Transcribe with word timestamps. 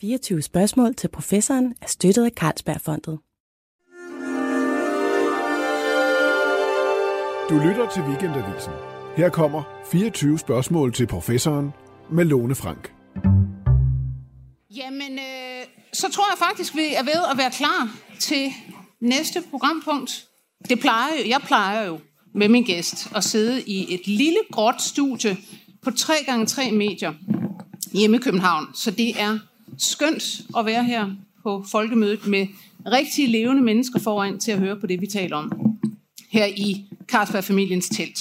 24 0.00 0.42
spørgsmål 0.42 0.94
til 0.94 1.08
professoren 1.08 1.74
er 1.82 1.86
støttet 1.86 2.24
af 2.24 2.30
Carlsbergfondet. 2.30 3.18
Du 7.50 7.54
lytter 7.68 7.90
til 7.94 8.02
Weekendavisen. 8.02 8.72
Her 9.16 9.28
kommer 9.28 9.62
24 9.90 10.38
spørgsmål 10.38 10.92
til 10.92 11.06
professoren 11.06 11.70
med 12.12 12.24
Lone 12.24 12.54
Frank. 12.54 12.92
Jamen, 14.76 15.12
øh, 15.12 15.66
så 15.92 16.10
tror 16.12 16.24
jeg 16.32 16.38
faktisk, 16.38 16.76
vi 16.76 16.94
er 16.94 17.02
ved 17.02 17.30
at 17.32 17.38
være 17.38 17.50
klar 17.50 17.96
til 18.20 18.52
næste 19.00 19.42
programpunkt. 19.50 20.28
Det 20.68 20.80
plejer 20.80 21.14
jo, 21.18 21.28
jeg 21.28 21.40
plejer 21.46 21.86
jo 21.86 22.00
med 22.34 22.48
min 22.48 22.64
gæst 22.64 23.08
at 23.14 23.24
sidde 23.24 23.62
i 23.62 23.94
et 23.94 24.06
lille 24.06 24.40
gråt 24.52 24.82
studie 24.82 25.36
på 25.82 25.90
3x3 25.90 26.72
medier 26.72 27.12
hjemme 27.92 28.16
i 28.16 28.20
København. 28.20 28.66
Så 28.74 28.90
det 28.90 29.20
er 29.20 29.38
skønt 29.78 30.40
at 30.58 30.66
være 30.66 30.84
her 30.84 31.10
på 31.42 31.64
folkemødet 31.70 32.26
med 32.26 32.46
rigtige 32.86 33.28
levende 33.28 33.62
mennesker 33.62 34.00
foran 34.00 34.38
til 34.38 34.52
at 34.52 34.58
høre 34.58 34.80
på 34.80 34.86
det, 34.86 35.00
vi 35.00 35.06
taler 35.06 35.36
om 35.36 35.52
her 36.30 36.46
i 36.46 36.84
Carlsberg-familiens 37.08 37.88
telt. 37.88 38.18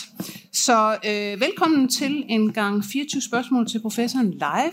Så 0.54 0.98
øh, 1.06 1.42
velkommen 1.42 1.88
til 1.88 2.24
en 2.30 2.54
gang 2.54 2.86
24 2.86 3.22
spørgsmål 3.22 3.68
til 3.68 3.82
professoren 3.82 4.32
live. 4.32 4.72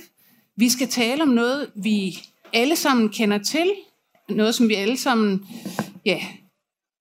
Vi 0.57 0.69
skal 0.69 0.89
tale 0.89 1.23
om 1.23 1.29
noget, 1.29 1.71
vi 1.75 2.19
alle 2.53 2.77
sammen 2.77 3.09
kender 3.09 3.39
til. 3.39 3.73
Noget, 4.29 4.55
som 4.55 4.69
vi 4.69 4.75
alle 4.75 4.97
sammen 4.97 5.47
ja, 6.05 6.19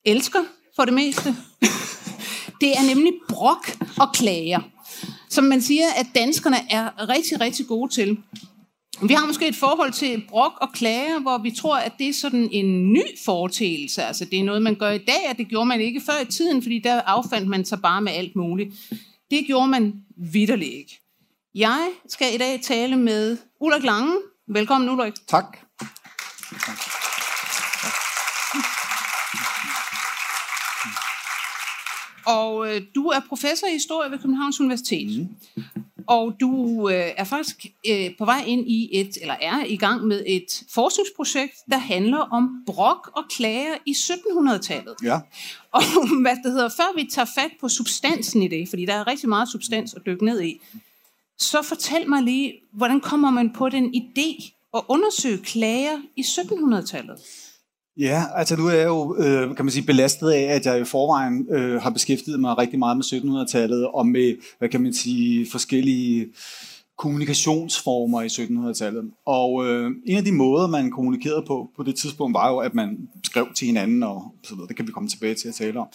elsker 0.06 0.40
for 0.76 0.86
det 0.86 0.94
meste. 0.94 1.36
Det 2.62 2.72
er 2.78 2.96
nemlig 2.96 3.14
brok 3.30 3.78
og 4.00 4.14
klager, 4.14 4.60
som 5.30 5.44
man 5.44 5.62
siger, 5.62 5.86
at 5.98 6.08
danskerne 6.16 6.58
er 6.70 7.10
rigtig, 7.10 7.42
rigtig 7.42 7.68
gode 7.68 7.94
til. 7.94 8.18
Vi 9.02 9.14
har 9.14 9.26
måske 9.26 9.48
et 9.48 9.56
forhold 9.56 9.92
til 9.92 10.26
brok 10.30 10.52
og 10.62 10.72
klager, 10.74 11.20
hvor 11.20 11.38
vi 11.38 11.52
tror, 11.52 11.78
at 11.78 11.94
det 12.00 12.10
er 12.10 12.14
sådan 12.14 12.50
en 12.52 12.94
ny 12.94 13.04
foretagelse. 13.26 14.04
Altså 14.04 14.26
det 14.26 14.40
er 14.40 14.44
noget, 14.44 14.62
man 14.62 14.76
gør 14.76 14.92
i 14.92 14.98
dag, 14.98 15.30
og 15.30 15.38
det 15.38 15.48
gjorde 15.48 15.66
man 15.66 15.82
ikke 15.82 16.02
før 16.06 16.22
i 16.22 16.26
tiden, 16.26 16.62
fordi 16.62 16.80
der 16.80 17.02
affandt 17.02 17.48
man 17.48 17.66
sig 17.66 17.82
bare 17.82 18.02
med 18.02 18.12
alt 18.12 18.36
muligt. 18.36 18.74
Det 19.32 19.46
gjorde 19.48 19.68
man 19.68 19.94
vidderligt 20.18 20.74
ikke. 20.74 21.02
Jeg 21.56 21.90
skal 22.08 22.36
i 22.36 22.38
dag 22.38 22.62
tale 22.62 22.96
med 22.96 23.38
Ulrik 23.62 23.84
Lange. 23.84 24.16
Velkommen, 24.48 24.90
Ulrik. 24.90 25.14
Tak. 25.28 25.58
Og 32.26 32.76
øh, 32.76 32.82
du 32.96 33.08
er 33.08 33.20
professor 33.30 33.68
i 33.68 33.74
historie 33.74 34.12
ved 34.12 34.20
Københavns 34.20 34.60
Universitet. 34.60 35.30
Mm. 35.56 35.64
Og 36.08 36.34
du 36.40 36.90
øh, 36.90 37.12
er 37.18 37.24
faktisk 37.24 37.66
øh, 37.90 38.18
på 38.18 38.26
vej 38.26 38.44
ind 38.48 38.68
i 38.68 38.90
et, 38.92 39.18
eller 39.22 39.36
er 39.42 39.66
i 39.66 39.78
gang 39.78 40.08
med 40.08 40.24
et 40.28 40.64
forskningsprojekt, 40.74 41.54
der 41.72 41.78
handler 41.78 42.18
om 42.18 42.64
brok 42.66 43.12
og 43.16 43.24
klager 43.30 43.76
i 43.86 43.92
1700-tallet. 43.92 44.96
Ja. 45.04 45.20
Og 45.76 45.82
hvad 46.22 46.36
det 46.44 46.52
hedder, 46.52 46.70
før 46.70 46.96
vi 46.96 47.10
tager 47.12 47.30
fat 47.36 47.52
på 47.62 47.70
substansen 47.70 48.42
i 48.42 48.48
det, 48.48 48.70
fordi 48.70 48.86
der 48.86 48.94
er 48.94 49.08
rigtig 49.08 49.30
meget 49.30 49.50
substans 49.50 49.94
at 49.94 50.02
dykke 50.06 50.26
ned 50.26 50.42
i, 50.42 50.62
så 51.38 51.62
fortæl 51.62 52.10
mig 52.10 52.24
lige, 52.24 52.54
hvordan 52.72 53.00
kommer 53.00 53.32
man 53.32 53.54
på 53.54 53.70
den 53.70 53.96
idé 53.96 54.52
at 54.74 54.82
undersøge 54.88 55.38
klager 55.38 55.98
i 56.16 56.22
1700-tallet? 56.22 57.20
Ja, 57.98 58.24
altså 58.36 58.56
nu 58.56 58.68
er 58.68 58.74
jeg 58.74 58.86
jo, 58.86 59.16
øh, 59.20 59.56
kan 59.56 59.66
man 59.66 59.72
sige, 59.72 59.86
belastet 59.86 60.32
af, 60.32 60.42
at 60.42 60.66
jeg 60.66 60.82
i 60.82 60.84
forvejen 60.84 61.48
øh, 61.50 61.82
har 61.82 61.90
beskæftiget 61.90 62.40
mig 62.40 62.58
rigtig 62.58 62.80
meget 62.80 62.98
med 62.98 63.06
1700-tallet 63.06 63.88
og 63.88 64.08
med, 64.08 64.36
hvad 64.60 64.70
kan 64.70 64.82
man 64.82 64.94
sige, 64.94 65.48
forskellige 65.52 66.28
kommunikationsformer 66.98 68.22
i 68.22 68.28
1700-tallet. 68.28 69.12
Og 69.26 69.68
øh, 69.68 69.92
en 70.06 70.18
af 70.18 70.24
de 70.24 70.32
måder, 70.32 70.68
man 70.68 70.92
kommunikerede 70.92 71.44
på 71.48 71.70
på 71.78 71.84
det 71.84 71.96
tidspunkt, 71.96 72.34
var 72.34 72.50
jo, 72.50 72.58
at 72.58 72.74
man 72.74 72.98
skrev 73.24 73.48
til 73.56 73.66
hinanden 73.68 74.04
og 74.04 74.34
så 74.44 74.56
videre. 74.56 74.68
Det 74.68 74.76
kan 74.76 74.88
vi 74.88 74.92
komme 74.92 75.10
tilbage 75.10 75.36
til 75.36 75.48
at 75.48 75.56
tale 75.56 75.80
om. 75.80 75.88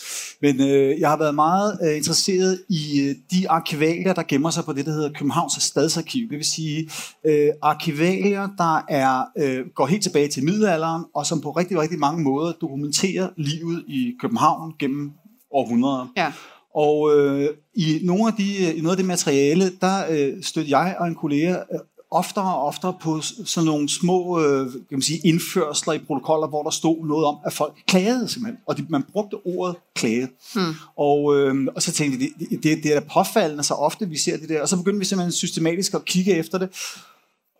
Men 0.42 0.60
øh, 0.60 1.00
jeg 1.00 1.10
har 1.10 1.16
været 1.16 1.34
meget 1.34 1.78
øh, 1.82 1.96
interesseret 1.96 2.62
i 2.68 3.00
øh, 3.00 3.14
de 3.32 3.50
arkivalier, 3.50 4.12
der 4.14 4.22
gemmer 4.22 4.50
sig 4.50 4.64
på 4.64 4.72
det, 4.72 4.86
der 4.86 4.92
hedder 4.92 5.12
Københavns 5.12 5.52
Stadsarkiv. 5.52 6.28
Det 6.28 6.36
vil 6.36 6.44
sige 6.44 6.90
øh, 7.24 7.48
arkivalier, 7.62 8.48
der 8.58 8.84
er, 8.88 9.24
øh, 9.38 9.66
går 9.74 9.86
helt 9.86 10.02
tilbage 10.02 10.28
til 10.28 10.44
middelalderen, 10.44 11.04
og 11.14 11.26
som 11.26 11.40
på 11.40 11.50
rigtig, 11.50 11.78
rigtig 11.78 11.98
mange 11.98 12.22
måder 12.22 12.52
dokumenterer 12.52 13.28
livet 13.36 13.84
i 13.88 14.12
København 14.20 14.72
gennem 14.78 15.12
århundreder. 15.50 16.12
Ja. 16.16 16.32
Og 16.74 17.18
øh, 17.18 17.48
i, 17.74 18.00
nogle 18.02 18.26
af 18.26 18.32
de, 18.32 18.74
i 18.74 18.80
noget 18.80 18.92
af 18.92 18.96
det 18.96 19.06
materiale, 19.06 19.72
der 19.80 20.04
øh, 20.10 20.42
stødte 20.42 20.70
jeg 20.70 20.96
og 20.98 21.06
en 21.06 21.14
kollega 21.14 21.50
øh, 21.50 21.80
oftere 22.10 22.54
og 22.54 22.66
oftere 22.66 22.94
på 23.00 23.20
sådan 23.20 23.66
nogle 23.66 23.88
små 23.88 24.40
øh, 24.40 24.72
kan 24.72 24.82
man 24.90 25.02
sige, 25.02 25.20
indførsler 25.24 25.92
i 25.92 25.98
protokoller, 25.98 26.48
hvor 26.48 26.62
der 26.62 26.70
stod 26.70 27.06
noget 27.06 27.26
om, 27.26 27.36
at 27.44 27.52
folk 27.52 27.74
klagede 27.86 28.28
simpelthen. 28.28 28.58
Og 28.66 28.76
de, 28.76 28.86
man 28.88 29.02
brugte 29.12 29.34
ordet 29.46 29.76
klage. 29.94 30.28
Hmm. 30.54 30.74
Og, 30.96 31.36
øh, 31.36 31.66
og 31.74 31.82
så 31.82 31.92
tænkte 31.92 32.18
jeg, 32.20 32.30
det, 32.50 32.62
det, 32.62 32.84
det 32.84 32.96
er 32.96 33.00
da 33.00 33.06
påfaldende 33.14 33.62
så 33.62 33.74
ofte, 33.74 34.08
vi 34.08 34.18
ser 34.18 34.36
det 34.36 34.48
der. 34.48 34.62
Og 34.62 34.68
så 34.68 34.76
begyndte 34.76 34.98
vi 34.98 35.04
simpelthen 35.04 35.32
systematisk 35.32 35.94
at 35.94 36.04
kigge 36.04 36.36
efter 36.36 36.58
det. 36.58 36.68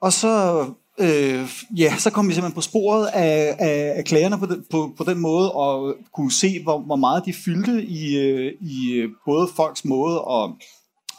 Og 0.03 0.13
så 0.13 0.65
øh, 1.01 1.49
ja, 1.77 1.97
så 1.99 2.11
kom 2.11 2.29
vi 2.29 2.35
simpelthen 2.35 2.55
på 2.55 2.61
sporet 2.61 3.07
af, 3.07 3.57
af, 3.59 3.93
af 3.97 4.05
klagerne 4.05 4.39
på 4.39 4.47
den, 4.47 4.65
på, 4.71 4.93
på 4.97 5.05
den 5.05 5.19
måde, 5.19 5.53
og 5.53 5.95
kunne 6.15 6.33
se, 6.33 6.63
hvor, 6.63 6.79
hvor 6.79 6.97
meget 6.97 7.25
de 7.27 7.33
fyldte 7.33 7.85
i, 7.85 8.17
øh, 8.19 8.53
i 8.61 8.93
øh, 8.93 9.09
både 9.27 9.49
folks 9.57 9.85
måde 9.85 10.17
at 10.17 10.51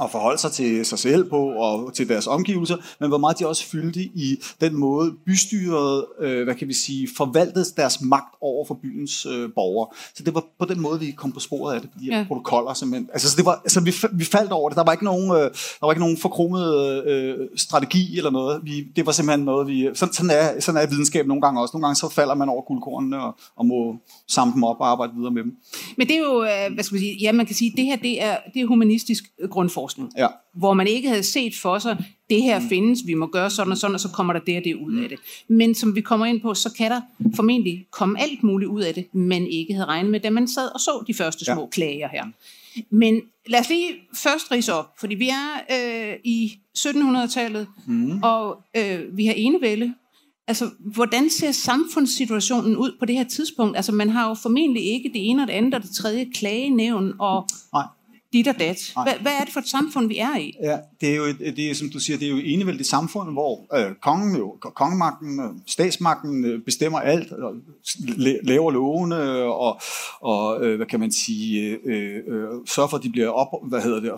at 0.02 0.12
forholde 0.12 0.38
sig 0.38 0.52
til 0.52 0.86
sig 0.86 1.00
selv 1.00 1.30
på 1.30 1.38
og 1.38 1.94
til 1.94 2.10
deres 2.10 2.28
omgivelser, 2.28 2.78
men 3.00 3.10
hvor 3.10 3.18
meget 3.18 3.40
de 3.40 3.48
også 3.48 3.66
fyldte 3.66 4.02
i 4.02 4.38
den 4.62 4.76
måde 4.76 5.14
bystyret, 5.26 6.06
øh, 6.22 6.44
hvad 6.44 6.56
kan 6.56 6.68
vi 6.68 6.74
sige, 6.74 7.08
forvaltede 7.18 7.66
deres 7.78 8.02
magt 8.02 8.36
over 8.42 8.66
for 8.66 8.80
byens 8.82 9.26
øh, 9.26 9.50
borgere. 9.56 9.88
Så 10.16 10.24
det 10.24 10.36
var 10.36 10.44
på 10.60 10.66
den 10.66 10.82
måde, 10.82 11.00
vi 11.00 11.12
kom 11.12 11.32
på 11.32 11.40
sporet 11.40 11.76
af 11.76 11.82
det, 11.82 11.90
de 12.00 12.06
her 12.06 12.18
Ja. 12.18 12.26
protokoller 12.28 12.74
simpelthen. 12.74 13.10
Altså, 13.14 13.30
så 13.30 13.38
det 13.38 13.46
var, 13.46 13.62
altså 13.64 13.80
vi, 13.82 13.94
vi 14.14 14.24
faldt 14.26 14.52
over 14.52 14.70
det. 14.70 14.76
Der 14.78 14.84
var 14.84 14.92
ikke 14.92 15.06
nogen, 15.06 15.32
øh, 15.32 15.38
der 15.80 15.86
var 15.86 15.92
ikke 15.92 16.00
nogen 16.00 16.18
forkromet 16.18 17.04
øh, 17.06 17.38
strategi 17.56 18.18
eller 18.18 18.32
noget. 18.32 18.62
Vi, 18.64 18.84
det 18.96 19.06
var 19.06 19.12
simpelthen 19.12 19.46
noget, 19.46 19.68
vi... 19.68 19.90
Sådan, 19.94 20.14
sådan, 20.14 20.32
er, 20.32 20.60
sådan 20.60 20.82
er 20.82 20.88
videnskab 20.88 21.28
nogle 21.28 21.42
gange 21.42 21.62
også. 21.62 21.72
Nogle 21.74 21.86
gange 21.88 21.96
så 21.96 22.10
falder 22.10 22.36
man 22.36 22.50
over 22.50 22.62
guldkornene 22.62 23.24
og, 23.24 23.36
og 23.56 23.66
må 23.66 23.96
samle 24.28 24.54
dem 24.54 24.64
op 24.64 24.76
og 24.80 24.88
arbejde 24.92 25.14
videre 25.18 25.32
med 25.32 25.44
dem. 25.44 25.52
Men 25.98 26.08
det 26.08 26.16
er 26.16 26.20
jo, 26.20 26.44
øh, 26.44 26.74
hvad 26.74 26.84
skal 26.84 26.96
man 26.96 27.00
sige, 27.02 27.18
ja, 27.22 27.32
man 27.32 27.46
kan 27.46 27.56
sige, 27.56 27.74
det 27.78 27.86
her 27.86 27.96
det 27.96 28.24
er, 28.24 28.38
det 28.54 28.62
er 28.62 28.66
humanistisk 28.66 29.24
øh, 29.40 29.50
grundforskning, 29.96 30.12
Ja. 30.18 30.28
hvor 30.54 30.74
man 30.74 30.88
ikke 30.88 31.10
havde 31.10 31.24
set 31.24 31.54
for 31.62 31.80
sig, 31.80 32.06
det 32.30 32.42
her 32.42 32.62
findes, 32.70 33.00
vi 33.06 33.14
må 33.14 33.28
gøre 33.28 33.50
sådan 33.50 33.72
og 33.72 33.78
sådan, 33.78 33.94
og 33.94 34.00
så 34.00 34.10
kommer 34.10 34.34
der 34.34 34.40
det 34.40 34.58
og 34.58 34.64
det 34.64 34.76
ud 34.76 34.96
af 34.96 35.10
det. 35.10 35.18
Men 35.48 35.76
som 35.76 35.96
vi 35.96 36.02
kommer 36.02 36.26
ind 36.26 36.42
på, 36.42 36.54
så 36.54 36.74
kan 36.78 36.92
der 36.92 37.02
formentlig 37.36 37.86
komme 37.92 38.22
alt 38.22 38.44
muligt 38.44 38.70
ud 38.70 38.82
af 38.82 38.94
det, 38.94 39.06
man 39.14 39.48
ikke 39.48 39.74
havde 39.74 39.86
regnet 39.88 40.12
med, 40.12 40.20
da 40.20 40.30
man 40.30 40.48
sad 40.48 40.74
og 40.74 40.80
så 40.80 41.04
de 41.08 41.14
første 41.14 41.46
små 41.46 41.62
Ja. 41.62 41.68
klager 41.68 42.08
her. 42.10 42.26
Men 42.90 43.22
lad 43.48 43.60
os 43.60 43.70
lige 43.70 43.90
først 44.16 44.52
rise 44.52 44.74
op, 44.74 44.86
fordi 45.00 45.16
vi 45.16 45.30
er 45.30 46.10
øh, 46.12 46.18
i 46.24 46.60
1700-tallet, 46.78 47.68
mm. 47.88 48.24
og 48.24 48.58
øh, 48.78 49.18
vi 49.18 49.26
har 49.26 49.34
enevælde. 49.34 49.94
Altså, 50.48 50.70
hvordan 50.80 51.30
ser 51.30 51.52
samfundssituationen 51.52 52.78
ud 52.78 52.92
på 53.00 53.06
det 53.06 53.16
her 53.16 53.24
tidspunkt? 53.24 53.76
Altså, 53.78 53.92
man 53.92 54.10
har 54.10 54.28
jo 54.28 54.34
formentlig 54.34 54.84
ikke 54.84 55.10
det 55.14 55.30
ene 55.30 55.42
og 55.44 55.48
det 55.48 55.54
andet 55.54 55.74
og 55.74 55.82
det 55.84 55.92
tredje 55.96 56.26
klagenævn 56.36 57.14
og 57.20 57.48
Nej. 57.74 57.84
Dit 58.34 58.48
og 58.48 58.60
dat. 58.60 58.94
Hvad, 59.04 59.14
hvad 59.22 59.32
er 59.32 59.44
det 59.44 59.54
for 59.54 59.60
et 59.60 59.68
samfund, 59.68 60.08
vi 60.08 60.18
er 60.18 60.38
i? 60.38 60.58
Ja, 60.64 60.78
det 61.02 61.10
er 61.10 61.16
jo, 61.16 61.24
et, 61.24 61.40
det 61.40 61.72
er, 61.72 61.76
som 61.76 61.90
du 61.90 62.00
siger, 62.00 62.18
det 62.18 62.26
er 62.26 62.32
jo 62.32 62.42
enevældigt 62.44 62.90
samfund, 62.90 63.32
hvor 63.32 63.78
øh, 63.78 63.96
kongen, 64.02 64.36
jo, 64.36 64.58
kongemagten, 64.76 65.40
øh, 65.40 65.50
statsmagten 65.68 66.46
øh, 66.46 66.62
bestemmer 66.66 67.00
alt, 67.00 67.32
og 67.32 67.54
la- 67.98 68.44
laver 68.44 68.72
lovene, 68.72 69.16
og, 69.44 69.82
og 70.22 70.66
øh, 70.66 70.76
hvad 70.76 70.88
kan 70.88 71.00
man 71.00 71.12
sige, 71.12 71.78
øh, 71.86 72.16
øh, 72.28 72.48
sørger 72.68 72.90
for, 72.90 72.98
at 72.98 73.04
de 73.04 73.10
bliver 73.10 73.30
op, 73.30 73.48
hvad 73.70 73.82
hedder 73.82 74.00
det, 74.00 74.12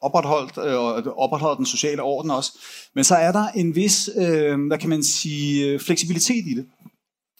opretholdt, 0.00 0.58
øh, 0.58 0.78
og 0.78 1.18
opretholder 1.18 1.56
den 1.56 1.66
sociale 1.66 2.02
orden 2.02 2.30
også. 2.30 2.52
Men 2.94 3.04
så 3.04 3.14
er 3.14 3.32
der 3.32 3.48
en 3.48 3.74
vis, 3.74 4.10
øh, 4.16 4.66
hvad 4.66 4.78
kan 4.78 4.88
man 4.88 5.02
sige, 5.02 5.66
øh, 5.66 5.80
fleksibilitet 5.80 6.46
i 6.46 6.54
det. 6.54 6.66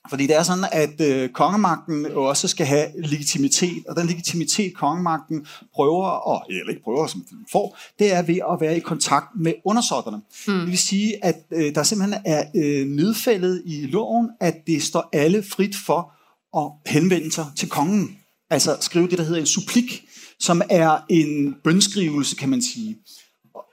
Fordi 0.08 0.26
det 0.26 0.36
er 0.36 0.42
sådan, 0.42 0.64
at 0.72 1.00
øh, 1.00 1.28
kongemagten 1.28 2.06
jo 2.06 2.24
også 2.24 2.48
skal 2.48 2.66
have 2.66 2.86
legitimitet, 3.04 3.86
og 3.88 3.96
den 3.96 4.06
legitimitet, 4.06 4.74
kongemagten 4.74 5.46
prøver, 5.74 6.06
og, 6.06 6.42
eller 6.50 6.70
ikke 6.70 6.82
prøver, 6.82 7.06
som 7.06 7.24
den 7.30 7.38
får, 7.52 7.78
det 7.98 8.12
er 8.12 8.22
ved 8.22 8.38
at 8.52 8.60
være 8.60 8.76
i 8.76 8.80
kontakt 8.80 9.26
med 9.36 9.52
undersåtterne. 9.64 10.20
Mm. 10.46 10.58
Det 10.58 10.66
vil 10.66 10.78
sige, 10.78 11.24
at 11.24 11.36
øh, 11.52 11.74
der 11.74 11.82
simpelthen 11.82 12.22
er 12.24 12.44
øh, 12.56 12.86
nedfældet 12.86 13.62
i 13.66 13.86
loven, 13.86 14.30
at 14.40 14.54
det 14.66 14.82
står 14.82 15.08
alle 15.12 15.42
frit 15.42 15.76
for 15.86 16.12
at 16.56 16.92
henvende 16.92 17.32
sig 17.32 17.46
til 17.56 17.68
kongen. 17.68 18.16
Altså 18.50 18.76
skrive 18.80 19.08
det, 19.08 19.18
der 19.18 19.24
hedder 19.24 19.40
en 19.40 19.46
supplik, 19.46 20.04
som 20.38 20.62
er 20.70 20.98
en 21.10 21.56
bønskrivelse, 21.64 22.36
kan 22.36 22.48
man 22.48 22.62
sige. 22.62 22.96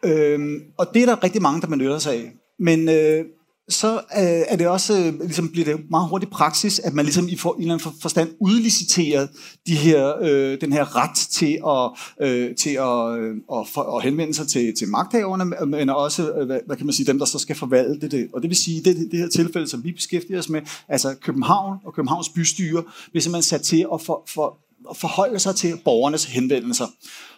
Øhm, 0.03 0.59
og 0.77 0.87
det 0.93 1.01
er 1.01 1.05
der 1.05 1.23
rigtig 1.23 1.41
mange, 1.41 1.61
der 1.61 1.67
benytter 1.67 1.99
sig 1.99 2.13
af. 2.13 2.31
Men 2.59 2.89
øh, 2.89 3.25
så 3.69 3.93
øh, 3.93 4.43
er 4.47 4.55
det 4.55 4.67
også, 4.67 4.93
øh, 4.93 5.19
ligesom 5.19 5.49
bliver 5.49 5.65
det 5.65 5.85
meget 5.89 6.09
hurtigt 6.09 6.31
praksis, 6.31 6.79
at 6.79 6.93
man 6.93 7.05
ligesom 7.05 7.29
i 7.29 7.35
for, 7.35 7.53
en 7.53 7.61
eller 7.61 7.73
anden 7.73 8.01
forstand 8.01 8.29
udliciterer 8.39 9.27
de 9.67 9.75
her, 9.75 10.13
øh, 10.21 10.61
den 10.61 10.73
her 10.73 10.95
ret 10.95 11.15
til 11.15 11.59
at, 11.67 11.91
øh, 12.27 12.55
til 12.55 12.69
at, 12.69 13.19
øh, 13.19 13.35
at, 13.53 13.67
for, 13.67 13.97
at 13.97 14.03
henvende 14.03 14.33
sig 14.33 14.47
til, 14.47 14.75
til 14.77 14.87
magthaverne, 14.87 15.45
men 15.65 15.89
også, 15.89 16.31
øh, 16.31 16.45
hvad, 16.45 16.59
hvad 16.65 16.75
kan 16.77 16.85
man 16.85 16.93
sige, 16.93 17.05
dem, 17.05 17.19
der 17.19 17.25
så 17.25 17.39
skal 17.39 17.55
forvalte 17.55 18.07
det. 18.07 18.29
Og 18.33 18.41
det 18.41 18.49
vil 18.49 18.57
sige, 18.57 18.83
det, 18.83 19.11
det 19.11 19.19
her 19.19 19.29
tilfælde, 19.29 19.67
som 19.67 19.83
vi 19.83 19.91
beskæftiger 19.91 20.39
os 20.39 20.49
med, 20.49 20.61
altså 20.87 21.15
København 21.21 21.77
og 21.85 21.93
Københavns 21.93 22.29
bystyre, 22.29 22.83
bliver 23.11 23.21
simpelthen 23.21 23.43
sat 23.49 23.61
til 23.61 23.85
at, 23.93 24.01
for, 24.01 24.23
for, 24.27 24.57
at 24.89 24.97
forholde 24.97 25.39
sig 25.39 25.55
til 25.55 25.73
borgernes 25.85 26.25
henvendelser. 26.25 26.85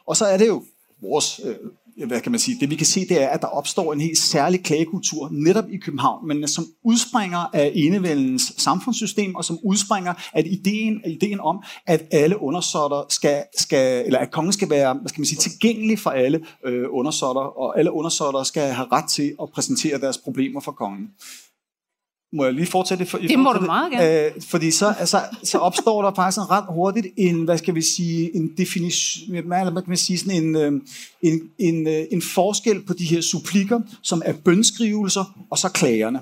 Og 0.06 0.18
så 0.18 0.26
er 0.26 0.38
det 0.38 0.48
jo 0.48 0.64
vores 1.02 1.42
øh, 1.46 1.56
hvad 2.08 2.22
kan 2.22 2.32
man 2.32 2.40
sige, 2.40 2.58
det 2.60 2.70
vi 2.70 2.76
kan 2.76 2.86
se, 2.86 3.08
det 3.08 3.24
er, 3.24 3.28
at 3.28 3.42
der 3.42 3.48
opstår 3.48 3.94
en 3.94 4.02
helt 4.02 4.18
særlig 4.18 4.64
klagekultur 4.64 5.30
netop 5.32 5.70
i 5.70 5.78
København, 5.78 6.28
men 6.28 6.48
som 6.48 6.66
udspringer 6.84 7.38
af 7.54 7.72
enevældens 7.76 8.54
samfundssystem, 8.58 9.36
og 9.36 9.46
som 9.46 9.60
udspringer 9.64 10.14
af 10.34 10.44
ideen, 10.46 11.02
af 11.04 11.10
ideen 11.10 11.40
om, 11.40 11.64
at 11.88 12.04
alle 12.12 12.42
undersåtter 12.42 13.06
skal, 13.10 13.44
skal, 13.58 14.06
eller 14.06 14.20
at 14.20 14.32
kongen 14.32 14.54
skal 14.54 14.70
være, 14.70 14.94
hvad 14.94 15.10
skal 15.10 15.22
man 15.22 15.26
sige, 15.26 15.40
tilgængelig 15.40 16.00
for 16.00 16.10
alle 16.10 16.46
øh, 16.66 16.86
undersåtter, 16.90 17.42
og 17.42 17.80
alle 17.80 17.92
undersåtter 17.92 18.44
skal 18.44 18.74
have 18.74 18.88
ret 18.92 19.10
til 19.10 19.36
at 19.42 19.50
præsentere 19.54 20.00
deres 20.00 20.18
problemer 20.18 20.60
for 20.60 20.72
kongen. 20.72 21.10
Må 22.34 22.46
jeg 22.46 22.54
lige 22.54 22.66
fortsætte? 22.66 23.06
For, 23.06 23.18
det 23.18 23.40
må 23.40 23.54
du 23.54 23.62
meget 23.62 23.92
gerne. 23.92 24.26
Øh, 24.26 24.42
fordi 24.42 24.72
så, 24.72 24.94
altså, 25.00 25.22
så 25.44 25.58
opstår 25.58 26.02
der 26.02 26.16
faktisk 26.16 26.38
en 26.38 26.50
ret 26.50 26.66
hurtigt 26.70 27.08
en, 27.18 27.44
hvad 27.44 27.58
skal 27.58 27.76
vi 27.76 27.82
sige, 27.82 28.36
en 28.36 28.52
definition, 28.58 29.44
hvad 29.48 29.66
kan 29.66 29.84
man 29.88 29.98
sige, 29.98 30.18
sådan 30.18 30.44
en, 30.44 30.56
øh, 30.56 30.72
en, 31.22 31.42
en, 31.60 31.88
øh, 31.88 32.06
en 32.12 32.22
forskel 32.22 32.82
på 32.86 32.94
de 32.94 33.06
her 33.06 33.22
supplikker, 33.22 33.80
som 34.04 34.22
er 34.26 34.34
bønskrivelser, 34.34 35.46
og 35.52 35.58
så 35.58 35.70
klagerne. 35.70 36.20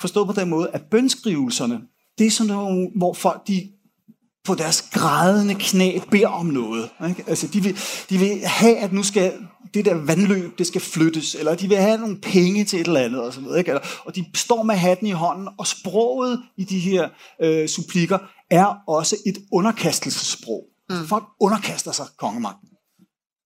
Forstået 0.00 0.26
på 0.26 0.40
den 0.40 0.48
måde, 0.48 0.70
at 0.72 0.82
bønskrivelserne, 0.82 1.80
det 2.18 2.26
er 2.26 2.30
sådan 2.30 2.52
nogle, 2.52 2.90
hvor 2.94 3.12
folk 3.12 3.48
de 3.48 3.68
på 4.44 4.54
deres 4.54 4.82
grædende 4.92 5.54
knæ 5.54 5.98
beder 6.10 6.28
om 6.28 6.46
noget. 6.46 6.90
Ikke? 7.08 7.24
Altså, 7.26 7.46
de, 7.46 7.62
vil, 7.62 7.78
de 8.10 8.18
vil 8.18 8.40
have, 8.44 8.76
at 8.76 8.92
nu 8.92 9.02
skal 9.02 9.32
det 9.74 9.84
der 9.84 9.94
vandløb, 9.94 10.58
det 10.58 10.66
skal 10.66 10.80
flyttes, 10.80 11.34
eller 11.34 11.54
de 11.54 11.68
vil 11.68 11.76
have 11.76 11.98
nogle 11.98 12.20
penge 12.20 12.64
til 12.64 12.80
et 12.80 12.86
eller 12.86 13.00
andet, 13.00 13.22
og, 13.22 13.32
så 13.32 13.40
videre, 13.40 13.58
ikke? 13.58 13.80
og 14.04 14.16
de 14.16 14.24
står 14.34 14.62
med 14.62 14.74
hatten 14.74 15.06
i 15.06 15.10
hånden, 15.10 15.48
og 15.58 15.66
sproget 15.66 16.42
i 16.56 16.64
de 16.64 16.78
her 16.78 17.08
øh, 17.42 17.68
supplikker 17.68 18.18
er 18.50 18.74
også 18.88 19.16
et 19.26 19.38
underkastelsessprog. 19.52 20.64
Mm. 20.90 21.06
Folk 21.06 21.24
underkaster 21.40 21.92
sig 21.92 22.06
kongemagten. 22.18 22.68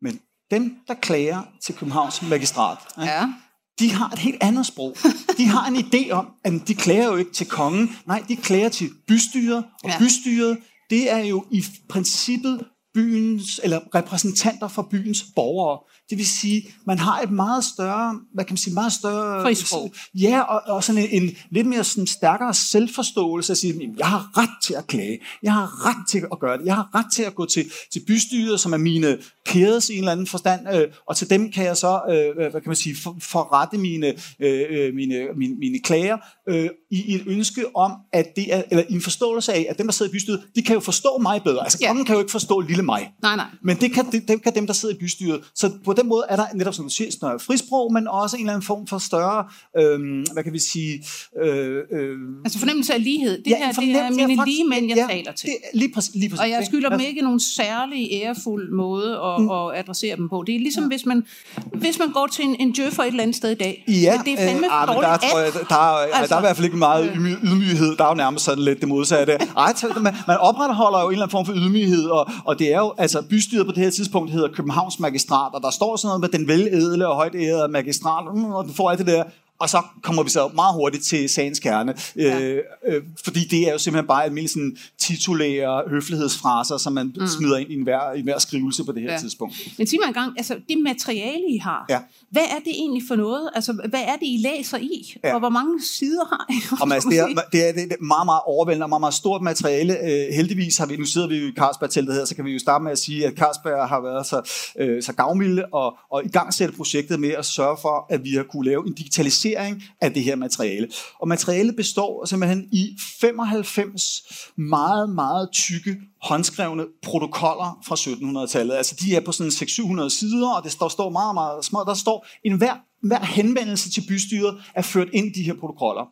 Men 0.02 0.20
dem, 0.50 0.76
der 0.88 0.94
klager 0.94 1.43
til 1.64 1.75
Københavns 1.75 2.23
magistrat, 2.23 2.79
ikke? 3.00 3.12
Ja. 3.12 3.32
de 3.79 3.90
har 3.93 4.11
et 4.11 4.19
helt 4.19 4.37
andet 4.43 4.67
sprog. 4.67 4.97
De 5.38 5.47
har 5.47 5.67
en 5.67 5.76
idé 5.76 6.11
om, 6.11 6.26
at 6.44 6.52
de 6.69 6.75
klager 6.75 7.06
jo 7.06 7.17
ikke 7.17 7.32
til 7.32 7.47
kongen, 7.47 7.97
nej, 8.06 8.23
de 8.29 8.37
klager 8.37 8.69
til 8.69 8.90
bystyret, 9.08 9.64
og 9.85 9.90
Ja. 9.90 9.99
bystyret, 9.99 10.58
det 10.91 11.11
er 11.11 11.19
jo 11.19 11.47
i 11.51 11.65
princippet 11.89 12.67
byens, 12.95 13.61
eller 13.63 13.81
repræsentanter 13.95 14.69
for 14.69 14.89
byens 14.91 15.25
borgere. 15.37 15.81
Det 16.11 16.19
vil 16.19 16.29
sige, 16.29 16.69
man 16.87 16.99
har 16.99 17.21
et 17.21 17.31
meget 17.31 17.65
større, 17.65 18.19
hvad 18.35 18.45
kan 18.45 18.53
man 18.53 18.56
sige, 18.59 18.75
meget 18.75 18.93
større... 18.93 19.43
Frisprog. 19.43 19.95
Ja, 20.15 20.41
og, 20.41 20.75
og 20.75 20.85
sådan 20.85 21.09
en, 21.11 21.23
en 21.23 21.37
lidt 21.51 21.67
mere 21.67 21.85
sådan 21.85 22.06
stærkere 22.06 22.55
selvforståelse 22.55 23.53
at 23.53 23.56
sige, 23.59 23.73
"Jamen, 23.73 23.95
jeg 23.99 24.06
har 24.06 24.39
ret 24.39 24.51
til 24.62 24.75
at 24.75 24.87
klage. 24.87 25.19
Jeg 25.43 25.53
har 25.53 25.87
ret 25.87 26.09
til 26.09 26.23
at 26.33 26.39
gøre 26.41 26.59
det. 26.59 26.67
Jeg 26.67 26.75
har 26.75 26.89
ret 26.95 27.06
til 27.15 27.23
at 27.23 27.35
gå 27.35 27.47
til, 27.47 27.65
til 27.93 28.01
bystyret, 28.06 28.61
som 28.61 28.73
er 28.73 28.77
mine 28.77 29.19
peers 29.47 29.89
i 29.89 29.93
en 29.93 29.99
eller 29.99 30.12
anden 30.12 30.27
forstand, 30.27 30.61
øh, 30.75 30.89
og 31.09 31.17
til 31.17 31.31
dem 31.31 31.53
kan 31.53 31.65
jeg 31.65 31.77
så, 31.77 32.01
øh, 32.11 32.50
hvad 32.50 32.61
kan 32.61 32.62
man 32.67 32.77
sige, 32.77 32.97
for, 33.03 33.17
forrette 33.21 33.79
mine, 33.79 34.07
øh, 34.41 34.62
øh, 34.71 34.95
mine, 34.95 35.29
mine, 35.37 35.55
mine 35.59 35.79
klager 35.85 36.17
øh, 36.49 36.69
i 36.91 37.15
et 37.15 37.23
ønske 37.27 37.77
om, 37.77 37.93
at 38.12 38.27
det 38.37 38.55
er, 38.55 38.62
eller 38.71 38.85
i 38.89 38.93
en 38.93 39.00
forståelse 39.03 39.53
af, 39.53 39.67
at 39.71 39.79
dem, 39.79 39.87
der 39.87 39.93
sidder 39.93 40.11
i 40.11 40.12
bystyret, 40.12 40.43
de 40.57 40.62
kan 40.62 40.75
jo 40.75 40.81
forstå 40.81 41.19
mig 41.23 41.43
bedre. 41.45 41.62
Altså, 41.62 41.79
Ja. 41.81 41.87
kongen 41.87 42.05
kan 42.05 42.15
jo 42.15 42.21
ikke 42.21 42.33
forstå 42.33 42.61
lille 42.61 42.83
mig. 42.83 43.11
Nej, 43.23 43.37
nej. 43.37 43.47
Men 43.62 43.77
det 43.81 43.93
kan, 43.93 44.11
det, 44.12 44.29
dem 44.29 44.39
kan 44.41 44.55
dem, 44.55 44.67
der 44.67 44.75
sidder 44.75 44.95
i 44.95 44.99
bystyret. 44.99 45.41
Så 45.55 45.71
på 45.85 45.93
den 45.96 46.08
måde 46.08 46.25
er 46.29 46.37
der 46.37 46.44
netop, 46.55 46.75
som 46.75 46.85
du 46.85 46.91
siger, 46.91 47.11
større 47.12 47.38
frisprog, 47.41 47.93
men 47.93 48.08
også 48.08 48.37
en 48.37 48.43
eller 48.43 48.52
anden 48.52 48.67
form 48.67 48.87
for 48.87 48.99
større, 48.99 49.44
øh, 49.79 50.25
hvad 50.32 50.43
kan 50.44 50.52
vi 50.52 50.58
sige... 50.58 51.05
Øh, 51.44 51.76
øh, 51.93 52.17
Altså 52.44 52.58
fornemmelse 52.58 52.94
af 52.94 53.05
lighed. 53.05 53.38
Det 53.44 53.50
ja, 53.50 53.56
her, 53.56 53.73
det 53.73 53.96
er 53.96 54.11
mine 54.11 54.37
faktisk- 54.37 54.56
ligemænd, 54.56 54.88
jeg 54.88 54.96
ja, 54.96 55.06
taler 55.14 55.32
til. 55.32 55.49
Det, 55.49 55.56
lige 55.81 55.93
præcis, 55.94 56.14
lige 56.14 56.29
præcis. 56.31 56.41
Og 56.41 56.50
jeg 56.50 56.62
skylder 56.67 56.88
dem 56.88 57.00
Ja. 57.00 57.06
ikke 57.06 57.20
nogen 57.23 57.41
særlig 57.41 58.08
ærefuld 58.12 58.73
måde 58.73 59.11
at, 59.29 59.41
mm. 59.43 59.50
at 59.50 59.79
adressere 59.79 60.17
dem 60.17 60.29
på. 60.29 60.44
Det 60.46 60.55
er 60.55 60.58
ligesom, 60.58 60.82
ja. 60.85 60.88
hvis, 60.88 61.06
man, 61.06 61.25
hvis 61.73 61.99
man 61.99 62.12
går 62.12 62.26
til 62.26 62.44
en, 62.44 62.56
en 62.61 62.73
djøffer 62.73 63.02
et 63.02 63.06
eller 63.06 63.23
andet 63.23 63.37
sted 63.37 63.50
i 63.50 63.55
dag. 63.55 63.85
Ja, 63.88 64.20
det 64.25 64.32
er 64.32 64.37
fandme 64.37 64.67
øh, 64.67 64.82
ah, 64.82 64.88
dårligt 64.88 65.02
der, 65.23 65.29
tror 65.29 65.38
jeg, 65.38 65.52
der, 65.52 65.75
er, 65.75 65.97
altså, 65.97 66.19
Altså. 66.19 66.29
der 66.29 66.37
er 66.37 66.40
i 66.40 66.47
hvert 66.47 66.56
fald 66.56 66.64
ikke 66.64 66.76
meget 66.76 67.05
ydmy- 67.11 67.47
ydmyghed. 67.47 67.97
Der 67.97 68.05
er 68.05 68.08
jo 68.08 68.14
nærmest 68.14 68.44
sådan 68.44 68.64
lidt 68.64 68.81
det 68.81 68.88
modsatte. 68.88 69.32
Ej, 69.32 69.73
man, 70.00 70.14
man 70.26 70.37
opretholder 70.38 71.00
jo 71.00 71.06
en 71.06 71.12
eller 71.12 71.23
anden 71.25 71.31
form 71.31 71.47
for 71.47 71.52
ydmyghed, 71.56 72.05
og, 72.05 72.26
og 72.44 72.58
det 72.58 72.73
er 72.75 72.79
jo, 72.79 72.93
altså 72.99 73.23
bystyret 73.31 73.67
på 73.67 73.73
det 73.73 73.82
her 73.82 73.90
tidspunkt 73.90 74.31
hedder 74.31 74.49
Københavns 74.49 74.99
Magistrat, 75.00 75.55
og 75.55 75.61
der 75.62 75.70
står 75.70 75.84
sådan 75.97 76.09
noget 76.09 76.21
med 76.21 76.29
den 76.29 76.49
veledle 76.49 77.09
og 77.09 77.17
højt 77.17 77.35
ærede 77.35 77.69
magistrat, 77.69 78.25
og 78.59 78.65
du 78.69 78.73
får 78.73 78.91
alt 78.91 78.99
det 78.99 79.07
der. 79.07 79.25
Og 79.64 79.70
så 79.70 79.82
kommer 80.02 80.22
vi 80.22 80.31
så 80.31 80.50
meget 80.55 80.75
hurtigt 80.75 81.05
til 81.05 81.28
sagens 81.28 81.58
kerne, 81.58 81.94
Ja. 82.16 82.40
øh, 82.40 82.62
øh, 82.88 83.02
fordi 83.25 83.40
det 83.50 83.69
er 83.69 83.72
jo 83.72 83.78
simpelthen 83.78 84.06
bare 84.06 84.25
almindelige 84.25 84.49
sådan, 84.49 84.76
titulære 84.99 85.82
høflighedsfraser, 85.90 86.76
som 86.76 86.93
man 86.93 87.06
mm. 87.20 87.26
smider 87.26 87.56
ind 87.56 87.70
i 87.70 87.75
enhver, 87.75 88.12
i 88.12 88.19
enhver 88.19 88.38
skrivelse 88.38 88.84
på 88.84 88.93
det 88.93 89.02
her 89.02 89.12
Ja. 89.12 89.19
tidspunkt. 89.19 89.55
Men 89.78 89.87
sig 89.87 89.99
mig 90.02 90.06
engang, 90.08 90.32
altså 90.37 90.55
det 90.69 90.78
materiale, 90.78 91.43
I 91.50 91.58
har, 91.58 91.87
Ja. 91.90 91.99
hvad 92.31 92.43
er 92.43 92.58
det 92.58 92.72
egentlig 92.72 93.02
for 93.08 93.16
noget? 93.16 93.50
Altså, 93.55 93.72
hvad 93.72 94.00
er 94.00 94.16
det, 94.20 94.26
I 94.26 94.40
læser 94.44 94.78
i? 94.78 95.16
Ja. 95.25 95.34
Og 95.34 95.38
hvor 95.40 95.49
mange 95.49 95.82
sider 95.84 96.25
har 96.25 96.46
I? 96.50 96.55
Og 96.81 96.88
Mads, 96.88 97.05
det, 97.05 97.19
er, 97.19 97.26
det, 97.52 97.69
er, 97.69 97.72
det 97.72 97.82
er 97.82 98.02
meget, 98.05 98.26
meget 98.26 98.40
overvældende 98.46 98.84
og 98.84 98.88
meget, 98.88 99.00
meget 99.00 99.14
stort 99.14 99.43
materiale. 99.43 99.93
Øh, 100.08 100.34
heldigvis 100.34 100.76
har 100.78 100.87
vi, 100.87 100.96
nu 100.96 101.05
sidder 101.05 101.28
vi 101.28 101.37
jo 101.37 101.46
i 101.49 101.52
Carlsberg-teltet 101.58 102.14
her, 102.14 102.25
så 102.25 102.34
kan 102.34 102.44
vi 102.44 102.52
jo 102.52 102.58
starte 102.58 102.84
med 102.84 102.93
at 102.93 102.99
sige, 102.99 103.26
at 103.26 103.32
Carlsberg 103.37 103.88
har 103.88 104.00
været 104.00 104.26
så, 104.26 104.38
øh, 104.78 105.02
så 105.02 105.12
gavmilde 105.12 105.64
og, 105.72 105.94
og 106.12 106.25
i 106.25 106.28
gang 106.28 106.55
sætte 106.55 106.75
projektet 106.76 107.20
med 107.20 107.31
at 107.31 107.44
sørge 107.46 107.76
for, 107.82 108.06
at 108.11 108.25
vi 108.25 108.31
har 108.34 108.43
kunne 108.43 108.64
lave 108.64 108.87
en 108.87 108.93
digitalisering 108.94 109.54
af 110.01 110.15
det 110.15 110.23
her 110.23 110.37
materiale. 110.37 110.89
Og 111.21 111.29
materialet 111.29 111.77
består 111.77 112.25
simpelthen 112.25 112.69
i 112.73 112.99
95 113.21 114.23
meget, 114.56 115.11
meget 115.11 115.49
tykke 115.53 115.97
håndskrevne 116.23 116.85
protokoller 117.03 117.81
fra 117.87 117.95
1700-tallet. 117.95 118.75
Altså 118.75 118.97
de 119.01 119.17
er 119.17 119.21
på 119.21 119.33
sådan 119.33 119.51
600-700 119.51 120.09
sider, 120.09 120.49
og 120.49 120.65
det 120.65 120.73
står, 120.73 120.89
står 120.89 121.11
meget, 121.11 121.35
meget 121.35 121.65
småt. 121.65 121.87
Der 121.87 121.95
står 121.95 122.27
en 122.45 122.56
hver, 122.56 122.75
hver 123.03 123.25
henvendelse 123.25 123.91
til 123.91 124.05
bystyret 124.09 124.62
er 124.75 124.83
ført 124.83 125.09
ind 125.12 125.27
i 125.27 125.39
de 125.39 125.43
her 125.43 125.55
protokoller. 125.61 126.05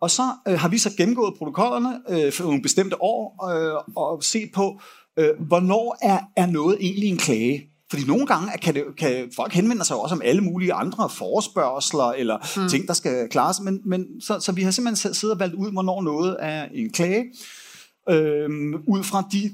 Og 0.00 0.10
så 0.10 0.22
øh, 0.48 0.58
har 0.58 0.68
vi 0.68 0.78
så 0.78 0.90
gennemgået 0.96 1.34
protokollerne 1.38 2.00
øh, 2.08 2.32
for 2.32 2.44
nogle 2.44 2.62
bestemte 2.62 3.02
år 3.02 3.50
øh, 3.50 3.82
og 3.96 4.24
set 4.24 4.50
på, 4.54 4.80
øh, 5.18 5.30
hvornår 5.48 5.96
er, 6.02 6.18
er 6.36 6.46
noget 6.46 6.76
egentlig 6.80 7.08
en 7.08 7.16
klage. 7.16 7.71
Fordi 7.92 8.04
nogle 8.04 8.26
gange 8.26 8.58
kan, 8.62 8.74
det, 8.74 8.84
kan 8.98 9.30
folk 9.36 9.52
henvende 9.52 9.84
sig 9.84 9.96
også 9.96 10.14
om 10.14 10.22
alle 10.24 10.40
mulige 10.40 10.72
andre 10.72 11.10
forespørgsler 11.10 12.12
eller 12.12 12.38
mm. 12.56 12.68
ting, 12.68 12.88
der 12.88 12.94
skal 12.94 13.28
klares. 13.28 13.60
Men, 13.60 13.80
men, 13.84 14.20
så, 14.20 14.40
så 14.40 14.52
vi 14.52 14.62
har 14.62 14.70
simpelthen 14.70 15.14
siddet 15.14 15.34
og 15.34 15.40
valgt 15.40 15.54
ud, 15.54 15.72
hvornår 15.72 16.02
noget 16.02 16.36
er 16.40 16.68
en 16.74 16.92
klage, 16.92 17.24
øh, 18.08 18.50
ud 18.88 19.02
fra 19.02 19.28
de 19.32 19.50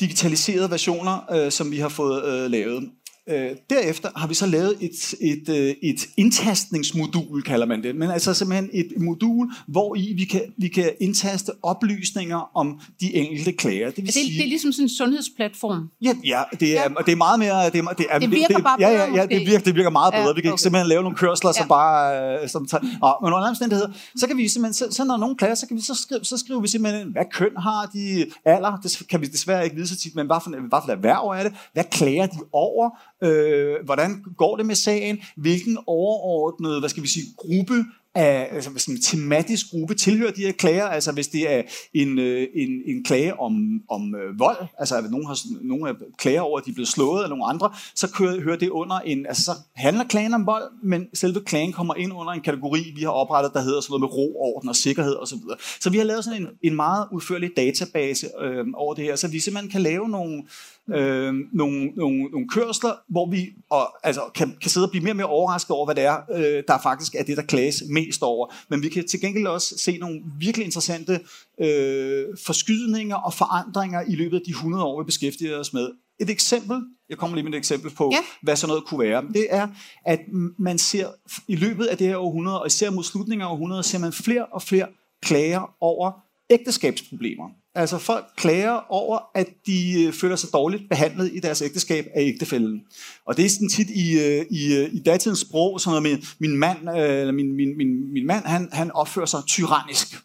digitaliserede 0.00 0.70
versioner, 0.70 1.32
øh, 1.32 1.52
som 1.52 1.70
vi 1.70 1.78
har 1.78 1.88
fået 1.88 2.24
øh, 2.24 2.50
lavet. 2.50 2.90
Øh, 3.28 3.50
derefter 3.70 4.08
har 4.16 4.26
vi 4.28 4.34
så 4.34 4.46
lavet 4.46 4.76
et, 4.80 5.14
et, 5.20 5.48
øh, 5.48 5.74
et 5.82 6.06
indtastningsmodul, 6.16 7.42
kalder 7.42 7.66
man 7.66 7.82
det. 7.82 7.96
Men 7.96 8.10
altså 8.10 8.34
simpelthen 8.34 8.70
et 8.72 8.92
modul, 9.00 9.50
hvor 9.68 9.96
i 9.96 10.14
vi 10.16 10.24
kan, 10.24 10.42
vi 10.58 10.68
kan 10.68 10.90
indtaste 11.00 11.52
oplysninger 11.62 12.50
om 12.56 12.80
de 13.00 13.14
enkelte 13.14 13.52
klager. 13.52 13.86
Det, 13.86 13.96
vil 13.96 14.02
Er 14.02 14.06
det, 14.06 14.14
sige, 14.14 14.38
det 14.38 14.44
er 14.44 14.48
ligesom 14.48 14.72
sådan 14.72 14.84
en 14.84 14.88
sundhedsplatform. 14.88 15.88
Ja, 16.02 16.14
ja 16.24 16.42
det, 16.60 16.78
er, 16.78 16.82
Ja. 16.82 16.94
og 16.96 17.06
det 17.06 17.12
er 17.12 17.16
meget 17.16 17.38
mere... 17.38 17.64
Det, 17.70 17.78
er, 17.80 17.82
det, 17.98 18.06
er, 18.10 18.18
Det 18.18 18.30
virker 18.30 18.58
bare 18.58 18.76
ja, 18.80 18.88
bedre, 18.90 19.00
ja, 19.02 19.14
ja, 19.14 19.22
det 19.22 19.30
måske. 19.30 19.44
virker, 19.50 19.64
det 19.64 19.74
virker 19.74 19.90
meget 19.90 20.12
Ja, 20.12 20.22
bedre. 20.22 20.34
Vi 20.34 20.40
kan 20.40 20.52
okay. 20.52 20.62
simpelthen 20.62 20.88
lave 20.88 21.02
nogle 21.02 21.16
kørsler, 21.16 21.52
som 21.52 21.64
Ja. 21.64 21.68
bare... 21.68 22.42
øh, 22.42 22.48
Som 22.48 22.66
tager, 22.66 22.82
Nå, 22.82 22.88
men 23.22 23.26
under 23.26 23.36
andre 23.38 23.48
omstændigheder, 23.48 23.90
så 24.16 24.26
kan 24.26 24.36
vi 24.36 24.48
simpelthen... 24.48 24.74
Så, 24.74 24.96
så 24.96 25.04
når 25.04 25.16
nogen 25.16 25.36
klager, 25.36 25.54
så, 25.54 25.66
kan 25.68 25.76
vi, 25.76 25.82
så, 25.82 25.94
skrive, 25.94 26.24
så 26.24 26.36
skriver 26.38 26.60
vi 26.60 26.68
simpelthen, 26.68 27.12
hvad 27.12 27.24
køn 27.32 27.56
har 27.58 27.90
de 27.94 28.26
alder? 28.44 28.76
Det 28.82 29.02
kan 29.10 29.20
vi 29.20 29.26
desværre 29.26 29.64
ikke 29.64 29.76
vide 29.76 29.88
så 29.88 29.96
tit, 29.96 30.14
men 30.14 30.26
hvad 30.26 30.36
for, 30.44 30.50
hvad 30.50 30.60
for 30.70 30.88
et 30.92 30.96
erhverv 30.96 31.26
er 31.38 31.42
det? 31.42 31.52
Hvad 31.72 31.84
klager 31.90 32.26
de 32.26 32.38
over? 32.52 32.90
Øh, 33.22 33.74
hvordan 33.84 34.24
går 34.36 34.56
det 34.56 34.66
med 34.66 34.74
sagen? 34.74 35.18
Hvilken 35.36 35.78
overordnet, 35.86 36.80
hvad 36.80 36.88
skal 36.88 37.02
vi 37.02 37.08
sige, 37.08 37.26
gruppe 37.36 37.84
af 38.14 38.48
altså 38.52 38.70
sådan 38.76 38.94
en 38.94 39.00
tematisk 39.00 39.70
gruppe 39.70 39.94
tilhører 39.94 40.30
de 40.30 40.40
her 40.40 40.52
klager, 40.52 40.84
altså 40.84 41.12
hvis 41.12 41.28
det 41.28 41.52
er 41.52 41.62
en, 41.94 42.18
øh, 42.18 42.48
en, 42.54 42.82
en 42.86 43.04
klage 43.04 43.40
om, 43.40 43.82
om 43.90 44.14
øh, 44.14 44.38
vold, 44.38 44.66
altså 44.78 44.96
at 44.96 45.10
nogen 45.10 45.26
har 45.26 45.38
nogle 45.50 45.68
nogen 45.68 45.86
er 45.86 45.94
klager 46.18 46.40
over, 46.40 46.58
at 46.58 46.64
de 46.64 46.70
er 46.70 46.74
blevet 46.74 46.88
slået 46.88 47.22
af 47.22 47.28
nogle 47.28 47.44
andre, 47.44 47.72
så 47.94 48.10
kører, 48.10 48.40
hører 48.40 48.56
det 48.56 48.68
under 48.68 48.96
en, 48.96 49.26
altså 49.26 49.44
så 49.44 49.52
handler 49.74 50.04
klagen 50.04 50.34
om 50.34 50.46
vold, 50.46 50.64
men 50.82 51.06
selve 51.14 51.40
klagen 51.40 51.72
kommer 51.72 51.94
ind 51.94 52.12
under 52.12 52.32
en 52.32 52.40
kategori, 52.40 52.92
vi 52.96 53.02
har 53.02 53.10
oprettet, 53.10 53.52
der 53.52 53.60
hedder 53.60 53.80
sådan 53.80 53.92
noget 53.92 54.00
med 54.00 54.08
ro, 54.08 54.54
orden 54.54 54.68
og 54.68 54.76
sikkerhed 54.76 55.16
osv. 55.16 55.38
Så, 55.38 55.78
så 55.80 55.90
vi 55.90 55.98
har 55.98 56.04
lavet 56.04 56.24
sådan 56.24 56.42
en, 56.42 56.48
en 56.62 56.76
meget 56.76 57.08
udførlig 57.12 57.50
database 57.56 58.26
øh, 58.40 58.66
over 58.74 58.94
det 58.94 59.04
her, 59.04 59.16
så 59.16 59.28
vi 59.28 59.40
simpelthen 59.40 59.70
kan 59.70 59.80
lave 59.80 60.08
nogle, 60.08 60.42
øh, 60.88 61.34
nogle, 61.52 61.86
nogle, 61.86 62.24
nogle 62.24 62.48
kørsler, 62.48 62.92
hvor 63.08 63.30
vi 63.30 63.52
og, 63.70 63.94
altså, 64.02 64.20
kan, 64.34 64.56
kan 64.60 64.70
sidde 64.70 64.86
og 64.86 64.90
blive 64.90 65.02
mere 65.02 65.12
og 65.12 65.16
mere 65.16 65.26
overrasket 65.26 65.70
over, 65.70 65.84
hvad 65.84 65.94
det 65.94 66.04
er, 66.04 66.18
øh, 66.34 66.62
der 66.68 66.78
faktisk 66.82 67.14
er 67.14 67.22
det, 67.22 67.36
der 67.36 67.42
klages 67.42 67.82
mest 67.88 68.22
over. 68.22 68.54
Men 68.68 68.82
vi 68.82 68.88
kan 68.88 69.08
til 69.08 69.20
gengæld 69.20 69.46
også 69.46 69.78
se 69.78 69.98
nogle 69.98 70.20
virkelig 70.38 70.64
interessante 70.64 71.20
øh, 71.60 72.24
forskydninger 72.46 73.16
og 73.16 73.34
forandringer 73.34 74.02
i 74.08 74.14
løbet 74.14 74.36
af 74.36 74.42
de 74.46 74.50
100 74.50 74.84
år, 74.84 75.02
vi 75.02 75.06
beskæftiger 75.06 75.58
os 75.58 75.72
med. 75.72 75.90
Et 76.20 76.30
eksempel, 76.30 76.82
jeg 77.08 77.18
kommer 77.18 77.36
lige 77.36 77.44
med 77.44 77.52
et 77.52 77.58
eksempel 77.58 77.90
på, 77.90 78.10
ja. 78.12 78.18
hvad 78.42 78.56
sådan 78.56 78.68
noget 78.68 78.84
kunne 78.84 79.00
være. 79.00 79.24
Det 79.34 79.46
er, 79.50 79.68
at 80.04 80.20
man 80.58 80.78
ser 80.78 81.08
i 81.48 81.56
løbet 81.56 81.84
af 81.84 81.98
det 81.98 82.06
her 82.06 82.16
århundrede, 82.16 82.60
og 82.60 82.66
især 82.66 82.90
mod 82.90 83.04
slutningen 83.04 83.46
af 83.46 83.50
århundredet, 83.50 83.84
ser 83.84 83.98
man 83.98 84.12
flere 84.12 84.46
og 84.46 84.62
flere 84.62 84.86
klager 85.22 85.74
over 85.80 86.12
ægteskabsproblemer. 86.50 87.48
Altså 87.76 87.98
folk 87.98 88.24
klager 88.36 88.92
over, 88.92 89.18
at 89.34 89.46
de 89.66 90.04
øh, 90.04 90.12
føler 90.12 90.36
sig 90.36 90.48
dårligt 90.52 90.88
behandlet 90.88 91.30
i 91.32 91.40
deres 91.40 91.62
ægteskab 91.62 92.06
af 92.14 92.22
ægtefælden. 92.22 92.82
Og 93.26 93.36
det 93.36 93.44
er 93.44 93.48
sådan 93.48 93.68
tit 93.68 93.90
i, 93.90 94.18
øh, 94.18 94.46
i, 94.50 94.74
øh, 94.74 94.88
i 94.92 95.02
datidens 95.06 95.38
sprog, 95.38 95.80
sådan 95.80 96.02
noget 96.02 96.02
med, 96.02 96.26
min 96.38 96.56
mand, 96.56 96.88
eller 96.88 97.32
min, 97.32 97.56
min, 97.56 97.76
min, 97.76 98.12
min 98.12 98.26
mand 98.26 98.44
han, 98.44 98.68
han 98.72 98.90
opfører 98.90 99.26
sig 99.26 99.40
tyrannisk 99.46 100.23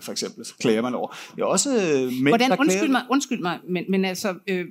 for 0.00 0.12
eksempel, 0.12 0.44
så 0.44 0.54
klager 0.60 0.82
man 0.82 0.94
over. 0.94 1.16
Det 1.36 1.42
er 1.42 1.46
også 1.46 1.68
mænd, 1.68 2.28
hvordan, 2.28 2.50
der 2.50 2.56
undskyld 2.60 2.90
mig, 2.90 3.02
undskyld 3.10 3.42
mig, 3.42 3.58
men, 3.68 3.84
men 3.88 4.04
altså, 4.04 4.34
øh, 4.48 4.66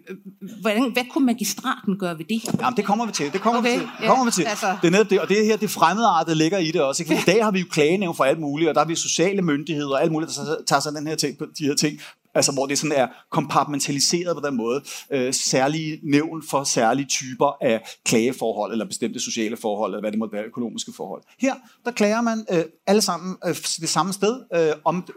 hvordan, 0.62 0.92
hvad 0.94 1.04
kunne 1.12 1.26
magistraten 1.26 1.98
gøre 2.00 2.18
ved 2.18 2.26
det? 2.26 2.42
Jamen, 2.62 2.78
det 2.78 2.86
kommer 2.86 3.06
vi 3.06 3.12
til. 3.12 3.34
Det 3.34 3.42
kommer 3.42 3.60
okay, 3.60 3.74
vi 3.74 3.80
til. 3.80 3.88
Det 4.00 4.08
kommer 4.08 4.26
ja, 4.26 4.26
vi 4.26 4.32
til. 4.32 4.44
Altså. 4.44 4.78
Det 4.82 4.88
er 4.88 4.92
netop 4.92 5.10
det, 5.10 5.20
og 5.20 5.30
det 5.30 5.46
her, 5.46 5.58
det 5.58 5.70
fremmedartede 5.70 6.36
ligger 6.36 6.58
i 6.58 6.72
det 6.72 6.82
også. 6.82 7.04
Ikke? 7.04 7.16
I 7.16 7.26
dag 7.26 7.44
har 7.44 7.52
vi 7.52 7.60
jo 7.60 7.66
klagenævn 7.72 8.16
for 8.16 8.24
alt 8.24 8.40
muligt, 8.40 8.70
og 8.70 8.76
der 8.76 8.82
har 8.82 8.88
vi 8.88 8.96
sociale 8.96 9.42
myndigheder 9.42 9.90
og 9.90 10.02
alt 10.02 10.12
muligt, 10.12 10.32
der 10.38 10.56
tager 10.68 10.80
sig 10.80 10.94
den 10.94 11.08
her 11.08 11.16
ting, 11.16 11.40
de 11.40 11.66
her 11.66 11.76
ting 11.76 12.00
Altså 12.36 12.52
hvor 12.52 12.66
det 12.66 12.80
sådan 12.80 12.98
er 12.98 13.08
kompartmentaliseret 13.32 14.36
på 14.36 14.48
den 14.48 14.58
måde. 14.58 14.84
Øh, 15.12 15.34
særlige 15.34 16.00
nævn 16.04 16.44
for 16.50 16.64
særlige 16.64 17.06
typer 17.06 17.58
af 17.62 17.82
klageforhold, 18.06 18.72
eller 18.72 18.86
bestemte 18.86 19.20
sociale 19.20 19.58
forhold, 19.58 19.92
eller 19.92 20.02
hvad 20.02 20.12
det 20.12 20.20
måtte 20.20 20.34
være, 20.34 20.44
økonomiske 20.44 20.92
forhold. 20.98 21.22
Her, 21.40 21.54
der 21.86 21.92
klager 21.92 22.22
man 22.22 22.46
øh, 22.52 22.64
alle 22.88 23.02
sammen 23.02 23.38
øh, 23.46 23.56
det 23.56 23.90
samme 23.90 24.14
sted 24.14 24.42
øh, 24.56 24.74
om 24.86 25.08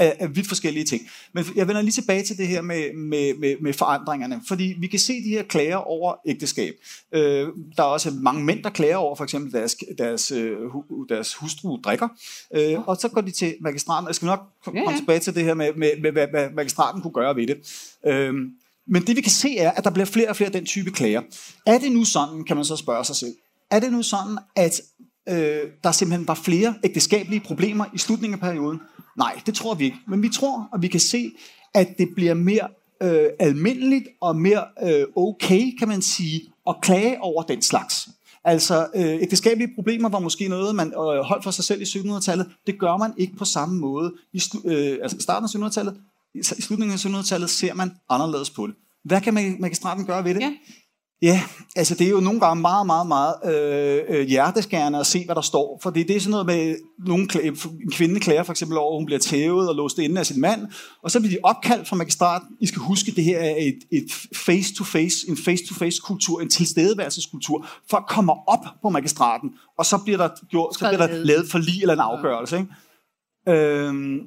af, 0.00 0.16
af 0.18 0.36
vidt 0.36 0.48
forskellige 0.48 0.84
ting. 0.84 1.02
Men 1.32 1.44
jeg 1.56 1.68
vender 1.68 1.82
lige 1.82 1.92
tilbage 1.92 2.22
til 2.22 2.38
det 2.38 2.46
her 2.46 2.62
med, 2.62 2.94
med, 2.94 3.34
med, 3.34 3.56
med 3.60 3.72
forandringerne, 3.72 4.40
fordi 4.48 4.74
vi 4.78 4.86
kan 4.86 4.98
se 4.98 5.24
de 5.24 5.28
her 5.28 5.42
klager 5.42 5.76
over 5.76 6.14
ægteskab. 6.26 6.74
Øh, 7.12 7.48
der 7.76 7.82
er 7.82 7.86
også 7.86 8.10
mange 8.10 8.44
mænd, 8.44 8.62
der 8.62 8.70
klager 8.70 8.96
over 8.96 9.16
for 9.16 9.24
eksempel 9.24 9.52
deres, 9.52 9.76
deres, 9.98 10.30
øh, 10.30 10.56
deres 11.08 11.34
hustru 11.34 11.76
drikker, 11.84 12.08
øh, 12.54 12.88
og 12.88 12.96
så 12.96 13.08
går 13.08 13.20
de 13.20 13.30
til 13.30 13.54
magistraten. 13.60 14.06
Jeg 14.06 14.14
skal 14.14 14.26
nok 14.26 14.40
komme 14.64 14.80
ja, 14.80 14.90
ja. 14.90 14.96
tilbage 14.96 15.20
til 15.20 15.34
det 15.34 15.44
her 15.44 15.54
med, 15.54 15.74
med, 15.76 15.90
med, 16.02 16.12
med 16.12 16.26
hvad 16.30 16.50
magistraten 16.50 17.02
kunne 17.02 17.12
gøre 17.12 17.36
ved 17.36 17.46
det. 17.46 17.56
Øh, 18.06 18.34
men 18.86 19.02
det 19.06 19.16
vi 19.16 19.20
kan 19.20 19.32
se 19.32 19.58
er, 19.58 19.70
at 19.70 19.84
der 19.84 19.90
bliver 19.90 20.06
flere 20.06 20.28
og 20.28 20.36
flere 20.36 20.46
af 20.46 20.52
den 20.52 20.66
type 20.66 20.90
klager. 20.90 21.22
Er 21.66 21.78
det 21.78 21.92
nu 21.92 22.04
sådan, 22.04 22.44
kan 22.44 22.56
man 22.56 22.64
så 22.64 22.76
spørge 22.76 23.04
sig 23.04 23.16
selv, 23.16 23.34
er 23.70 23.80
det 23.80 23.92
nu 23.92 24.02
sådan, 24.02 24.38
at 24.56 24.80
øh, 25.30 25.70
der 25.84 25.92
simpelthen 25.92 26.28
var 26.28 26.34
flere 26.34 26.74
ægteskabelige 26.84 27.40
problemer 27.40 27.84
i 27.94 27.98
slutningen 27.98 28.34
af 28.34 28.40
perioden? 28.40 28.80
Nej, 29.18 29.40
det 29.46 29.54
tror 29.54 29.74
vi 29.74 29.84
ikke. 29.84 29.98
Men 30.08 30.22
vi 30.22 30.28
tror, 30.28 30.68
og 30.72 30.82
vi 30.82 30.88
kan 30.88 31.00
se, 31.00 31.32
at 31.74 31.88
det 31.98 32.08
bliver 32.14 32.34
mere 32.34 32.68
øh, 33.02 33.26
almindeligt 33.38 34.08
og 34.20 34.36
mere 34.36 34.64
øh, 34.82 35.06
okay, 35.16 35.78
kan 35.78 35.88
man 35.88 36.02
sige, 36.02 36.42
at 36.68 36.74
klage 36.82 37.20
over 37.20 37.42
den 37.42 37.62
slags. 37.62 38.08
Altså, 38.44 38.86
øh, 38.94 39.22
ægteskabelige 39.22 39.74
problemer 39.74 40.08
var 40.08 40.18
måske 40.18 40.48
noget, 40.48 40.74
man 40.74 40.86
øh, 40.86 41.20
holdt 41.20 41.44
for 41.44 41.50
sig 41.50 41.64
selv 41.64 41.80
i 41.80 41.84
1700-tallet. 41.84 42.46
Det 42.66 42.78
gør 42.78 42.96
man 42.96 43.12
ikke 43.16 43.36
på 43.36 43.44
samme 43.44 43.78
måde. 43.78 44.12
I 44.32 44.42
øh, 44.64 44.98
altså, 45.02 45.16
starten 45.20 45.62
af 45.62 45.68
1700-tallet, 45.68 45.96
i 46.34 46.42
slutningen 46.42 46.94
af 46.94 47.20
1700-tallet, 47.20 47.50
ser 47.50 47.74
man 47.74 47.92
anderledes 48.08 48.50
på 48.50 48.66
det. 48.66 48.74
Hvad 49.04 49.20
kan 49.20 49.56
magistraten 49.60 50.04
gøre 50.06 50.24
ved 50.24 50.34
det? 50.34 50.40
Ja. 50.40 50.52
Ja, 51.22 51.42
altså 51.76 51.94
det 51.94 52.06
er 52.06 52.10
jo 52.10 52.20
nogle 52.20 52.40
gange 52.40 52.60
meget, 52.60 52.86
meget, 52.86 53.06
meget 53.06 53.34
øh, 53.44 54.04
øh 54.08 54.28
hjerteskærende 54.28 54.98
at 54.98 55.06
se, 55.06 55.24
hvad 55.24 55.34
der 55.34 55.40
står. 55.40 55.78
For 55.82 55.90
det, 55.90 56.08
det 56.08 56.16
er 56.16 56.20
sådan 56.20 56.30
noget 56.30 56.46
med, 56.46 56.76
nogle 57.06 57.28
en 57.82 57.90
kvinde 57.90 58.20
klager 58.20 58.42
for 58.42 58.52
eksempel 58.52 58.78
over, 58.78 58.92
at 58.92 58.98
hun 58.98 59.06
bliver 59.06 59.18
tævet 59.18 59.68
og 59.68 59.74
låst 59.74 59.98
inde 59.98 60.20
af 60.20 60.26
sin 60.26 60.40
mand, 60.40 60.66
og 61.02 61.10
så 61.10 61.20
bliver 61.20 61.32
de 61.32 61.38
opkaldt 61.42 61.88
fra 61.88 61.96
magistraten. 61.96 62.48
I 62.60 62.66
skal 62.66 62.82
huske, 62.82 63.12
det 63.16 63.24
her 63.24 63.38
er 63.38 63.54
et, 63.58 63.78
et 63.92 64.12
face-to-face, 64.36 65.16
en 65.28 65.36
face-to-face 65.36 66.00
kultur, 66.04 66.40
en 66.40 66.50
tilstedeværelseskultur, 66.50 67.66
for 67.90 68.04
komme 68.08 68.32
op 68.48 68.64
på 68.82 68.88
magistraten, 68.88 69.50
og 69.78 69.86
så 69.86 69.98
bliver 69.98 70.18
der, 70.18 70.28
gjort, 70.50 70.74
så 70.74 70.88
bliver 70.88 71.06
der 71.06 71.24
lavet 71.24 71.50
for 71.50 71.58
lige 71.58 71.80
eller 71.82 71.94
en 71.94 72.00
afgørelse. 72.00 72.58
Ikke? 72.58 73.60
Øhm, 73.60 74.18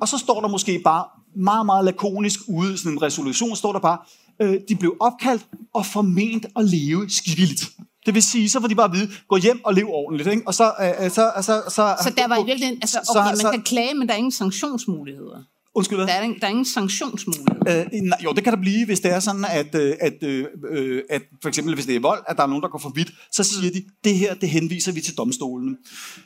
og 0.00 0.08
så 0.08 0.18
står 0.18 0.40
der 0.40 0.48
måske 0.48 0.80
bare 0.84 1.04
meget, 1.36 1.66
meget 1.66 1.84
lakonisk 1.84 2.40
ude, 2.48 2.78
sådan 2.78 2.92
en 2.92 3.02
resolution, 3.02 3.56
står 3.56 3.72
der 3.72 3.80
bare, 3.80 3.98
øh, 4.42 4.60
de 4.68 4.76
blev 4.76 4.96
opkaldt 5.00 5.46
og 5.74 5.86
forment 5.86 6.46
at 6.56 6.64
leve 6.64 7.10
skivilligt. 7.10 7.70
Det 8.06 8.14
vil 8.14 8.22
sige, 8.22 8.48
så 8.48 8.60
får 8.60 8.68
de 8.68 8.74
bare 8.74 8.90
at 8.90 8.92
vide, 8.92 9.10
gå 9.28 9.36
hjem 9.36 9.64
og 9.64 9.74
lev 9.74 9.86
ordentligt. 9.88 10.30
Ikke? 10.30 10.42
Og 10.46 10.54
så, 10.54 10.72
øh, 10.80 11.04
øh 11.04 11.10
så, 11.10 11.32
så, 11.36 11.62
så, 11.68 11.96
så 12.02 12.12
der 12.16 12.28
var 12.28 12.36
i 12.36 12.44
virkeligheden, 12.44 12.78
altså, 12.82 12.98
okay, 13.16 13.36
så, 13.36 13.42
man 13.42 13.52
kan 13.52 13.62
klage, 13.62 13.94
men 13.94 14.08
der 14.08 14.14
er 14.14 14.18
ingen 14.18 14.32
sanktionsmuligheder. 14.32 15.42
Undskyld, 15.76 15.98
hvad? 15.98 16.06
Der 16.06 16.12
er, 16.12 16.22
ingen, 16.22 16.40
der 16.40 16.46
er 16.46 16.50
ingen 16.50 16.64
sanktionsmuligheder. 16.64 17.84
Øh, 17.92 18.00
nej, 18.02 18.18
jo, 18.24 18.32
det 18.32 18.44
kan 18.44 18.52
der 18.52 18.60
blive, 18.60 18.86
hvis 18.86 19.00
det 19.00 19.12
er 19.12 19.20
sådan, 19.20 19.44
at, 19.50 19.74
øh, 19.74 19.94
at, 20.00 20.22
øh, 20.22 21.02
at 21.10 21.22
for 21.42 21.48
eksempel 21.48 21.74
hvis 21.74 21.86
det 21.86 21.96
er 21.96 22.00
vold, 22.00 22.24
at 22.28 22.36
der 22.36 22.42
er 22.42 22.46
nogen, 22.46 22.62
der 22.62 22.68
går 22.68 22.78
for 22.78 22.92
vidt, 22.94 23.12
så 23.32 23.44
siger 23.44 23.72
de, 23.72 23.84
det 24.04 24.14
her, 24.14 24.34
det 24.34 24.48
henviser 24.48 24.92
vi 24.92 25.00
til 25.00 25.16
domstolene. 25.16 25.76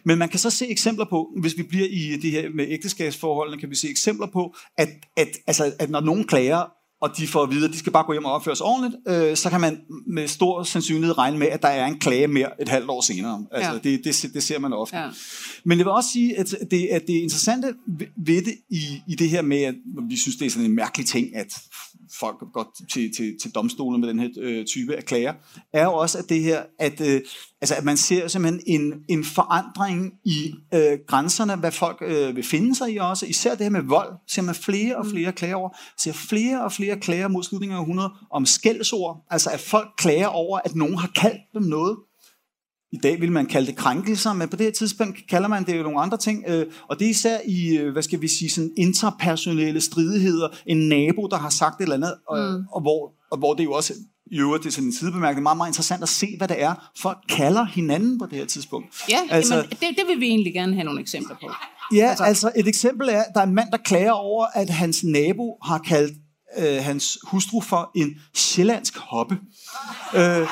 Men 0.05 0.19
man 0.19 0.29
kan 0.29 0.39
så 0.39 0.51
se 0.51 0.71
eksempler 0.71 1.05
på, 1.05 1.29
hvis 1.41 1.57
vi 1.57 1.63
bliver 1.63 1.87
i 1.91 2.19
det 2.23 2.31
her 2.31 2.51
med 2.55 2.67
ægteskabsforholdene, 2.69 3.61
kan 3.61 3.71
vi 3.71 3.75
se 3.75 3.91
eksempler 3.91 4.27
på, 4.27 4.55
at, 4.79 4.89
at, 5.17 5.29
altså, 5.47 5.73
at 5.79 5.91
når 5.91 6.01
nogen 6.01 6.25
klager 6.25 6.80
og 7.01 7.17
de 7.17 7.27
får 7.27 7.43
at 7.43 7.51
vide, 7.51 7.65
at 7.65 7.73
de 7.73 7.79
skal 7.79 7.93
bare 7.93 8.05
gå 8.05 8.13
hjem 8.13 8.25
og 8.25 8.33
opføre 8.33 8.57
sig 8.57 8.67
ordentligt, 8.67 9.03
øh, 9.09 9.37
så 9.37 9.51
kan 9.51 9.61
man 9.61 9.81
med 10.07 10.29
stor 10.29 10.63
sandsynlighed 10.63 11.19
regne 11.19 11.39
med, 11.39 11.47
at 11.47 11.63
der 11.63 11.69
er 11.69 11.87
en 11.87 11.99
klage 11.99 12.29
mere 12.29 12.63
et 12.63 12.69
halvt 12.69 12.91
år 12.91 13.01
senere. 13.01 13.47
Altså, 13.53 13.73
ja. 13.73 13.79
det, 13.79 14.05
det, 14.05 14.35
det 14.35 14.43
ser 14.43 14.59
man 14.59 14.73
ofte. 14.73 14.97
Ja. 14.97 15.09
Men 15.65 15.79
jeg 15.79 15.87
vil 15.87 15.93
også 15.93 16.11
sige, 16.13 16.39
at 16.39 16.55
det, 16.71 16.87
at 16.87 17.03
det 17.07 17.13
interessante 17.13 17.75
ved 18.17 18.43
det 18.43 18.55
i, 18.71 19.03
i 19.09 19.15
det 19.15 19.31
her 19.31 19.43
med, 19.43 19.63
at 19.63 19.75
vi 20.09 20.17
synes, 20.17 20.37
det 20.37 20.47
er 20.47 20.51
sådan 20.51 20.67
en 20.67 20.75
mærkelig 20.75 21.07
ting, 21.07 21.37
at 21.37 21.63
folk 22.19 22.37
går 22.53 22.77
til, 22.93 23.15
til, 23.17 23.37
til 23.43 23.55
domstolen 23.55 24.01
med 24.01 24.09
den 24.09 24.19
her 24.19 24.29
øh, 24.41 24.67
type 24.67 24.97
af 24.97 25.05
klager, 25.05 25.35
er 25.73 25.85
jo 25.85 25.93
også, 25.93 26.19
at 26.19 26.29
det 26.29 26.43
her, 26.43 26.63
at, 26.79 27.01
øh, 27.01 27.21
altså, 27.61 27.75
at 27.75 27.85
man 27.85 27.97
ser 27.97 28.29
simpelthen 28.29 28.63
en, 28.67 28.93
en 29.09 29.25
forandring 29.25 30.13
i 30.25 30.55
øh, 30.75 30.99
grænserne, 31.07 31.57
hvad 31.57 31.73
folk 31.73 31.99
øh, 32.07 32.37
vil 32.37 32.45
finde 32.45 32.75
sig 32.75 32.93
i 32.93 32.97
også. 32.97 33.27
Især 33.27 33.51
det 33.51 33.61
her 33.61 33.71
med 33.71 33.83
vold, 33.83 34.13
ser 34.29 34.43
man 34.43 34.55
flere 34.55 34.97
og 34.97 35.07
flere 35.07 35.33
klager 35.33 35.55
over. 35.55 35.71
Ser 35.99 36.13
flere 36.13 36.65
og 36.65 36.73
flere 36.73 37.01
klager 37.01 37.29
mod 37.29 37.43
slutningen 37.43 37.77
af 37.77 37.81
100 37.81 38.11
om 38.31 38.47
skældsord. 38.47 39.27
Altså 39.31 39.51
at 39.51 39.61
folk 39.61 39.89
klager 39.97 40.27
over, 40.27 40.59
at 40.65 40.75
nogen 40.75 40.99
har 40.99 41.11
kaldt 41.17 41.41
dem 41.55 41.63
noget, 41.63 41.97
i 42.93 42.97
dag 43.03 43.21
vil 43.21 43.33
man 43.33 43.47
kalde 43.47 43.67
det 43.67 43.77
krænkelser, 43.77 44.33
men 44.33 44.49
på 44.49 44.57
det 44.57 44.67
her 44.67 44.73
tidspunkt 44.73 45.19
kalder 45.29 45.49
man 45.49 45.67
det 45.67 45.79
jo 45.79 45.83
nogle 45.83 46.01
andre 46.01 46.19
ting. 46.19 46.45
Øh, 46.49 46.67
og 46.89 46.99
det 46.99 47.07
er 47.07 47.11
især 47.11 47.39
i, 47.47 47.77
øh, 47.77 47.93
hvad 47.93 48.03
skal 48.03 48.21
vi 48.21 48.29
sige, 48.29 48.51
sådan 48.51 48.71
interpersonelle 48.77 49.81
stridigheder. 49.81 50.49
En 50.67 50.89
nabo, 50.89 51.27
der 51.27 51.37
har 51.37 51.51
sagt 51.51 51.81
et 51.81 51.83
eller 51.83 51.97
andet, 51.97 52.15
og, 52.29 52.39
mm. 52.39 52.65
og, 52.73 52.81
hvor, 52.81 53.13
og 53.31 53.39
hvor 53.39 53.55
det 53.55 53.65
jo 53.65 53.73
også 53.73 53.95
i 54.33 54.39
øvrigt, 54.39 54.65
det 54.65 54.69
er 54.69 54.73
sådan 54.73 54.89
en 54.89 54.93
sidebemærkning, 54.93 55.43
meget, 55.43 55.57
meget 55.57 55.71
interessant 55.71 56.03
at 56.03 56.09
se, 56.09 56.35
hvad 56.39 56.49
det 56.49 56.63
er, 56.63 56.91
folk 56.99 57.19
kalder 57.29 57.65
hinanden 57.65 58.19
på 58.19 58.27
det 58.27 58.39
her 58.39 58.47
tidspunkt. 58.47 59.05
Ja, 59.09 59.19
altså, 59.31 59.55
jamen, 59.55 59.71
det, 59.71 59.81
det 59.81 60.05
vil 60.09 60.21
vi 60.21 60.27
egentlig 60.27 60.53
gerne 60.55 60.75
have 60.75 60.85
nogle 60.85 61.01
eksempler 61.01 61.37
på. 61.43 61.51
Ja, 61.95 62.09
altså, 62.09 62.25
altså 62.25 62.53
et 62.57 62.69
eksempel 62.69 63.09
er, 63.09 63.23
der 63.35 63.41
er 63.41 63.45
en 63.47 63.55
mand, 63.55 63.71
der 63.71 63.79
klager 63.79 64.13
over, 64.13 64.47
at 64.55 64.71
hans 64.71 65.05
nabo 65.05 65.59
har 65.63 65.79
kaldt 65.79 66.15
øh, 66.59 66.85
hans 66.85 67.19
hustru 67.23 67.61
for 67.61 67.91
en 67.97 68.15
sjællandsk 68.35 68.97
hoppe. 68.99 69.39
Øh, 70.15 70.47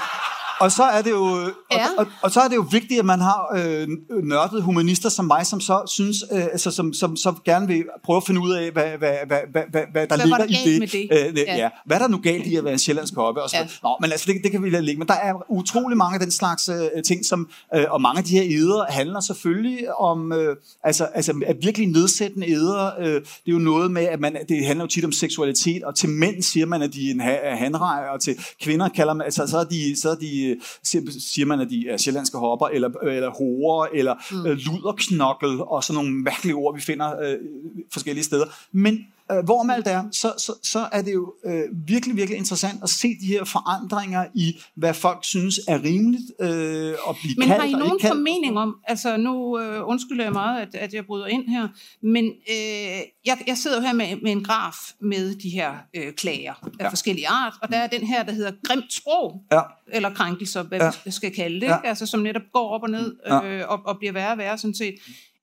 og 0.61 0.73
så 0.73 0.83
er 0.83 1.03
det 1.03 1.11
jo 1.11 1.53
ja. 1.73 1.87
og, 1.87 1.99
og, 1.99 2.07
og 2.23 2.31
så 2.31 2.41
er 2.41 2.49
det 2.49 2.57
jo 2.57 2.67
vigtigt 2.71 2.99
at 2.99 3.05
man 3.05 3.21
har 3.21 3.53
øh, 3.57 3.89
nørdede 4.23 4.63
humanister 4.63 5.09
som 5.09 5.25
mig 5.25 5.47
som 5.47 5.61
så 5.61 5.83
synes 5.87 6.25
øh, 6.33 6.45
altså 6.45 6.71
som, 6.71 6.93
som 6.93 7.17
som 7.17 7.41
gerne 7.45 7.67
vil 7.67 7.85
prøve 8.05 8.17
at 8.17 8.25
finde 8.27 8.41
ud 8.41 8.53
af 8.53 8.71
hvad 8.71 8.99
hvad 8.99 9.17
hvad 9.27 9.39
hvad, 9.51 9.83
hvad, 9.93 10.07
der 10.07 10.17
hvad 10.17 10.27
ligger 10.27 10.45
i 10.45 10.81
det. 10.81 10.93
det? 10.93 11.09
Øh, 11.13 11.39
ja. 11.39 11.57
ja. 11.57 11.69
Hvad 11.87 11.97
er 11.97 12.01
der 12.01 12.09
nu 12.09 12.19
galt 12.19 12.47
i 12.47 12.57
at 12.57 12.65
være 12.65 12.73
en 12.73 12.79
sjællandsk 12.79 13.15
koppe 13.15 13.43
og 13.43 13.51
så. 13.51 13.57
Ja. 13.57 13.67
Nå, 13.83 13.97
men 14.01 14.13
altså 14.13 14.33
det, 14.33 14.41
det 14.43 14.51
kan 14.51 14.63
vi 14.63 14.71
lade 14.71 14.83
ligge, 14.83 14.99
men 14.99 15.09
der 15.09 15.15
er 15.15 15.51
utrolig 15.51 15.97
mange 15.99 16.15
af 16.15 16.21
den 16.21 16.31
slags 16.31 16.69
øh, 16.69 17.03
ting 17.03 17.27
som 17.27 17.51
øh, 17.75 17.85
og 17.91 18.01
mange 18.01 18.19
af 18.19 18.25
de 18.25 18.31
her 18.31 18.59
eder 18.59 18.85
handler 18.89 19.21
selvfølgelig 19.21 20.01
om 20.01 20.33
øh, 20.33 20.57
altså 20.85 21.05
altså 21.05 21.43
at 21.47 21.57
virkelig 21.63 21.89
nedsættende 21.89 22.49
eder 22.49 22.91
øh, 23.01 23.07
det 23.07 23.17
er 23.47 23.53
jo 23.53 23.59
noget 23.59 23.91
med 23.91 24.03
at 24.03 24.21
man 24.21 24.37
det 24.49 24.67
handler 24.67 24.85
jo 24.85 24.89
tit 24.89 25.05
om 25.05 25.13
seksualitet 25.13 25.85
og 25.85 25.95
til 25.95 26.09
mænd 26.09 26.43
siger 26.43 26.67
man 26.67 26.83
at 26.83 26.93
de 26.93 27.09
er 27.09 27.13
en 27.13 27.21
hanrej 27.59 28.05
og 28.13 28.21
til 28.21 28.37
kvinder 28.63 28.89
kalder 28.89 29.15
man 29.15 29.25
altså 29.25 29.47
så 29.47 29.59
er 29.59 29.65
de 29.65 30.01
så 30.01 30.11
er 30.11 30.15
de 30.15 30.48
siger 30.83 31.47
man, 31.47 31.61
at 31.61 31.71
de 31.71 31.89
er 31.89 31.97
sjællandske 31.97 32.39
hopper, 32.39 32.67
eller, 32.67 32.89
eller 32.89 33.31
horer, 33.31 33.89
eller 33.95 34.15
mm. 34.31 34.47
øh, 34.47 34.59
luderknokkel, 34.59 35.61
og 35.61 35.85
sådan 35.85 36.05
nogle 36.05 36.23
mærkelige 36.23 36.55
ord, 36.55 36.75
vi 36.75 36.81
finder 36.81 37.21
øh, 37.21 37.39
forskellige 37.93 38.25
steder. 38.25 38.47
Men 38.73 39.07
øh, 39.33 39.45
hvorom 39.45 39.71
alt 39.71 39.87
er, 39.87 40.05
så, 40.13 40.33
så, 40.39 40.53
så 40.63 40.89
er 40.93 41.03
det 41.03 41.13
jo 41.15 41.35
øh, 41.47 41.63
virkelig, 41.87 42.17
virkelig 42.17 42.39
interessant 42.39 42.83
at 42.83 42.89
se 42.91 43.09
de 43.21 43.27
her 43.27 43.45
forandringer 43.45 44.27
i, 44.35 44.57
hvad 44.75 44.95
folk 44.95 45.19
synes 45.25 45.61
er 45.69 45.83
rimeligt 45.85 46.33
øh, 46.41 46.49
at 47.09 47.17
blive 47.23 47.35
Men 47.39 47.49
kaldt 47.49 47.61
har 47.63 47.69
I 47.69 47.73
og 47.73 47.79
nogen 47.79 47.99
kaldt. 47.99 48.15
formening 48.15 48.59
om, 48.59 48.77
altså 48.85 49.17
nu 49.17 49.59
øh, 49.61 49.89
undskylder 49.89 50.25
jeg 50.25 50.33
meget, 50.33 50.61
at, 50.63 50.75
at 50.75 50.95
jeg 50.95 51.07
bryder 51.07 51.27
ind 51.27 51.49
her, 51.49 51.69
men 52.03 52.25
øh, 52.25 52.99
jeg, 53.27 53.39
jeg 53.47 53.57
sidder 53.57 53.77
jo 53.77 53.83
her 53.87 53.93
med, 53.93 54.17
med 54.23 54.33
en 54.33 54.45
graf 54.45 54.77
med 55.01 55.35
de 55.35 55.49
her 55.51 55.71
øh, 55.97 56.13
klager 56.13 56.53
af 56.63 56.69
Ja. 56.81 56.85
ja. 56.85 56.89
forskellige 56.91 57.29
art, 57.29 57.55
og 57.63 57.69
der 57.69 57.77
er 57.77 57.87
den 57.87 58.07
her, 58.07 58.23
der 58.23 58.33
hedder 58.33 58.53
grimt 58.65 58.93
sprog, 58.93 59.43
Ja. 59.53 59.61
eller 59.93 60.15
krænkelser, 60.15 60.63
hvad 60.63 60.81
Ja. 60.81 60.91
vi 61.05 61.11
skal 61.11 61.35
kalde 61.35 61.61
det, 61.61 61.67
Ja. 61.67 61.77
altså, 61.85 62.07
som 62.07 62.21
netop 62.21 62.43
går 62.53 62.69
op 62.69 62.83
og 62.83 62.91
ned 62.91 63.17
øh, 63.45 63.63
og, 63.69 63.81
og 63.87 63.99
bliver 63.99 64.13
værre 64.13 64.33
og 64.33 64.39
værre 64.39 64.59
sådan 64.59 64.75
set. 64.75 64.95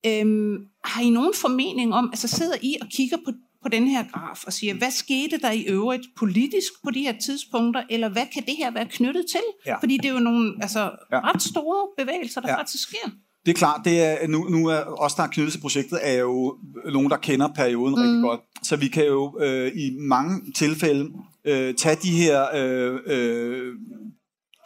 Øhm, 0.08 0.58
har 0.84 1.02
I 1.02 1.10
nogen 1.10 1.34
formening 1.36 1.94
om, 1.94 2.10
altså 2.14 2.28
sidder 2.28 2.56
I 2.62 2.76
og 2.82 2.88
kigger 2.88 3.18
på, 3.26 3.32
på 3.66 3.70
den 3.70 3.88
her 3.88 4.04
graf 4.14 4.44
og 4.48 4.54
siger, 4.54 4.74
hvad 4.74 4.92
skete 4.92 5.38
der 5.38 5.52
i 5.52 5.64
øvrigt 5.64 6.04
politisk 6.18 6.72
på 6.84 6.92
de 6.92 7.02
her 7.02 7.14
tidspunkter, 7.26 7.84
eller 7.90 8.10
hvad 8.10 8.26
kan 8.34 8.44
det 8.46 8.56
her 8.58 8.72
være 8.72 8.86
knyttet 8.86 9.26
til? 9.32 9.46
Ja. 9.66 9.78
Fordi 9.78 9.98
det 9.98 10.06
er 10.06 10.14
jo 10.14 10.20
nogle 10.20 10.54
altså, 10.62 10.92
Ja. 11.12 11.20
ret 11.20 11.42
store 11.42 12.06
bevægelser, 12.06 12.42
der 12.42 12.50
ja. 12.50 12.58
faktisk 12.58 12.84
sker. 12.84 13.10
Det 13.46 13.52
er 13.52 13.56
klart, 13.56 13.82
det 13.86 14.04
er, 14.04 14.28
nu, 14.28 14.44
nu 14.50 14.68
er 14.68 14.82
os, 15.06 15.14
der 15.14 15.24
er 15.24 15.28
knyttet 15.28 15.54
til 15.54 15.62
projektet, 15.62 16.00
er 16.02 16.14
jo 16.14 16.58
nogen, 16.94 17.10
der 17.10 17.18
kender 17.18 17.48
perioden 17.48 17.96
mm. 17.96 18.02
rigtig 18.02 18.22
godt. 18.22 18.42
Så 18.64 18.76
vi 18.76 18.88
kan 18.88 19.06
jo 19.06 19.40
øh, 19.42 19.72
i 19.76 19.98
mange 20.00 20.52
tilfælde 20.56 21.12
øh, 21.46 21.74
tage 21.74 21.96
de 21.96 22.12
her 22.12 22.46
øh, 22.56 23.00
øh, 23.06 23.74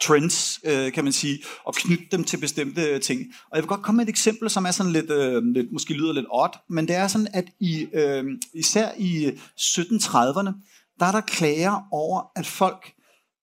trends, 0.00 0.60
øh, 0.64 0.92
kan 0.92 1.04
man 1.04 1.12
sige, 1.12 1.38
og 1.64 1.74
knytte 1.74 2.04
dem 2.12 2.24
til 2.24 2.36
bestemte 2.36 2.98
ting. 2.98 3.20
Og 3.50 3.56
jeg 3.56 3.62
vil 3.62 3.68
godt 3.68 3.82
komme 3.82 3.96
med 3.96 4.04
et 4.04 4.08
eksempel, 4.08 4.50
som 4.50 4.64
er 4.64 4.70
sådan 4.70 4.92
lidt, 4.92 5.10
øh, 5.10 5.42
lidt 5.44 5.72
måske 5.72 5.94
lyder 5.94 6.12
lidt 6.12 6.26
odd, 6.30 6.52
men 6.68 6.88
det 6.88 6.96
er 6.96 7.08
sådan, 7.08 7.28
at 7.32 7.44
i, 7.60 7.86
øh, 7.92 8.24
især 8.54 8.88
i 8.98 9.26
1730'erne, 9.60 10.52
der 11.00 11.06
er 11.06 11.12
der 11.12 11.20
klager 11.20 11.88
over, 11.90 12.22
at 12.36 12.46
folk 12.46 12.92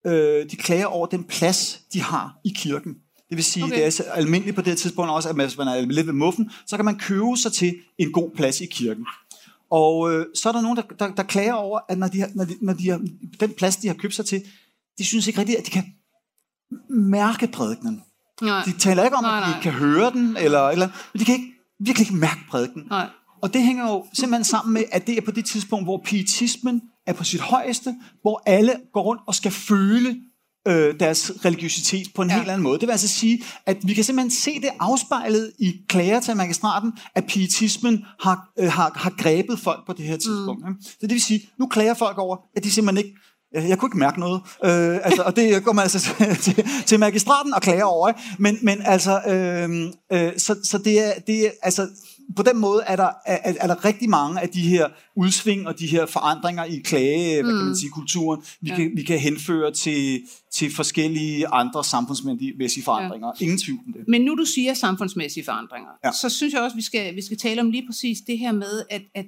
øh, 0.06 0.50
de 0.50 0.56
klager 0.56 0.86
over 0.86 1.06
den 1.06 1.24
plads, 1.24 1.80
de 1.92 2.02
har 2.02 2.38
i 2.44 2.52
kirken. 2.56 2.94
Det 3.28 3.36
vil 3.36 3.44
sige, 3.44 3.64
okay. 3.64 3.76
Det 3.76 3.86
er 3.86 3.90
så 3.90 4.02
almindeligt 4.02 4.56
på 4.56 4.62
det 4.62 4.78
tidspunkt 4.78 5.10
også, 5.10 5.28
at 5.28 5.34
hvis 5.34 5.58
man 5.58 5.68
er 5.68 5.80
lidt 5.80 6.06
ved 6.06 6.14
muffen, 6.14 6.50
så 6.66 6.76
kan 6.76 6.84
man 6.84 6.98
købe 6.98 7.36
sig 7.36 7.52
til 7.52 7.74
en 7.98 8.12
god 8.12 8.30
plads 8.36 8.60
i 8.60 8.66
kirken. 8.66 9.06
Og 9.70 10.12
øh, 10.12 10.26
så 10.34 10.48
er 10.48 10.52
der 10.52 10.60
nogen, 10.60 10.76
der, 10.76 10.82
der, 10.98 11.14
der 11.14 11.22
klager 11.22 11.52
over, 11.52 11.80
at 11.88 11.98
når 11.98 12.08
de, 12.08 12.20
har, 12.20 12.30
når, 12.34 12.44
de, 12.44 12.54
når 12.62 12.72
de 12.72 12.90
har, 12.90 13.00
den 13.40 13.52
plads, 13.52 13.76
de 13.76 13.86
har 13.86 13.94
købt 13.94 14.14
sig 14.14 14.26
til, 14.26 14.44
de 14.98 15.04
synes 15.04 15.26
ikke 15.26 15.38
rigtigt, 15.38 15.58
at 15.58 15.66
de 15.66 15.70
kan 15.70 15.84
mærke 16.90 17.46
prædikenen. 17.46 18.02
Nej. 18.42 18.62
De 18.64 18.72
taler 18.72 19.04
ikke 19.04 19.16
om, 19.16 19.24
Nej, 19.24 19.38
at 19.38 19.46
de 19.46 19.50
nej. 19.50 19.60
kan 19.62 19.72
høre 19.72 20.10
den, 20.10 20.36
eller, 20.36 20.68
eller, 20.68 20.88
men 21.12 21.20
de 21.20 21.24
kan 21.24 21.34
ikke, 21.34 21.52
virkelig 21.80 22.06
ikke 22.06 22.16
mærke 22.16 22.40
prædikenen. 22.50 22.86
Nej. 22.90 23.08
Og 23.42 23.54
det 23.54 23.62
hænger 23.62 23.90
jo 23.90 24.06
simpelthen 24.12 24.44
sammen 24.44 24.74
med, 24.74 24.84
at 24.92 25.06
det 25.06 25.16
er 25.18 25.20
på 25.20 25.30
det 25.30 25.44
tidspunkt, 25.44 25.86
hvor 25.86 26.02
pietismen 26.04 26.82
er 27.06 27.12
på 27.12 27.24
sit 27.24 27.40
højeste, 27.40 27.94
hvor 28.22 28.42
alle 28.46 28.76
går 28.92 29.02
rundt 29.02 29.22
og 29.26 29.34
skal 29.34 29.50
føle 29.50 30.16
øh, 30.68 31.00
deres 31.00 31.32
religiøsitet 31.44 32.06
på 32.14 32.22
en 32.22 32.30
ja. 32.30 32.36
Helt 32.36 32.48
anden 32.48 32.62
måde. 32.62 32.78
Det 32.80 32.86
vil 32.86 32.92
altså 32.92 33.08
sige, 33.08 33.44
at 33.66 33.76
vi 33.84 33.94
kan 33.94 34.04
simpelthen 34.04 34.30
se 34.30 34.54
det 34.54 34.70
afspejlet 34.78 35.52
i 35.58 35.72
klager 35.88 36.20
til 36.20 36.36
magistraten, 36.36 36.92
at 37.14 37.24
pietismen 37.26 38.04
har, 38.20 38.52
øh, 38.58 38.72
har, 38.72 38.92
har 38.94 39.10
grebet 39.10 39.58
folk 39.58 39.86
på 39.86 39.92
det 39.92 40.04
her 40.04 40.16
tidspunkt. 40.16 40.68
Mm. 40.68 40.82
Så 40.82 40.96
det 41.00 41.10
vil 41.10 41.22
sige, 41.22 41.50
nu 41.58 41.66
klager 41.66 41.94
folk 41.94 42.18
over, 42.18 42.36
at 42.56 42.64
de 42.64 42.70
simpelthen 42.70 43.06
ikke 43.06 43.18
jeg, 43.52 43.68
jeg 43.68 43.78
kunne 43.78 43.88
ikke 43.88 43.98
mærke 43.98 44.20
noget. 44.20 44.40
Øh, 44.64 44.98
altså, 45.06 45.22
og 45.22 45.36
det 45.36 45.64
går 45.64 45.72
man 45.72 45.82
altså 45.82 46.14
til, 46.44 46.64
til, 46.86 47.00
magistraten 47.00 47.54
og 47.54 47.62
klager 47.62 47.84
over. 47.84 48.08
Ikke? 48.08 48.20
Men, 48.38 48.58
men 48.62 48.78
altså, 48.84 49.20
øh, 49.28 49.92
øh, 50.12 50.32
så, 50.36 50.56
så 50.64 50.78
det 50.78 51.06
er, 51.06 51.12
det 51.26 51.46
er, 51.46 51.50
altså, 51.62 51.88
på 52.36 52.42
den 52.42 52.58
måde 52.58 52.82
er 52.86 52.96
der, 52.96 53.10
er, 53.26 53.54
er 53.60 53.66
der 53.66 53.84
rigtig 53.84 54.10
mange 54.10 54.40
af 54.40 54.48
de 54.48 54.60
her 54.60 54.88
udsving 55.16 55.68
og 55.68 55.78
de 55.78 55.86
her 55.86 56.06
forandringer 56.06 56.64
i 56.64 56.78
klage, 56.78 57.42
hvad 57.42 57.52
kan 57.52 57.64
man 57.64 57.76
sige, 57.76 57.90
kulturen, 57.90 58.42
vi, 58.60 58.68
ja. 58.68 58.76
kan, 58.76 58.92
vi 58.96 59.02
kan 59.02 59.18
henføre 59.18 59.72
til, 59.72 60.20
til 60.52 60.74
forskellige 60.74 61.46
andre 61.46 61.84
samfundsmæssige 61.84 62.84
forandringer. 62.84 63.32
Ja. 63.40 63.44
Ingen 63.44 63.58
tvivl 63.58 63.78
om 63.86 63.92
det. 63.92 64.04
Men 64.08 64.20
nu 64.20 64.34
du 64.34 64.44
siger 64.44 64.74
samfundsmæssige 64.74 65.44
forandringer, 65.44 65.90
ja. 66.04 66.12
så 66.12 66.28
synes 66.28 66.54
jeg 66.54 66.62
også, 66.62 66.76
vi 66.76 66.82
skal, 66.82 67.16
vi 67.16 67.22
skal 67.22 67.38
tale 67.38 67.60
om 67.60 67.70
lige 67.70 67.86
præcis 67.86 68.18
det 68.26 68.38
her 68.38 68.52
med, 68.52 68.84
at, 68.90 69.02
at 69.14 69.26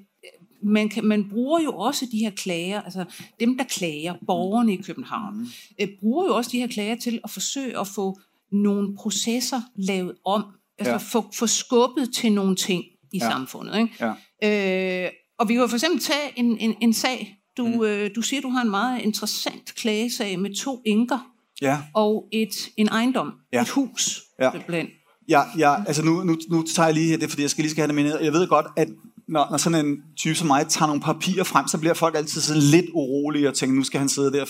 man, 0.63 0.89
kan, 0.89 1.05
man 1.05 1.29
bruger 1.31 1.61
jo 1.61 1.73
også 1.73 2.07
de 2.13 2.19
her 2.19 2.31
klager, 2.31 2.81
altså 2.83 3.05
dem, 3.41 3.59
der 3.59 3.65
klager, 3.65 4.15
borgerne 4.27 4.73
i 4.75 4.77
København, 4.83 5.37
mm. 5.39 5.47
øh, 5.81 5.89
bruger 6.01 6.27
jo 6.27 6.37
også 6.37 6.51
de 6.53 6.59
her 6.59 6.67
klager 6.67 6.97
til 6.97 7.21
at 7.25 7.31
forsøge 7.31 7.81
at 7.81 7.87
få 7.89 8.21
nogle 8.53 8.97
processer 8.97 9.61
lavet 9.77 10.15
om, 10.25 10.45
altså 10.79 10.93
Ja. 10.93 10.97
få, 10.97 11.31
få 11.35 11.47
skubbet 11.47 12.15
til 12.15 12.33
nogle 12.33 12.57
ting 12.57 12.85
i 13.13 13.19
Ja. 13.19 13.31
samfundet. 13.31 13.79
Ikke? 13.79 14.15
Ja. 14.43 15.05
Øh, 15.05 15.11
og 15.39 15.49
vi 15.49 15.55
kan 15.55 15.61
jo 15.61 15.67
for 15.67 15.77
eksempel 15.77 16.01
tage 16.01 16.33
en, 16.37 16.59
en, 16.59 16.75
en 16.81 16.93
sag, 16.93 17.37
du, 17.57 17.67
mm. 17.67 17.83
øh, 17.85 18.11
du 18.17 18.23
siger, 18.23 18.43
du 18.43 18.49
har 18.49 18.63
en 18.63 18.71
meget 18.71 19.03
interessant 19.03 19.75
klagesag 19.75 20.39
med 20.41 20.55
to 20.55 20.83
enker 20.87 21.19
Ja. 21.63 21.79
og 21.95 22.29
et, 22.33 22.69
en 22.77 22.89
ejendom, 22.89 23.33
Ja. 23.53 23.61
et 23.63 23.69
hus, 23.69 24.21
Ja. 24.41 24.51
simpelthen. 24.53 24.87
Ja, 25.29 25.43
ja 25.59 25.85
altså 25.87 26.05
nu, 26.05 26.25
nu, 26.25 26.37
nu 26.51 26.63
tager 26.63 26.87
jeg 26.87 26.95
lige 26.95 27.17
det, 27.17 27.31
fordi 27.31 27.43
jeg 27.43 27.51
skal 27.51 27.63
lige 27.63 27.71
skal 27.71 27.81
have 27.83 27.97
det 27.97 28.05
med. 28.05 28.21
Jeg 28.21 28.33
ved 28.33 28.49
godt, 28.49 28.67
at 28.77 28.89
når, 29.31 29.47
når 29.51 29.57
sådan 29.57 29.87
en 29.87 29.97
type 30.17 30.35
som 30.35 30.47
mig 30.47 30.67
tager 30.69 30.87
nogle 30.87 31.03
papirer 31.03 31.45
frem, 31.45 31.69
så 31.69 31.79
bliver 31.79 31.95
folk 31.95 32.17
altid 32.17 32.41
sådan 32.41 32.63
lidt 32.63 32.87
urolige 32.93 33.49
og 33.49 33.55
tænker, 33.55 33.77
nu 33.77 33.85
skal 33.85 34.01
han 34.01 34.09
sidde 34.09 34.33
der 34.33 34.45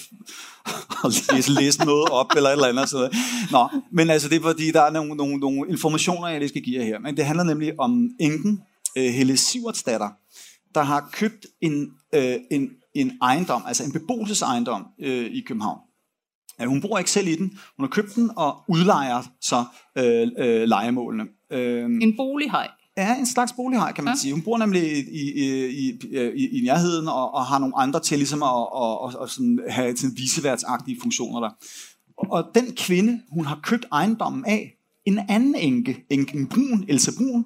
og 1.05 1.11
læse, 1.33 1.53
læse 1.53 1.85
noget 1.85 2.11
op, 2.11 2.27
eller 2.37 2.49
et 2.49 2.53
eller 2.53 2.69
andet. 2.69 2.89
Sådan 2.89 3.11
noget. 3.53 3.73
Nå, 3.73 3.81
men 3.93 4.11
altså 4.11 4.29
det 4.29 4.37
er 4.37 4.43
fordi, 4.43 4.71
der 4.71 4.83
er 4.83 4.91
nogle, 4.91 5.15
nogle, 5.15 5.37
nogle 5.37 5.71
informationer, 5.71 6.29
jeg 6.29 6.39
lige 6.39 6.49
skal 6.49 6.63
give 6.63 6.81
jer 6.81 6.87
her. 6.87 6.99
Men 6.99 7.17
det 7.17 7.25
handler 7.25 7.45
nemlig 7.45 7.81
om 7.81 8.09
enken, 8.21 8.61
øh, 8.99 9.05
Helle 9.05 9.37
Sivertsdatter, 9.37 10.09
der 10.75 10.83
har 10.83 11.09
købt 11.13 11.47
en, 11.61 11.89
øh, 12.15 12.37
en, 12.51 12.69
en 12.95 13.13
ejendom, 13.23 13.63
altså 13.67 13.85
en 13.85 13.93
beboelsesejendom 13.93 14.87
øh, 15.03 15.25
i 15.25 15.41
København. 15.47 15.79
Ja, 16.61 16.65
hun 16.65 16.81
bor 16.81 16.99
ikke 16.99 17.11
selv 17.11 17.29
i 17.29 17.37
den. 17.37 17.59
Hun 17.77 17.85
har 17.85 17.89
købt 17.89 18.15
den 18.15 18.31
og 18.37 18.57
udlejer 18.69 19.23
så 19.41 19.65
øh, 19.99 20.29
øh, 20.39 20.69
legemålene. 20.69 21.25
Øh, 21.51 21.85
En 21.85 22.17
bolighej 22.17 22.69
er 22.97 23.15
en 23.15 23.27
slags 23.27 23.53
bolighej, 23.53 23.93
kan 23.93 24.05
man 24.05 24.15
ja. 24.15 24.21
Sige. 24.21 24.33
Hun 24.33 24.43
bor 24.43 24.59
nemlig 24.59 24.83
i, 24.83 25.01
i, 25.01 25.67
i, 25.69 25.99
i, 26.35 26.59
i 26.59 26.65
nærheden 26.65 27.09
og, 27.09 27.35
og 27.35 27.47
har 27.47 27.59
nogle 27.59 27.77
andre 27.77 28.01
til 28.01 28.19
ligesom 28.19 28.43
at 28.43 28.49
og, 28.49 29.01
og, 29.01 29.13
og 29.19 29.31
sådan 29.31 29.61
have 29.69 29.97
sådan 29.97 30.17
viseværdsagtige 30.17 30.99
funktioner 31.03 31.41
der. 31.41 31.51
Og, 32.19 32.27
og 32.31 32.45
den 32.55 32.75
kvinde, 32.77 33.21
hun 33.31 33.47
har 33.47 33.61
købt 33.63 33.87
ejendommen 33.93 34.45
af, 34.45 34.77
en 35.07 35.21
anden 35.29 35.55
enke, 35.55 36.05
enken 36.11 36.47
Brun, 36.47 36.85
Elsa 36.89 37.11
Brun, 37.19 37.45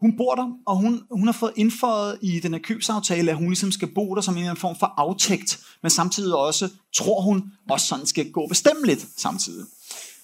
hun 0.00 0.16
bor 0.16 0.34
der, 0.34 0.50
og 0.66 0.76
hun, 0.76 1.02
hun 1.10 1.26
har 1.26 1.32
fået 1.32 1.52
indføjet 1.56 2.18
i 2.22 2.40
den 2.40 2.52
her 2.52 2.60
købsaftale, 2.60 3.30
at 3.30 3.36
hun 3.36 3.46
ligesom 3.46 3.72
skal 3.72 3.88
bo 3.94 4.14
der 4.14 4.20
som 4.20 4.36
en 4.36 4.56
form 4.56 4.76
for 4.78 4.94
aftægt, 4.96 5.60
men 5.82 5.90
samtidig 5.90 6.34
også, 6.34 6.68
tror 6.94 7.20
hun, 7.20 7.52
også 7.70 7.86
sådan 7.86 8.06
skal 8.06 8.30
gå 8.30 8.46
bestemmeligt 8.46 9.06
samtidig. 9.16 9.66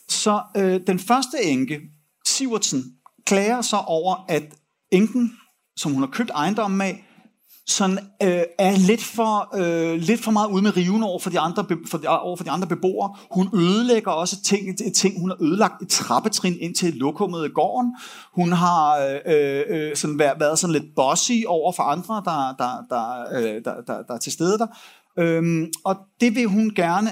Så 0.09 0.42
øh, 0.57 0.81
den 0.87 0.98
første 0.98 1.37
enke, 1.42 1.81
Sivertsen, 2.26 2.96
klager 3.27 3.62
så 3.62 3.77
over, 3.77 4.25
at 4.29 4.43
enken, 4.93 5.33
som 5.77 5.93
hun 5.93 6.03
har 6.03 6.11
købt 6.11 6.31
ejendommen 6.31 6.81
af, 6.81 7.03
sådan, 7.69 7.99
øh, 8.23 8.43
er 8.59 8.77
lidt 8.77 9.05
for, 9.05 9.57
øh, 9.57 10.01
lidt 10.01 10.25
for 10.25 10.31
meget 10.31 10.49
ude 10.49 10.62
med 10.62 10.77
riven 10.77 11.03
over 11.03 11.19
for, 11.19 11.31
de 11.31 11.41
andre, 11.41 11.65
be, 11.65 11.77
for 11.87 11.99
de, 11.99 12.09
over 12.09 12.37
for 12.37 12.45
de 12.45 12.51
andre 12.51 12.67
beboere. 12.67 13.17
Hun 13.31 13.49
ødelægger 13.55 14.11
også 14.11 14.43
ting, 14.43 14.79
ting. 14.95 15.21
Hun 15.21 15.31
har 15.31 15.37
ødelagt 15.43 15.83
et 15.83 15.89
trappetrin 15.89 16.57
ind 16.61 16.75
til 16.75 16.95
lokummet 16.95 17.47
i 17.47 17.49
gården. 17.49 17.95
Hun 18.35 18.53
har 18.53 18.99
øh, 18.99 19.21
øh, 19.27 19.65
øh, 19.69 19.97
sådan 19.97 20.19
været, 20.19 20.41
været 20.41 20.59
sådan 20.59 20.73
lidt 20.73 20.95
bossy 20.97 21.33
over 21.47 21.73
for 21.73 21.83
andre, 21.83 22.23
der, 22.25 22.55
der, 22.59 22.85
der, 22.91 23.39
øh, 23.39 23.65
der, 23.65 23.75
der, 23.87 24.03
der 24.03 24.15
er 24.15 24.19
til 24.19 24.33
stede 24.33 24.59
der. 24.59 24.67
Øhm, 25.19 25.67
og 25.85 25.97
det 26.21 26.35
vil 26.35 26.47
hun 26.47 26.73
gerne 26.77 27.11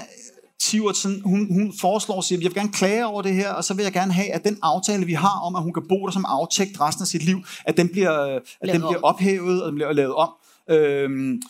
Sivertsen, 0.61 1.21
hun, 1.25 1.53
hun 1.53 1.73
foreslår 1.81 2.21
sig, 2.21 2.35
at 2.35 2.43
jeg 2.43 2.49
vil 2.49 2.55
gerne 2.55 2.71
klage 2.71 3.05
over 3.05 3.21
det 3.21 3.33
her, 3.33 3.53
og 3.53 3.63
så 3.63 3.73
vil 3.73 3.83
jeg 3.83 3.93
gerne 3.93 4.13
have, 4.13 4.31
at 4.31 4.43
den 4.43 4.57
aftale, 4.61 5.05
vi 5.05 5.13
har 5.13 5.39
om, 5.39 5.55
at 5.55 5.63
hun 5.63 5.73
kan 5.73 5.83
bo 5.89 6.05
der 6.05 6.11
som 6.11 6.25
aftægt 6.27 6.81
resten 6.81 7.03
af 7.03 7.07
sit 7.07 7.23
liv, 7.23 7.37
at 7.65 7.77
den 7.77 7.89
bliver, 7.89 8.39
at 8.61 8.69
den 8.73 8.81
bliver 8.81 9.01
ophævet, 9.01 9.63
og 9.63 9.67
den 9.67 9.75
bliver 9.75 9.93
lavet 9.93 10.15
om. 10.15 10.29
Øhm, 10.69 11.41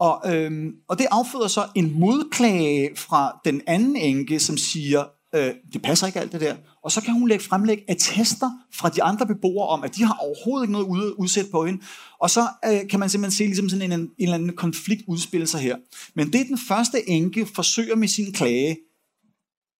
og, 0.00 0.34
øhm, 0.34 0.72
og 0.88 0.98
det 0.98 1.06
afføder 1.10 1.48
så 1.48 1.66
en 1.74 2.00
modklage 2.00 2.90
fra 2.96 3.40
den 3.44 3.60
anden 3.66 3.96
enke, 3.96 4.40
som 4.40 4.56
siger, 4.56 5.04
øh, 5.34 5.54
det 5.72 5.82
passer 5.82 6.06
ikke 6.06 6.20
alt 6.20 6.32
det 6.32 6.40
der. 6.40 6.54
Og 6.84 6.92
så 6.92 7.00
kan 7.00 7.14
hun 7.14 7.28
lægge 7.28 7.44
fremlægge 7.44 7.84
attester 7.88 8.50
fra 8.74 8.88
de 8.88 9.02
andre 9.02 9.26
beboere 9.26 9.68
om, 9.68 9.82
at 9.82 9.96
de 9.96 10.04
har 10.04 10.14
overhovedet 10.14 10.64
ikke 10.64 10.72
noget 10.72 10.86
ude, 10.86 11.18
udsæt 11.20 11.46
på 11.50 11.66
hende. 11.66 11.82
Og 12.20 12.30
så 12.30 12.48
øh, 12.66 12.88
kan 12.90 13.00
man 13.00 13.10
simpelthen 13.10 13.36
se 13.36 13.44
ligesom 13.44 13.68
sådan 13.68 13.92
en, 13.92 14.00
en 14.00 14.10
eller 14.18 14.34
anden 14.34 14.56
konflikt 14.56 15.02
udspille 15.06 15.46
sig 15.46 15.60
her. 15.60 15.76
Men 16.14 16.32
det 16.32 16.40
er 16.40 16.44
den 16.44 16.58
første 16.68 17.08
enke 17.08 17.46
forsøger 17.46 17.96
med 17.96 18.08
sin 18.08 18.32
klage, 18.32 18.76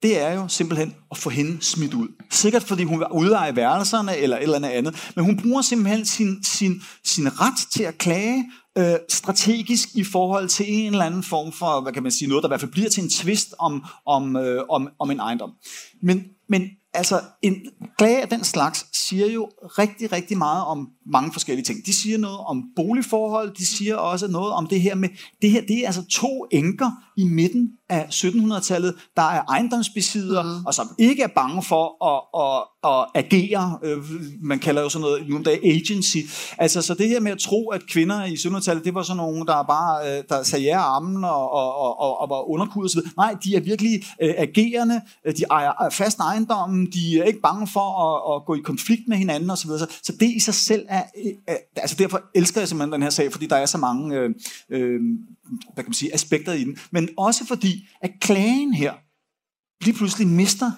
det 0.02 0.20
er 0.20 0.34
jo 0.34 0.48
simpelthen 0.48 0.94
at 1.10 1.18
få 1.18 1.30
hende 1.30 1.62
smidt 1.62 1.94
ud. 1.94 2.08
Sikkert 2.30 2.62
fordi 2.62 2.82
hun 2.82 2.98
vil 2.98 3.06
udleje 3.12 3.56
værelserne 3.56 4.16
eller 4.16 4.36
et 4.36 4.42
eller 4.42 4.56
andet 4.56 4.68
andet. 4.68 5.12
Men 5.16 5.24
hun 5.24 5.36
bruger 5.36 5.62
simpelthen 5.62 6.04
sin, 6.04 6.44
sin, 6.44 6.82
sin 7.04 7.40
ret 7.40 7.70
til 7.70 7.82
at 7.82 7.98
klage 7.98 8.44
øh, 8.78 8.94
strategisk 9.08 9.88
i 9.94 10.04
forhold 10.04 10.48
til 10.48 10.66
en 10.68 10.92
eller 10.92 11.04
anden 11.04 11.22
form 11.22 11.52
for, 11.52 11.80
hvad 11.80 11.92
kan 11.92 12.02
man 12.02 12.12
sige, 12.12 12.28
noget, 12.28 12.42
der 12.42 12.48
i 12.48 12.50
hvert 12.50 12.60
fald 12.60 12.72
bliver 12.72 12.88
til 12.88 13.02
en 13.02 13.10
tvist 13.10 13.54
om, 13.58 13.84
om, 14.06 14.36
øh, 14.36 14.62
om, 14.70 14.88
om 14.98 15.10
en 15.10 15.20
ejendom. 15.20 15.50
Men, 16.02 16.24
men 16.48 16.62
altså 16.94 17.20
en 17.42 17.56
klage 17.98 18.22
af 18.22 18.28
den 18.28 18.44
slags 18.44 18.86
siger 18.92 19.26
jo 19.26 19.50
rigtig, 19.62 20.12
rigtig 20.12 20.38
meget 20.38 20.64
om 20.64 20.88
mange 21.06 21.32
forskellige 21.32 21.64
ting. 21.64 21.86
De 21.86 21.92
siger 21.92 22.18
noget 22.18 22.38
om 22.38 22.64
boligforhold, 22.76 23.54
de 23.54 23.66
siger 23.66 23.96
også 23.96 24.28
noget 24.28 24.52
om 24.52 24.66
det 24.66 24.80
her 24.80 24.94
med, 24.94 25.08
det 25.42 25.50
her 25.50 25.60
det 25.60 25.78
er 25.78 25.86
altså 25.86 26.04
to 26.06 26.46
enker 26.50 26.90
i 27.16 27.24
midten 27.24 27.72
af 27.92 28.06
1700-tallet, 28.10 28.94
der 29.16 29.22
er 29.22 29.42
ejendomsbesidere, 29.48 30.42
mm. 30.42 30.66
og 30.66 30.74
som 30.74 30.88
ikke 30.98 31.22
er 31.22 31.28
bange 31.34 31.62
for 31.62 31.84
at, 32.12 32.20
at, 32.44 32.58
at 32.90 33.24
agere. 33.24 33.78
Øh, 33.82 33.98
man 34.42 34.58
kalder 34.58 34.82
jo 34.82 34.88
sådan 34.88 35.02
noget 35.02 35.28
nu 35.28 35.36
om 35.36 35.44
dagen 35.44 35.64
agency. 35.64 36.16
Altså, 36.58 36.82
så 36.82 36.94
det 36.94 37.08
her 37.08 37.20
med 37.20 37.32
at 37.32 37.38
tro, 37.38 37.68
at 37.68 37.86
kvinder 37.90 38.24
i 38.24 38.32
1700-tallet, 38.32 38.84
det 38.84 38.94
var 38.94 39.02
sådan 39.02 39.16
nogle, 39.16 39.46
der 39.46 39.62
bare 39.62 40.18
øh, 40.18 40.24
der 40.28 40.42
sagde 40.42 40.64
ja 40.64 40.78
armen 40.78 41.24
og, 41.24 41.52
og, 41.52 41.76
og, 41.76 42.00
og, 42.00 42.20
og 42.20 42.30
var 42.30 42.50
underkudet 42.50 42.90
osv. 42.90 43.00
Nej, 43.16 43.36
de 43.44 43.56
er 43.56 43.60
virkelig 43.60 44.02
øh, 44.22 44.34
agerende, 44.36 45.00
de 45.36 45.44
ejer 45.50 45.90
fast 45.90 46.18
ejendommen, 46.18 46.86
de 46.86 47.18
er 47.18 47.24
ikke 47.24 47.40
bange 47.40 47.66
for 47.66 47.88
at, 48.04 48.36
at 48.36 48.46
gå 48.46 48.54
i 48.54 48.60
konflikt 48.64 49.08
med 49.08 49.16
hinanden 49.16 49.50
osv. 49.50 49.68
Så, 49.68 49.86
så 50.02 50.12
det 50.20 50.30
i 50.36 50.40
sig 50.40 50.54
selv 50.54 50.84
er, 50.88 51.02
er, 51.46 51.56
altså 51.76 51.96
derfor 51.98 52.22
elsker 52.34 52.60
jeg 52.60 52.68
simpelthen 52.68 52.92
den 52.92 53.02
her 53.02 53.10
sag, 53.10 53.32
fordi 53.32 53.46
der 53.46 53.56
er 53.56 53.66
så 53.66 53.78
mange 53.78 54.16
øh, 54.16 54.30
øh, 54.70 55.00
hvad 55.74 55.84
kan 55.84 55.90
man 55.90 55.94
sige, 55.94 56.14
aspekter 56.14 56.52
i 56.52 56.64
den. 56.64 56.76
Men 56.90 57.08
også 57.18 57.46
fordi, 57.46 57.88
at 58.02 58.10
klagen 58.20 58.74
her 58.74 58.92
lige 59.84 59.94
pludselig 59.94 60.28
mister 60.28 60.70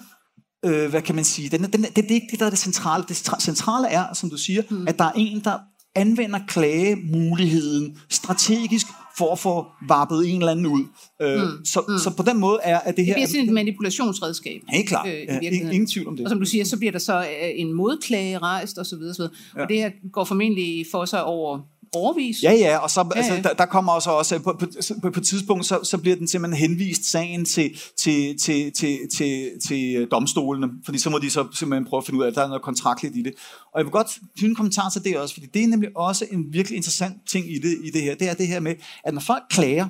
øh, 0.65 0.89
hvad 0.89 1.01
kan 1.01 1.15
man 1.15 1.23
sige, 1.23 1.49
den, 1.49 1.63
den, 1.63 1.83
det, 1.83 1.95
det 1.95 2.11
er 2.11 2.15
ikke 2.15 2.27
det, 2.31 2.39
der 2.39 2.45
er 2.45 2.49
det 2.49 2.59
centrale. 2.59 3.03
Det 3.07 3.15
centrale 3.39 3.87
er, 3.87 4.13
som 4.13 4.29
du 4.29 4.37
siger, 4.37 4.63
mm. 4.69 4.87
at 4.87 4.99
der 4.99 5.05
er 5.05 5.11
en, 5.15 5.39
der 5.43 5.57
anvender 5.95 6.39
klagemuligheden 6.47 7.97
strategisk 8.09 8.87
for 9.17 9.31
at 9.31 9.39
få 9.39 9.65
varpet 9.87 10.29
en 10.29 10.39
eller 10.39 10.51
anden 10.51 10.65
ud. 10.65 10.83
Øh, 11.21 11.41
mm. 11.41 11.65
Så, 11.65 11.81
mm. 11.87 11.97
så 11.97 12.13
på 12.17 12.23
den 12.23 12.39
måde 12.39 12.59
er 12.63 12.79
at 12.79 12.97
det 12.97 13.05
her... 13.05 13.13
Det 13.13 13.17
bliver 13.17 13.27
sådan 13.27 13.45
et 13.45 13.53
manipulationsredskab. 13.53 14.61
Helt 14.69 14.87
klart. 14.87 15.07
Øh, 15.07 15.13
ja, 15.13 15.39
ingen, 15.39 15.71
ingen 15.71 15.87
tvivl 15.87 16.07
om 16.07 16.17
det. 16.17 16.25
Og 16.25 16.29
som 16.29 16.39
du 16.39 16.45
siger, 16.45 16.65
så 16.65 16.77
bliver 16.77 16.91
der 16.91 16.99
så 16.99 17.19
øh, 17.19 17.49
en 17.55 17.73
modklage 17.73 18.37
rejst 18.37 18.77
osv. 18.77 18.95
Og, 18.95 19.15
så 19.15 19.29
ja. 19.55 19.61
og 19.61 19.69
det 19.69 19.77
her 19.77 19.91
går 20.11 20.23
formentlig 20.23 20.85
for 20.91 21.05
sig 21.05 21.23
over 21.23 21.59
overvis. 21.95 22.43
Ja, 22.43 22.53
ja, 22.53 22.77
og 22.77 22.89
så, 22.89 23.01
ja, 23.01 23.17
altså, 23.17 23.31
ja. 23.31 23.37
Altså, 23.37 23.49
der, 23.49 23.55
der 23.55 23.65
kommer 23.65 23.93
også, 23.93 24.09
også 24.09 24.39
på, 24.39 24.55
på, 24.59 24.65
på, 25.01 25.11
på 25.11 25.19
et 25.19 25.25
tidspunkt, 25.25 25.65
så, 25.65 25.79
så 25.83 25.97
bliver 25.97 26.15
den 26.15 26.27
simpelthen 26.27 26.69
henvist 26.69 27.11
sagen 27.11 27.45
til, 27.45 27.79
til, 27.97 28.39
til, 28.39 28.71
til, 28.71 28.99
til, 29.17 29.51
til 29.67 30.07
domstolene, 30.11 30.67
fordi 30.85 30.97
så 30.97 31.09
må 31.09 31.17
de 31.17 31.29
så 31.29 31.47
simpelthen 31.53 31.85
prøve 31.85 31.97
at 31.97 32.05
finde 32.05 32.19
ud 32.19 32.23
af, 32.23 32.27
at 32.27 32.35
der 32.35 32.43
er 32.43 32.47
noget 32.47 32.61
kontraktligt 32.61 33.15
i 33.15 33.21
det. 33.21 33.33
Og 33.73 33.79
jeg 33.79 33.85
vil 33.85 33.91
godt 33.91 34.07
finde 34.39 34.49
en 34.49 34.55
kommentar 34.55 34.89
til 34.89 35.03
det 35.03 35.17
også, 35.17 35.33
fordi 35.33 35.47
det 35.53 35.63
er 35.63 35.67
nemlig 35.67 35.97
også 35.97 36.25
en 36.31 36.53
virkelig 36.53 36.75
interessant 36.77 37.15
ting 37.27 37.51
i 37.51 37.59
det, 37.59 37.77
i 37.83 37.89
det 37.89 38.01
her. 38.01 38.15
Det 38.15 38.29
er 38.29 38.33
det 38.33 38.47
her 38.47 38.59
med, 38.59 38.75
at 39.03 39.13
når 39.13 39.21
folk 39.21 39.43
klager, 39.49 39.87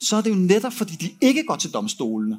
så 0.00 0.16
er 0.16 0.20
det 0.20 0.30
jo 0.30 0.34
netop, 0.34 0.72
fordi 0.72 0.94
de 0.94 1.10
ikke 1.20 1.42
går 1.48 1.56
til 1.56 1.70
domstolene 1.70 2.38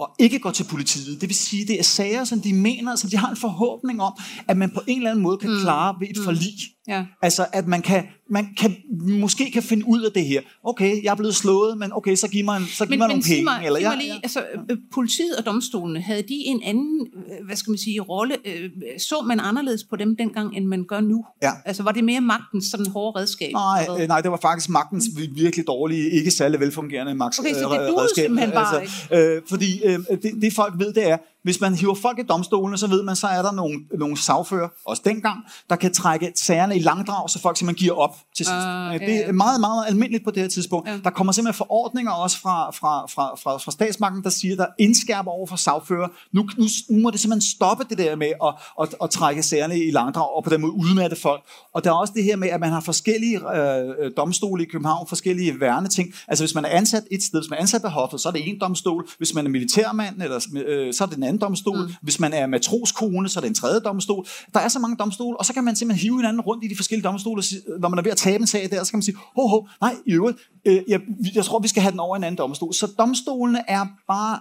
og 0.00 0.10
ikke 0.18 0.38
går 0.38 0.50
til 0.50 0.64
politiet. 0.64 1.20
Det 1.20 1.28
vil 1.28 1.36
sige, 1.36 1.66
det 1.66 1.78
er 1.78 1.82
sager, 1.82 2.24
som 2.24 2.40
de 2.40 2.52
mener, 2.52 2.96
som 2.96 3.10
de 3.10 3.16
har 3.16 3.30
en 3.30 3.36
forhåbning 3.36 4.02
om, 4.02 4.12
at 4.48 4.56
man 4.56 4.70
på 4.70 4.80
en 4.86 4.96
eller 4.96 5.10
anden 5.10 5.22
måde 5.22 5.38
kan 5.38 5.50
mm. 5.50 5.60
klare 5.60 5.96
ved 6.00 6.08
et 6.08 6.16
mm. 6.16 6.24
forlig. 6.24 6.54
Ja. 6.88 7.04
Altså, 7.22 7.46
at 7.52 7.66
man 7.66 7.82
kan, 7.82 8.04
man 8.30 8.48
kan, 8.58 8.76
måske 9.20 9.50
kan 9.50 9.62
finde 9.62 9.88
ud 9.88 10.02
af 10.02 10.12
det 10.12 10.24
her. 10.24 10.40
Okay, 10.64 11.04
jeg 11.04 11.10
er 11.10 11.14
blevet 11.14 11.34
slået, 11.34 11.78
men 11.78 11.92
okay, 11.92 12.14
så 12.14 12.28
giv 12.28 12.44
mig, 12.44 12.56
en, 12.56 12.66
så 12.66 12.84
giv 12.84 12.90
men, 12.90 12.98
mig 12.98 13.08
men 13.08 13.14
nogle 13.14 13.22
penge. 13.22 13.44
Mig, 13.44 13.62
eller, 13.66 13.80
ja, 13.80 13.94
lige, 13.94 14.14
ja. 14.14 14.20
altså, 14.22 14.44
øh, 14.70 14.76
politiet 14.94 15.36
og 15.36 15.46
domstolene, 15.46 16.00
havde 16.00 16.22
de 16.22 16.34
en 16.34 16.62
anden, 16.64 17.06
øh, 17.16 17.46
hvad 17.46 17.56
skal 17.56 17.70
man 17.70 17.78
sige, 17.78 18.00
rolle? 18.00 18.36
Øh, 18.44 18.70
så 18.98 19.22
man 19.26 19.40
anderledes 19.40 19.84
på 19.84 19.96
dem 19.96 20.16
dengang, 20.16 20.56
end 20.56 20.66
man 20.66 20.84
gør 20.84 21.00
nu? 21.00 21.24
Ja. 21.42 21.50
Altså, 21.64 21.82
var 21.82 21.92
det 21.92 22.04
mere 22.04 22.20
magtens 22.20 22.64
sådan 22.64 22.86
hårde 22.86 23.20
redskab? 23.20 23.52
Nej, 23.52 24.06
nej, 24.06 24.20
det 24.20 24.30
var 24.30 24.38
faktisk 24.42 24.68
magtens 24.68 25.04
mm. 25.16 25.36
virkelig 25.36 25.66
dårlige, 25.66 26.10
ikke 26.10 26.30
særlig 26.30 26.60
velfungerende 26.60 27.14
magts 27.14 27.38
Okay, 27.38 27.54
så 27.54 27.58
det 27.58 27.88
duede 27.88 28.08
simpelthen 28.16 28.50
bare 28.50 28.80
altså, 28.80 29.10
ikke? 29.10 29.34
Øh, 29.34 29.42
fordi 29.48 29.84
øh, 29.84 29.98
det, 30.22 30.32
det 30.42 30.52
folk 30.52 30.74
ved, 30.78 30.92
det 30.92 31.08
er, 31.10 31.16
hvis 31.42 31.60
man 31.60 31.74
hiver 31.74 31.94
folk 31.94 32.18
i 32.18 32.22
domstolene, 32.22 32.78
så 32.78 32.86
ved 32.86 33.02
man, 33.02 33.16
så 33.16 33.26
er 33.26 33.42
der 33.42 33.52
nogle, 33.52 33.80
nogle 33.98 34.16
sagfører, 34.16 34.68
også 34.86 35.02
dengang, 35.04 35.38
der 35.70 35.76
kan 35.76 35.94
trække 35.94 36.32
sagerne 36.36 36.76
i 36.76 36.78
langdrag, 36.78 37.30
så 37.30 37.40
folk 37.40 37.56
simpelthen 37.56 37.84
giver 37.84 37.94
op 37.94 38.16
til 38.36 38.46
sidst. 38.46 38.50
Uh, 38.50 39.08
det 39.08 39.28
er 39.28 39.32
meget, 39.32 39.60
meget 39.60 39.84
almindeligt 39.88 40.24
på 40.24 40.30
det 40.30 40.42
her 40.42 40.48
tidspunkt. 40.48 40.88
Uh. 40.88 40.94
Der 41.04 41.10
kommer 41.10 41.32
simpelthen 41.32 41.58
forordninger 41.58 42.12
også 42.12 42.38
fra, 42.38 42.70
fra, 42.70 43.06
fra, 43.06 43.34
fra, 43.42 43.56
fra 43.56 43.70
statsmagten, 43.70 44.22
der 44.22 44.30
siger, 44.30 44.56
der 44.56 44.66
indskærper 44.78 45.30
over 45.30 45.46
for 45.46 45.56
sagfører. 45.56 46.08
Nu, 46.32 46.48
nu, 46.58 46.66
nu 46.88 47.00
må 47.00 47.10
det 47.10 47.20
simpelthen 47.20 47.50
stoppe 47.50 47.84
det 47.90 47.98
der 47.98 48.16
med 48.16 48.32
at, 48.44 48.54
at, 48.80 48.94
at 49.02 49.10
trække 49.10 49.42
sagerne 49.42 49.78
i 49.78 49.90
langdrag, 49.90 50.36
og 50.36 50.44
på 50.44 50.50
den 50.50 50.60
måde 50.60 50.72
udmatte 50.72 51.16
folk. 51.16 51.42
Og 51.74 51.84
der 51.84 51.90
er 51.90 51.94
også 51.94 52.12
det 52.16 52.24
her 52.24 52.36
med, 52.36 52.48
at 52.48 52.60
man 52.60 52.72
har 52.72 52.80
forskellige 52.80 53.56
øh, 53.56 54.10
domstole 54.16 54.62
i 54.62 54.66
København, 54.66 55.08
forskellige 55.08 55.60
værneting. 55.60 56.14
Altså 56.28 56.44
hvis 56.44 56.54
man 56.54 56.64
er 56.64 56.68
ansat 56.68 57.02
et 57.10 57.22
sted, 57.22 57.40
hvis 57.40 57.50
man 57.50 57.56
er 57.56 57.60
ansat 57.60 57.82
ved 57.82 57.90
hoffet, 57.90 58.20
så 58.20 58.28
er 58.28 58.32
det 58.32 58.48
en 58.48 58.60
domstol. 58.60 59.08
Hvis 59.18 59.34
man 59.34 59.46
er 59.46 59.50
militærmand, 59.50 60.22
eller, 60.22 60.46
øh, 60.66 60.94
så 60.94 61.04
er 61.04 61.08
det 61.08 61.16
en 61.16 61.22
anden 61.22 61.31
domstol. 61.38 61.78
Mm. 61.78 61.94
Hvis 62.02 62.20
man 62.20 62.32
er 62.32 62.46
matroskone, 62.46 63.28
så 63.28 63.38
er 63.38 63.40
det 63.40 63.48
en 63.48 63.54
tredje 63.54 63.80
domstol. 63.80 64.26
Der 64.54 64.60
er 64.60 64.68
så 64.68 64.78
mange 64.78 64.96
domstole, 64.96 65.36
og 65.36 65.46
så 65.46 65.52
kan 65.52 65.64
man 65.64 65.76
simpelthen 65.76 66.02
hive 66.02 66.16
hinanden 66.16 66.40
rundt 66.40 66.64
i 66.64 66.68
de 66.68 66.76
forskellige 66.76 67.04
domstole, 67.04 67.42
når 67.80 67.88
man 67.88 67.98
er 67.98 68.02
ved 68.02 68.10
at 68.10 68.16
tabe 68.16 68.40
en 68.40 68.46
sag 68.46 68.70
der, 68.70 68.84
så 68.84 68.90
kan 68.92 68.96
man 68.96 69.02
sige, 69.02 69.16
ho, 69.36 69.46
ho, 69.46 69.66
nej, 69.80 69.94
i 70.06 70.12
øvrigt, 70.12 70.38
øh, 70.64 70.82
jeg, 70.88 71.00
jeg 71.34 71.44
tror, 71.44 71.58
vi 71.58 71.68
skal 71.68 71.82
have 71.82 71.92
den 71.92 72.00
over 72.00 72.16
en 72.16 72.24
anden 72.24 72.38
domstol. 72.38 72.74
Så 72.74 72.86
domstolene 72.98 73.62
er 73.68 73.86
bare 74.08 74.38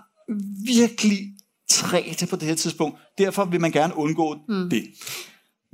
virkelig 0.66 1.20
træte 1.70 2.28
på 2.28 2.36
det 2.36 2.48
her 2.48 2.56
tidspunkt. 2.56 2.98
Derfor 3.18 3.46
vil 3.46 3.62
man 3.62 3.72
gerne 3.72 3.98
undgå 3.98 4.36
mm. 4.50 4.70
det. 4.70 4.84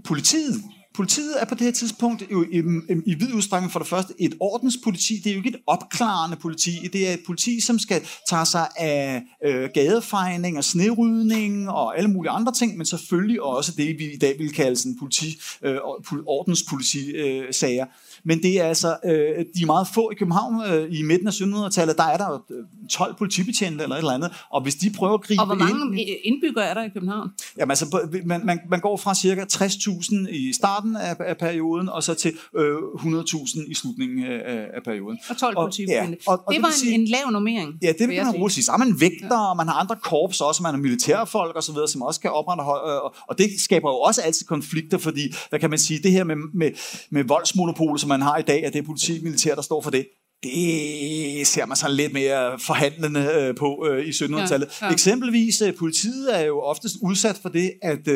Politiet 0.06 0.64
Politiet 0.98 1.42
er 1.42 1.46
på 1.46 1.56
det 1.56 1.62
her 1.62 1.72
tidspunkt 1.72 2.24
jo 2.32 2.44
i, 2.44 2.58
i, 2.58 2.62
i 3.06 3.14
vid 3.14 3.34
udstrækning 3.34 3.72
for 3.72 3.80
det 3.80 3.88
første 3.88 4.14
et 4.20 4.34
ordenspoliti. 4.40 5.16
Det 5.24 5.30
er 5.30 5.34
jo 5.34 5.38
ikke 5.38 5.50
et 5.50 5.62
opklarende 5.68 6.38
politi. 6.38 6.90
Det 6.94 7.10
er 7.10 7.14
et 7.14 7.20
politi, 7.26 7.60
som 7.60 7.80
skal 7.80 8.02
tage 8.30 8.46
sig 8.46 8.68
af 8.78 9.24
øh, 9.46 9.70
gadefejning 9.74 10.58
og 10.58 10.64
snerydning 10.64 11.70
og 11.70 11.98
alle 11.98 12.10
mulige 12.10 12.32
andre 12.32 12.54
ting, 12.54 12.78
men 12.78 12.86
selvfølgelig 12.86 13.42
også 13.42 13.72
det, 13.78 14.00
vi 14.00 14.14
i 14.14 14.18
dag 14.18 14.40
vil 14.40 14.54
kalde 14.54 14.76
sådan 14.76 14.98
politi, 15.00 15.40
øh, 15.64 15.78
ordenspoliti-sager. 16.26 17.86
Øh, 17.86 18.17
men 18.28 18.44
det 18.44 18.62
er 18.62 18.64
altså, 18.64 18.98
øh, 19.06 19.12
de 19.56 19.62
er 19.62 19.66
meget 19.66 19.88
få 19.94 20.12
i 20.12 20.16
København 20.16 20.62
øh, 20.72 21.00
i 21.00 21.02
midten 21.02 21.28
af 21.28 21.32
1700-tallet, 21.32 21.98
der 21.98 22.04
er 22.04 22.18
der 22.18 22.28
jo 22.30 22.58
12 22.92 23.12
øh, 23.12 23.18
politibetjente 23.18 23.84
eller 23.84 23.96
et 23.96 24.00
eller 24.00 24.12
andet, 24.12 24.32
og 24.50 24.62
hvis 24.64 24.76
de 24.76 24.90
prøver 24.90 25.14
at 25.14 25.22
gribe 25.22 25.42
Og 25.42 25.46
hvor 25.46 25.56
mange 25.56 26.02
ind, 26.02 26.10
indbyggere 26.24 26.66
er 26.66 26.74
der 26.74 26.84
i 26.84 26.90
København? 26.90 27.30
Jamen 27.58 27.72
altså, 27.72 28.08
man, 28.26 28.46
man, 28.46 28.60
man 28.70 28.80
går 28.80 28.98
fra 28.98 29.16
cirka 29.16 29.46
60.000 29.54 30.30
i 30.30 30.54
starten 30.54 30.96
af, 30.96 31.16
af 31.20 31.38
perioden, 31.38 31.90
og 31.90 32.04
så 32.04 32.14
til 32.14 32.34
øh, 32.58 32.76
100.000 32.76 33.72
i 33.72 33.74
slutningen 33.74 34.26
af, 34.26 34.68
af 34.74 34.84
perioden. 34.84 35.20
Og 35.30 35.38
12 35.38 35.56
politibetjente. 35.56 36.18
Ja, 36.28 36.32
og, 36.32 36.44
og 36.48 36.54
det, 36.54 36.56
det 36.56 36.64
var 36.64 36.72
sige, 36.72 36.94
en, 36.94 37.02
en 37.02 37.08
lav 37.08 37.32
normering. 37.32 37.76
Ja, 37.82 37.88
det 37.88 37.98
kan 37.98 38.26
man 38.26 38.36
roligt 38.36 38.54
sige. 38.54 38.64
Så 38.64 38.72
er 38.72 38.78
man 38.78 39.00
vægter, 39.00 39.28
ja. 39.32 39.50
og 39.50 39.58
man 39.58 39.68
har 39.68 39.76
andre 39.76 39.96
korps 39.96 40.42
også, 40.42 40.64
man 40.64 40.74
har 40.74 40.82
militærfolk 40.82 41.56
og 41.56 41.64
så 41.64 41.72
videre, 41.72 41.88
som 41.88 42.02
også 42.02 42.20
kan 42.20 42.32
opretholde, 42.32 43.02
og, 43.02 43.16
og 43.28 43.38
det 43.38 43.48
skaber 43.60 43.90
jo 43.90 43.96
også 43.96 44.22
altid 44.22 44.46
konflikter, 44.46 44.98
fordi, 44.98 45.34
hvad 45.50 45.60
kan 45.60 45.70
man 45.70 45.80
sige, 45.80 46.00
det 46.04 46.12
her 46.12 46.24
med, 46.24 46.36
med, 46.54 46.72
med 47.10 47.24
voldsmonopol, 47.24 48.00
som 48.00 48.08
man 48.08 48.17
har 48.22 48.38
i 48.38 48.42
dag, 48.42 48.66
at 48.66 48.74
det 48.74 48.80
er 48.80 48.84
politi 48.84 49.24
militær, 49.24 49.56
der 49.56 49.62
står 49.62 49.82
for 49.82 49.92
det, 49.92 50.08
det 50.44 51.48
ser 51.48 51.66
man 51.66 51.78
så 51.78 51.90
lidt 51.90 52.14
mere 52.14 52.60
forhandlende 52.60 53.20
øh, 53.20 53.56
på 53.56 53.88
øh, 53.90 54.06
i 54.06 54.10
1700-tallet. 54.10 54.68
Ja, 54.82 54.86
ja. 54.86 54.92
Eksempelvis, 54.92 55.62
øh, 55.62 55.76
politiet 55.76 56.40
er 56.40 56.46
jo 56.46 56.60
oftest 56.60 56.96
udsat 57.04 57.40
for 57.42 57.50
det, 57.50 57.74
at, 57.82 58.08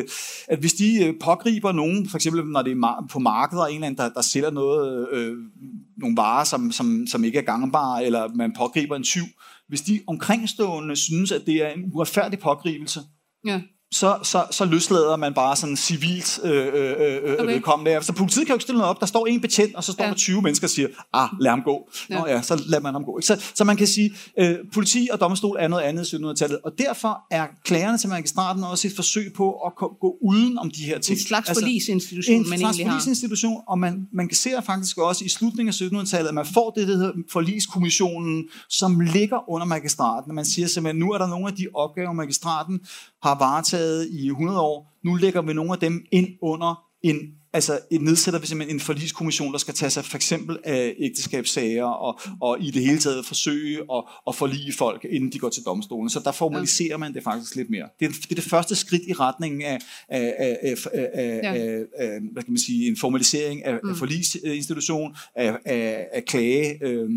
at 0.48 0.60
hvis 0.60 0.74
de 0.74 1.16
pågriber 1.22 1.72
nogen, 1.72 2.10
for 2.10 2.18
eksempel 2.18 2.46
når 2.46 2.62
det 2.62 2.72
er 2.72 3.08
på 3.12 3.20
markedet, 3.20 3.64
og 3.64 3.70
en 3.70 3.76
eller 3.76 3.88
anden, 3.88 3.98
der, 3.98 4.10
der 4.10 4.22
sælger 4.22 4.50
noget, 4.50 5.10
øh, 5.12 5.38
nogle 5.98 6.18
varer, 6.18 6.44
som, 6.44 6.72
som, 6.72 7.08
som 7.08 7.24
ikke 7.24 7.40
er 7.40 7.44
gangbare, 7.44 8.06
eller 8.06 8.28
man 8.36 8.54
pågriber 8.58 8.96
en 8.96 9.04
tyv, 9.04 9.26
hvis 9.68 9.82
de 9.82 10.00
omkringstående 10.08 10.96
synes, 10.96 11.32
at 11.32 11.42
det 11.46 11.56
er 11.56 11.70
en 11.70 11.84
uretfærdig 11.94 12.40
pågribelse, 12.40 13.00
ja 13.46 13.62
så, 13.94 14.18
så, 14.24 14.46
så 14.52 14.66
løslader 14.66 15.16
man 15.18 15.34
bare 15.34 15.56
sådan 15.56 15.78
civilt 15.78 16.40
øh, 16.44 16.52
øh, 16.52 16.74
øh, 16.74 17.34
okay. 17.34 17.54
vedkommende. 17.54 18.04
Så 18.04 18.14
politiet 18.14 18.46
kan 18.48 18.54
jo 18.54 18.56
ikke 18.56 18.64
stille 18.64 18.78
noget 18.78 18.90
op. 18.90 19.00
Der 19.00 19.06
står 19.06 19.28
en 19.28 19.42
betjent, 19.42 19.76
og 19.76 19.84
så 19.84 19.92
står 19.92 20.04
ja. 20.04 20.10
der 20.10 20.16
20 20.16 20.42
mennesker 20.42 20.68
og 20.68 20.72
siger, 20.72 20.88
ah, 21.14 21.30
lad 21.40 21.52
ham 21.52 21.62
gå. 21.62 21.90
Ja. 22.10 22.20
Nå 22.20 22.28
ja, 22.28 22.42
så 22.42 22.64
lader 22.66 22.84
man 22.84 22.94
ham 22.94 23.04
gå. 23.04 23.22
Så, 23.22 23.44
så 23.54 23.64
man 23.64 23.78
kan 23.78 23.88
sige, 23.88 24.14
øh, 24.40 24.56
politi 24.74 25.10
og 25.12 25.20
domstol 25.20 25.58
er 25.60 25.68
noget 25.68 25.84
andet 25.84 26.14
i 26.14 26.16
1700-tallet. 26.16 26.60
Og 26.64 26.72
derfor 26.78 27.22
er 27.32 27.48
klagerne 27.64 27.98
til 27.98 28.10
magistraten 28.10 28.64
også 28.64 28.88
et 28.88 28.94
forsøg 28.96 29.34
på 29.36 29.52
at 29.54 29.76
gå 29.76 30.18
uden 30.22 30.58
om 30.58 30.72
de 30.72 30.84
her 30.84 31.00
ting. 31.00 31.18
En 31.18 31.24
slags 31.24 31.50
altså, 31.50 31.62
forlisinstitution, 31.62 32.36
en 32.36 32.50
man 32.50 32.60
slags 32.60 32.78
forlisinstitution, 32.82 33.62
og 33.68 33.80
man, 33.80 34.08
man 34.14 34.34
ser 34.34 34.62
faktisk 34.62 34.98
også 34.98 35.26
i 35.26 35.30
slutningen 35.30 35.70
af 35.70 36.02
1700-tallet, 36.02 36.28
at 36.28 36.36
man 36.36 36.46
får 36.54 36.70
det, 36.70 36.88
der 36.88 36.96
hedder 36.96 37.14
forliskommissionen, 37.32 38.44
som 38.70 39.00
ligger 39.00 39.50
under 39.50 39.66
magistraten. 39.66 40.36
Man 40.36 40.46
siger 40.46 40.68
simpelthen, 40.68 41.00
nu 41.00 41.12
er 41.12 41.18
der 41.18 41.28
nogle 41.28 41.48
af 41.48 41.54
de 41.54 41.68
opgaver, 41.74 42.14
magistraten 42.14 42.80
har 43.24 43.38
varetaget 43.40 43.81
i 44.12 44.28
100 44.28 44.62
år. 44.62 44.94
Nu 45.04 45.16
lægger 45.16 45.42
vi 45.42 45.54
nogle 45.54 45.72
af 45.72 45.80
dem 45.80 46.06
ind 46.12 46.28
under 46.42 46.84
en 47.04 47.36
altså 47.54 47.80
nedsætter 47.92 48.40
vi 48.40 48.48
simpelthen 48.48 48.76
en 48.76 48.80
forliskommission, 48.80 49.52
der 49.52 49.58
skal 49.58 49.74
tage 49.74 49.90
sig 49.90 50.06
for 50.06 50.16
eksempel 50.16 50.58
af 50.64 50.96
ægteskabssager 51.00 51.86
og, 51.86 52.20
og 52.42 52.58
i 52.62 52.72
det 52.72 52.86
hele 52.86 53.00
taget 53.00 53.26
forsøge 53.26 53.80
at, 53.94 54.04
at 54.28 54.36
forlige 54.36 54.74
folk, 54.74 55.06
inden 55.10 55.32
de 55.32 55.40
går 55.40 55.50
til 55.50 55.64
domstolen. 55.64 56.10
Så 56.10 56.20
der 56.20 56.32
formaliserer 56.32 56.98
man 56.98 57.14
det 57.14 57.24
faktisk 57.24 57.56
lidt 57.56 57.70
mere. 57.70 57.88
Det 58.00 58.06
er 58.06 58.10
det, 58.10 58.32
er 58.32 58.36
det 58.36 58.44
første 58.44 58.76
skridt 58.76 59.04
i 59.08 59.14
retningen 59.14 59.62
af, 59.62 59.80
af, 60.10 60.36
af, 60.40 60.76
af, 60.94 61.10
af, 61.14 61.40
ja. 61.44 61.54
af, 61.54 61.86
af 61.98 62.20
hvad 62.32 62.44
kan 62.44 62.52
man 62.54 62.60
sige, 62.60 62.88
en 62.88 62.98
formalisering 62.98 63.66
af, 63.66 63.80
mm. 63.84 63.90
af 63.90 63.96
forlisinstitution, 63.96 65.16
af, 65.36 65.58
af, 65.66 66.08
af 66.14 66.26
klage, 66.26 66.86
øh, 66.86 67.10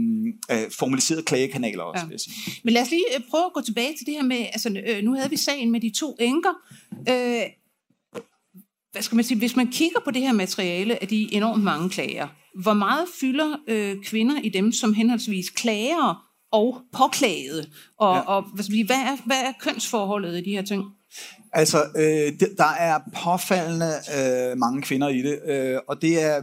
af 0.48 0.66
formaliserede 0.78 1.22
klagekanaler 1.22 1.82
også, 1.82 2.00
ja. 2.00 2.06
vil 2.06 2.12
jeg 2.12 2.20
sige. 2.20 2.60
Men 2.64 2.74
lad 2.74 2.82
os 2.82 2.90
lige 2.90 3.04
øh, 3.16 3.20
prøve 3.30 3.44
at 3.44 3.52
gå 3.52 3.60
tilbage 3.60 3.94
til 3.98 4.06
det 4.06 4.14
her 4.14 4.22
med, 4.22 4.36
altså 4.36 4.82
øh, 4.86 5.04
nu 5.04 5.14
havde 5.14 5.30
vi 5.30 5.36
sagen 5.36 5.70
med 5.70 5.80
de 5.80 5.90
to 5.90 6.16
enker. 6.20 6.50
Øh, 7.08 7.42
hvad 8.94 9.02
skal 9.02 9.16
man 9.16 9.24
sige, 9.24 9.38
hvis 9.38 9.56
man 9.56 9.66
kigger 9.66 10.00
på 10.04 10.10
det 10.10 10.22
her 10.22 10.32
materiale 10.32 11.02
af 11.02 11.08
de 11.08 11.34
enormt 11.34 11.64
mange 11.64 11.90
klager, 11.90 12.28
hvor 12.62 12.72
meget 12.72 13.06
fylder 13.20 13.56
øh, 13.68 13.96
kvinder 14.04 14.40
i 14.44 14.48
dem 14.48 14.72
som 14.72 14.94
henholdsvis 14.94 15.50
klager 15.50 16.24
og 16.52 16.80
påklagede? 16.92 17.66
Og, 17.98 18.16
ja. 18.16 18.20
og 18.20 18.42
hvad, 18.42 18.86
hvad, 18.86 18.96
er, 18.96 19.16
hvad 19.26 19.36
er 19.36 19.52
kønsforholdet 19.60 20.38
i 20.38 20.50
de 20.50 20.50
her 20.50 20.62
ting? 20.62 20.84
Altså, 21.52 21.84
øh, 21.96 22.48
der 22.58 22.72
er 22.78 22.98
påfaldende 23.24 23.92
øh, 24.18 24.58
mange 24.58 24.82
kvinder 24.82 25.08
i 25.08 25.22
det, 25.22 25.38
øh, 25.46 25.78
og 25.88 26.02
det 26.02 26.22
er 26.22 26.42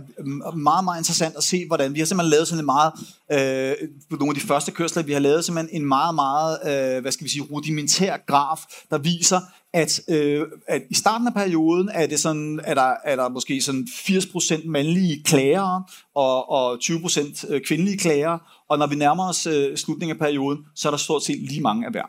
meget, 0.56 0.84
meget 0.84 1.00
interessant 1.00 1.36
at 1.38 1.44
se, 1.44 1.68
hvordan 1.68 1.94
vi 1.94 2.00
har 2.00 2.06
simpelthen 2.06 2.32
lavet 2.32 2.48
sådan 2.48 2.62
en 2.62 2.66
meget, 2.66 2.92
øh, 3.32 3.88
på 4.10 4.16
nogle 4.16 4.30
af 4.30 4.36
de 4.36 4.48
første 4.48 4.72
kørsler, 4.72 5.04
vi 5.04 5.14
har 5.14 5.20
lavet 5.20 5.46
simpelthen 5.46 5.82
en 5.82 5.88
meget, 5.88 6.16
meget, 6.16 6.58
øh, 6.66 7.02
hvad 7.02 7.12
skal 7.12 7.24
vi 7.24 7.30
sige, 7.30 7.42
rudimentær 7.42 8.18
graf, 8.28 8.60
der 8.90 8.98
viser, 8.98 9.40
at, 9.74 10.02
øh, 10.10 10.46
at 10.68 10.82
i 10.90 10.96
starten 10.96 11.28
af 11.28 11.34
perioden 11.34 11.90
er 11.94 12.08
det 12.08 12.20
sådan, 12.20 12.60
er 12.64 12.74
der, 12.74 12.94
er 13.04 13.16
der 13.16 13.30
måske 13.30 13.62
sådan 13.62 13.88
80% 13.92 14.68
mandlige 14.68 15.24
klagere 15.24 15.84
og, 16.16 16.52
og 16.52 16.80
20% 16.84 17.54
øh, 17.54 17.62
kvindelige 17.62 17.98
klagere, 17.98 18.40
og 18.70 18.78
når 18.78 18.88
vi 18.88 18.96
nærmer 18.96 19.30
os 19.30 19.48
øh, 19.48 19.78
slutningen 19.78 20.16
af 20.16 20.20
perioden, 20.20 20.60
så 20.76 20.90
er 20.90 20.92
der 20.92 20.98
stort 20.98 21.24
set 21.24 21.42
lige 21.42 21.62
mange 21.62 21.86
af 21.86 21.92
hver. 21.92 22.06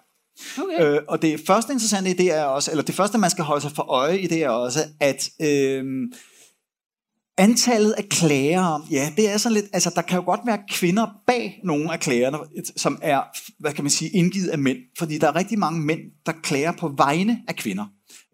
Okay. 0.63 0.95
Øh, 0.95 1.01
og 1.09 1.23
det 1.23 1.41
første 1.47 1.73
interessante 1.73 2.11
i 2.11 2.13
det 2.13 2.33
er 2.33 2.45
også, 2.45 2.71
eller 2.71 2.85
det 2.85 2.95
første 2.95 3.19
man 3.19 3.31
skal 3.31 3.45
holde 3.45 3.63
sig 3.63 3.73
for 3.73 3.83
øje 3.83 4.19
i 4.19 4.27
det 4.27 4.43
er 4.43 4.49
også, 4.49 4.81
at 5.01 5.31
øh, 5.41 5.85
Antallet 7.39 7.93
af 7.93 8.09
klager, 8.09 8.87
ja, 8.91 9.13
det 9.17 9.33
er 9.33 9.37
sådan 9.37 9.55
lidt, 9.55 9.67
altså 9.73 9.93
der 9.97 10.03
kan 10.03 10.19
jo 10.19 10.25
godt 10.25 10.41
være 10.47 10.59
kvinder 10.71 11.07
bag 11.27 11.61
nogle 11.65 11.93
af 11.93 12.01
klagerne, 12.01 12.39
som 12.77 12.99
er, 13.03 13.23
hvad 13.59 13.73
kan 13.73 13.85
man 13.85 13.91
sige, 13.91 14.11
indgivet 14.11 14.49
af 14.49 14.59
mænd, 14.59 14.79
fordi 14.99 15.19
der 15.19 15.29
er 15.29 15.37
rigtig 15.37 15.59
mange 15.59 15.81
mænd, 15.81 16.01
der 16.27 16.33
klager 16.43 16.73
på 16.73 16.89
vegne 16.97 17.43
af 17.49 17.57
kvinder 17.57 17.85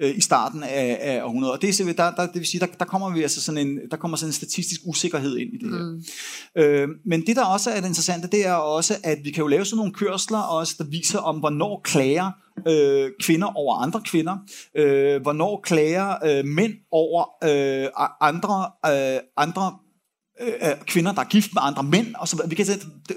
øh, 0.00 0.16
i 0.16 0.20
starten 0.20 0.62
af, 0.62 0.98
af 1.00 1.22
århundredet. 1.22 1.54
Og 1.54 1.62
det, 1.62 1.96
der, 1.96 2.10
der, 2.10 2.26
det 2.26 2.34
vil 2.34 2.46
sige, 2.46 2.60
der, 2.60 2.66
der 2.66 2.84
kommer 2.84 3.10
vi 3.10 3.22
altså 3.22 3.40
sådan 3.40 3.66
en, 3.66 3.78
der 3.90 3.96
kommer 3.96 4.16
sådan 4.16 4.28
en 4.28 4.32
statistisk 4.32 4.80
usikkerhed 4.84 5.36
ind 5.36 5.54
i 5.54 5.58
det 5.58 5.70
her. 5.70 5.84
Mm. 5.84 6.04
Øh, 6.56 6.88
men 7.06 7.26
det, 7.26 7.36
der 7.36 7.44
også 7.44 7.70
er 7.70 7.80
det 7.80 7.88
interessante, 7.88 8.28
det 8.28 8.46
er 8.46 8.52
også, 8.52 8.94
at 9.04 9.18
vi 9.24 9.30
kan 9.30 9.42
jo 9.42 9.46
lave 9.46 9.64
sådan 9.64 9.76
nogle 9.76 9.92
kørsler 9.92 10.38
også, 10.38 10.74
der 10.78 10.84
viser 10.84 11.18
om, 11.18 11.38
hvornår 11.38 11.80
klager 11.84 12.30
øh, 12.68 13.10
kvinder 13.22 13.46
over 13.46 13.76
andre 13.76 14.00
kvinder, 14.04 14.36
øh, 14.74 15.22
hvornår 15.22 15.60
klager 15.60 16.14
øh, 16.24 16.44
mænd 16.44 16.72
over 16.90 17.24
øh, 17.44 17.88
andre, 18.20 18.70
øh, 18.86 19.20
andre 19.36 19.78
øh, 20.40 20.74
kvinder, 20.86 21.12
der 21.12 21.20
er 21.20 21.26
gift 21.26 21.54
med 21.54 21.62
andre 21.64 21.82
mænd, 21.82 22.14
og 22.14 22.28
så 22.28 22.42
vi 22.48 22.54
kan, 22.54 22.66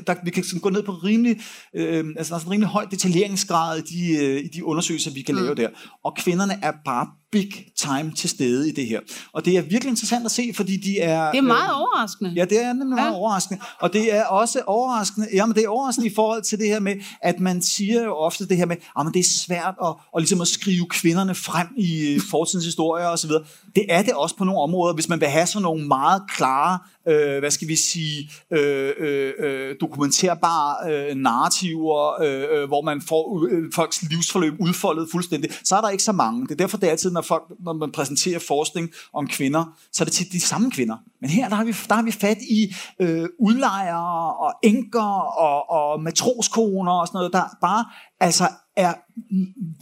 der, 0.08 0.16
vi 0.24 0.32
kan 0.32 0.44
gå 0.62 0.70
ned 0.70 0.84
på 0.84 0.92
rimelig, 0.92 1.40
øh, 1.76 2.06
altså 2.18 2.34
der 2.34 2.42
er 2.42 2.46
en 2.46 2.52
rimelig 2.52 2.70
høj 2.70 2.86
detaljeringsgrad 2.92 3.78
i 3.78 3.82
de, 3.82 4.26
øh, 4.26 4.40
i 4.40 4.48
de 4.48 4.66
undersøgelser, 4.66 5.12
vi 5.12 5.22
kan 5.22 5.36
mm. 5.36 5.42
lave 5.42 5.56
der. 5.56 5.70
Og 6.04 6.16
kvinderne 6.16 6.60
er 6.62 6.72
bare 6.86 7.08
big 7.32 7.72
time 7.76 8.12
til 8.16 8.30
stede 8.30 8.70
i 8.70 8.72
det 8.72 8.88
her. 8.88 9.00
Og 9.34 9.46
det 9.46 9.58
er 9.58 9.62
virkelig 9.62 9.90
interessant 9.90 10.26
at 10.26 10.32
se, 10.32 10.52
fordi 10.56 10.78
de 10.78 11.00
er... 11.00 11.32
Det 11.32 11.38
er 11.38 11.42
meget 11.42 11.70
øh, 11.70 11.80
overraskende. 11.80 12.32
Ja, 12.36 12.46
det 12.46 12.64
er 12.64 12.74
nemlig 12.74 12.96
meget 12.96 13.12
ja. 13.12 13.16
overraskende. 13.16 13.62
Og 13.80 13.94
det 13.94 14.16
er 14.16 14.26
også 14.26 14.62
overraskende, 14.68 15.28
jamen 15.34 15.56
det 15.56 15.64
er 15.64 15.70
overraskende 15.70 16.08
i 16.08 16.14
forhold 16.16 16.44
til 16.44 16.60
det 16.60 16.68
her 16.68 16.80
med, 16.80 16.96
at 17.22 17.40
man 17.40 17.62
siger 17.62 18.04
jo 18.04 18.16
ofte 18.16 18.48
det 18.48 18.58
her 18.58 18.66
med, 18.66 18.76
at 19.00 19.06
det 19.14 19.20
er 19.20 19.30
svært 19.30 19.76
at, 19.84 19.94
at, 20.16 20.22
ligesom 20.22 20.42
at 20.42 20.48
skrive 20.48 20.86
kvinderne 20.90 21.36
frem 21.36 21.68
i 21.78 22.14
øh, 22.14 22.22
fortidens 22.30 22.66
historier 22.66 23.08
osv. 23.08 23.32
Det 23.76 23.86
er 23.90 24.02
det 24.02 24.14
også 24.14 24.36
på 24.36 24.44
nogle 24.44 24.62
områder, 24.62 24.94
hvis 24.94 25.10
man 25.10 25.20
vil 25.20 25.28
have 25.28 25.48
sådan 25.48 25.62
nogle 25.62 25.88
meget 25.88 26.22
klare 26.30 26.80
øh, 27.08 27.40
hvad 27.40 27.52
skal 27.52 27.68
vi 27.68 27.76
sige, 27.76 28.32
øh, 28.52 28.94
øh, 29.00 29.34
øh 29.40 29.76
dokumenterbare 29.82 30.92
øh, 30.92 31.16
narrativer, 31.16 32.22
øh, 32.22 32.62
øh, 32.62 32.68
hvor 32.68 32.82
man 32.82 33.02
får 33.02 33.48
øh, 33.52 33.72
folks 33.76 34.02
livsforløb 34.10 34.54
udfoldet 34.60 35.08
fuldstændig, 35.12 35.50
så 35.64 35.76
er 35.76 35.82
der 35.82 35.90
ikke 35.90 36.04
så 36.04 36.12
mange. 36.12 36.44
Det 36.44 36.52
er 36.52 36.56
derfor, 36.56 36.78
det 36.78 36.88
er 36.88 36.92
altid, 36.92 37.12
når, 37.12 37.21
folk, 37.22 37.44
når 37.60 37.74
man 37.74 37.92
præsenterer 37.92 38.40
forskning 38.40 38.90
om 39.14 39.28
kvinder, 39.28 39.78
så 39.92 40.04
er 40.04 40.06
det 40.06 40.14
til 40.14 40.32
de 40.32 40.40
samme 40.42 40.72
kvinder. 40.72 40.98
Men 41.22 41.30
her, 41.30 41.50
der 41.50 41.56
har 41.56 41.64
vi, 41.64 41.72
der 41.90 41.96
har 41.96 42.04
vi 42.04 42.12
fat 42.12 42.38
i 42.50 42.76
øh, 43.00 43.30
udlejere 43.40 44.36
og 44.36 44.54
enker 44.64 45.22
og, 45.40 45.70
og 45.70 46.02
matroskoner 46.02 46.92
og 46.92 47.08
sådan 47.08 47.18
noget, 47.18 47.34
der 47.34 47.44
bare 47.62 47.86
altså 48.20 48.48
er 48.78 48.94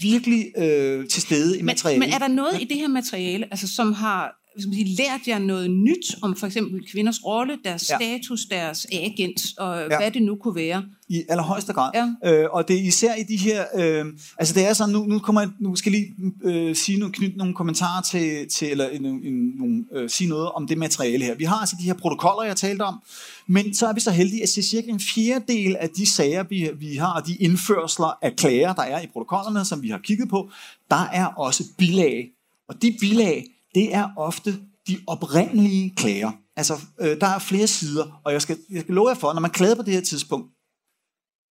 virkelig 0.01 0.45
øh, 0.57 1.07
til 1.07 1.21
stede 1.21 1.59
i 1.59 1.61
materialet. 1.61 1.99
Men, 1.99 2.09
men 2.09 2.13
er 2.13 2.19
der 2.19 2.27
noget 2.27 2.61
i 2.61 2.65
det 2.65 2.77
her 2.77 2.87
materiale, 2.87 3.47
altså, 3.51 3.67
som 3.67 3.93
har 3.93 4.38
skal 4.57 4.69
man 4.69 4.75
sige, 4.75 4.95
lært 4.95 5.27
jer 5.27 5.39
noget 5.39 5.71
nyt 5.71 6.15
om 6.21 6.35
for 6.35 6.47
eksempel 6.47 6.91
kvinders 6.91 7.25
rolle, 7.25 7.57
deres 7.65 7.89
ja. 7.89 7.95
status, 7.95 8.45
deres 8.45 8.87
agent 8.91 9.41
og 9.57 9.79
ja. 9.79 9.97
hvad 9.97 10.11
det 10.11 10.21
nu 10.21 10.35
kunne 10.35 10.55
være? 10.55 10.83
I 11.09 11.23
allerhøjeste 11.29 11.73
grad. 11.73 11.91
Ja. 12.23 12.33
Øh, 12.33 12.47
og 12.51 12.67
det 12.67 12.75
er 12.75 12.81
især 12.81 13.15
i 13.15 13.23
de 13.23 13.37
her, 13.37 13.65
øh, 13.75 14.05
altså 14.37 14.53
det 14.53 14.69
er 14.69 14.73
sådan, 14.73 14.93
nu, 14.93 15.05
nu, 15.05 15.19
kommer 15.19 15.41
jeg, 15.41 15.49
nu 15.59 15.75
skal 15.75 15.93
jeg 15.93 16.01
lige 16.01 16.33
øh, 16.43 16.75
sige 16.75 16.99
nogle, 16.99 17.13
knytte 17.13 17.37
nogle 17.37 17.53
kommentarer 17.53 18.01
til, 18.01 18.47
til 18.49 18.71
eller 18.71 18.87
en, 18.87 19.05
en, 19.05 19.33
en, 19.33 19.85
øh, 19.95 20.09
sige 20.09 20.29
noget 20.29 20.51
om 20.51 20.67
det 20.67 20.77
materiale 20.77 21.25
her. 21.25 21.35
Vi 21.35 21.43
har 21.43 21.55
altså 21.55 21.75
de 21.79 21.85
her 21.85 21.93
protokoller, 21.93 22.43
jeg 22.43 22.55
talte 22.55 22.81
om, 22.81 23.01
men 23.47 23.73
så 23.73 23.87
er 23.87 23.93
vi 23.93 23.99
så 23.99 24.11
heldige 24.11 24.43
at 24.43 24.49
se 24.49 24.63
cirka 24.63 24.87
en 24.91 24.99
fjerdedel 24.99 25.75
af 25.75 25.89
de 25.89 26.11
sager, 26.11 26.43
vi, 26.43 26.69
vi 26.79 26.95
har, 26.95 27.13
og 27.13 27.27
de 27.27 27.35
indførsler 27.35 28.17
af 28.21 28.35
klager, 28.35 28.73
der 28.73 28.83
er 28.83 29.01
i 29.01 29.07
protokollerne, 29.13 29.65
som 29.65 29.81
vi 29.81 29.89
har 29.89 29.97
kigget 29.97 30.29
på, 30.29 30.49
der 30.89 31.09
er 31.13 31.25
også 31.25 31.63
bilag. 31.77 32.29
Og 32.67 32.81
de 32.81 32.97
bilag, 32.99 33.45
det 33.75 33.95
er 33.95 34.09
ofte 34.17 34.51
de 34.87 34.99
oprindelige 35.07 35.95
klager. 35.95 36.31
Altså, 36.55 36.73
øh, 36.99 37.21
der 37.21 37.27
er 37.27 37.39
flere 37.39 37.67
sider, 37.67 38.21
og 38.25 38.33
jeg 38.33 38.41
skal, 38.41 38.57
jeg 38.69 38.81
skal 38.81 38.95
love 38.95 39.09
jer 39.09 39.15
for, 39.15 39.33
når 39.33 39.41
man 39.41 39.51
klager 39.51 39.75
på 39.75 39.81
det 39.81 39.93
her 39.93 40.01
tidspunkt, 40.01 40.51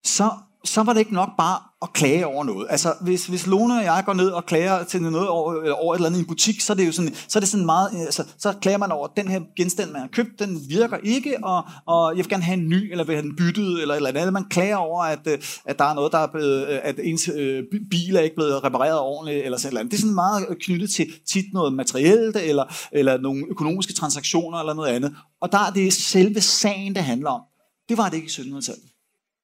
så 0.04 0.31
så 0.64 0.83
var 0.83 0.92
det 0.92 1.01
ikke 1.01 1.14
nok 1.14 1.29
bare 1.38 1.59
at 1.83 1.92
klage 1.92 2.27
over 2.27 2.44
noget. 2.44 2.66
Altså, 2.71 2.94
hvis, 3.01 3.27
hvis 3.27 3.47
Lone 3.47 3.79
og 3.79 3.85
jeg 3.85 4.03
går 4.07 4.12
ned 4.12 4.31
og 4.31 4.47
klager 4.47 4.85
til 4.85 5.03
noget 5.03 5.29
over, 5.29 5.73
over 5.73 5.94
et 5.94 5.99
eller 5.99 6.07
andet 6.07 6.18
i 6.18 6.23
en 6.23 6.27
butik, 6.27 6.61
så 6.61 6.73
er 6.73 6.77
det 6.77 6.87
jo 6.87 6.92
sådan, 6.92 7.14
så 7.29 7.38
er 7.38 7.40
det 7.40 7.49
sådan 7.49 7.66
meget, 7.66 7.90
altså, 7.94 8.25
så 8.38 8.53
klager 8.61 8.79
man 8.79 8.92
over, 8.92 9.09
at 9.09 9.16
den 9.16 9.29
her 9.29 9.40
genstand, 9.57 9.90
man 9.90 10.01
har 10.01 10.09
købt, 10.09 10.38
den 10.38 10.61
virker 10.68 10.97
ikke, 11.03 11.37
og, 11.42 11.62
og 11.87 12.16
jeg 12.16 12.25
vil 12.25 12.29
gerne 12.29 12.42
have 12.42 12.59
en 12.59 12.68
ny, 12.68 12.90
eller 12.90 13.05
vil 13.05 13.14
have 13.14 13.23
den 13.23 13.37
byttet, 13.37 13.83
eller 13.83 13.94
eller 13.94 14.09
andet. 14.09 14.33
Man 14.33 14.44
klager 14.44 14.77
over, 14.77 15.03
at, 15.03 15.29
at 15.64 15.79
der 15.79 15.85
er 15.85 15.94
noget, 15.94 16.12
der 16.12 16.18
er 16.18 16.27
blevet, 16.27 16.64
at 16.64 17.01
ens 17.03 17.29
øh, 17.35 17.64
bil 17.90 18.16
er 18.16 18.21
ikke 18.21 18.37
blevet 18.37 18.64
repareret 18.64 18.99
ordentligt, 18.99 19.44
eller 19.44 19.59
sådan 19.59 19.75
noget. 19.75 19.90
Det 19.90 19.97
er 19.97 20.01
sådan 20.01 20.14
meget 20.14 20.47
knyttet 20.61 20.90
til 20.90 21.07
tit 21.29 21.44
noget 21.53 21.73
materielt, 21.73 22.37
eller, 22.37 22.64
eller 22.92 23.18
nogle 23.18 23.44
økonomiske 23.51 23.92
transaktioner, 23.92 24.59
eller 24.59 24.75
noget 24.75 24.88
andet. 24.88 25.14
Og 25.40 25.53
der 25.53 25.59
er 25.59 25.71
det 25.71 25.92
selve 25.92 26.40
sagen, 26.40 26.94
det 26.94 27.03
handler 27.03 27.31
om. 27.31 27.40
Det 27.88 27.99
var 27.99 28.09
det 28.09 28.16
ikke 28.16 28.27
i 28.27 28.42
1700-tallet. 28.42 28.98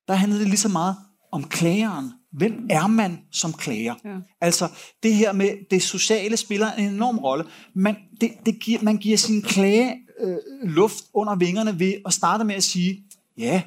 Der 0.09 0.14
handlede 0.14 0.40
det 0.40 0.49
lige 0.49 0.59
så 0.59 0.69
meget 0.69 0.97
om 1.33 1.45
klageren. 1.45 2.12
Hvem 2.33 2.67
er 2.71 2.87
man 2.87 3.19
som 3.33 3.53
klager? 3.53 3.95
Ja. 4.05 4.17
Altså 4.40 4.69
det 5.03 5.14
her 5.14 5.33
med 5.33 5.51
det 5.71 5.83
sociale 5.83 6.37
spiller 6.37 6.73
en 6.73 6.85
enorm 6.85 7.19
rolle. 7.19 7.45
Man, 7.75 7.97
det, 8.21 8.31
det 8.47 8.61
giver, 8.61 8.83
man 8.83 8.97
giver 8.97 9.17
sin 9.17 9.43
klage 9.43 9.97
øh, 10.21 10.37
luft 10.62 11.05
under 11.14 11.35
vingerne 11.35 11.79
ved 11.79 11.95
at 12.07 12.12
starte 12.12 12.45
med 12.45 12.55
at 12.55 12.64
sige, 12.64 13.05
ja, 13.38 13.62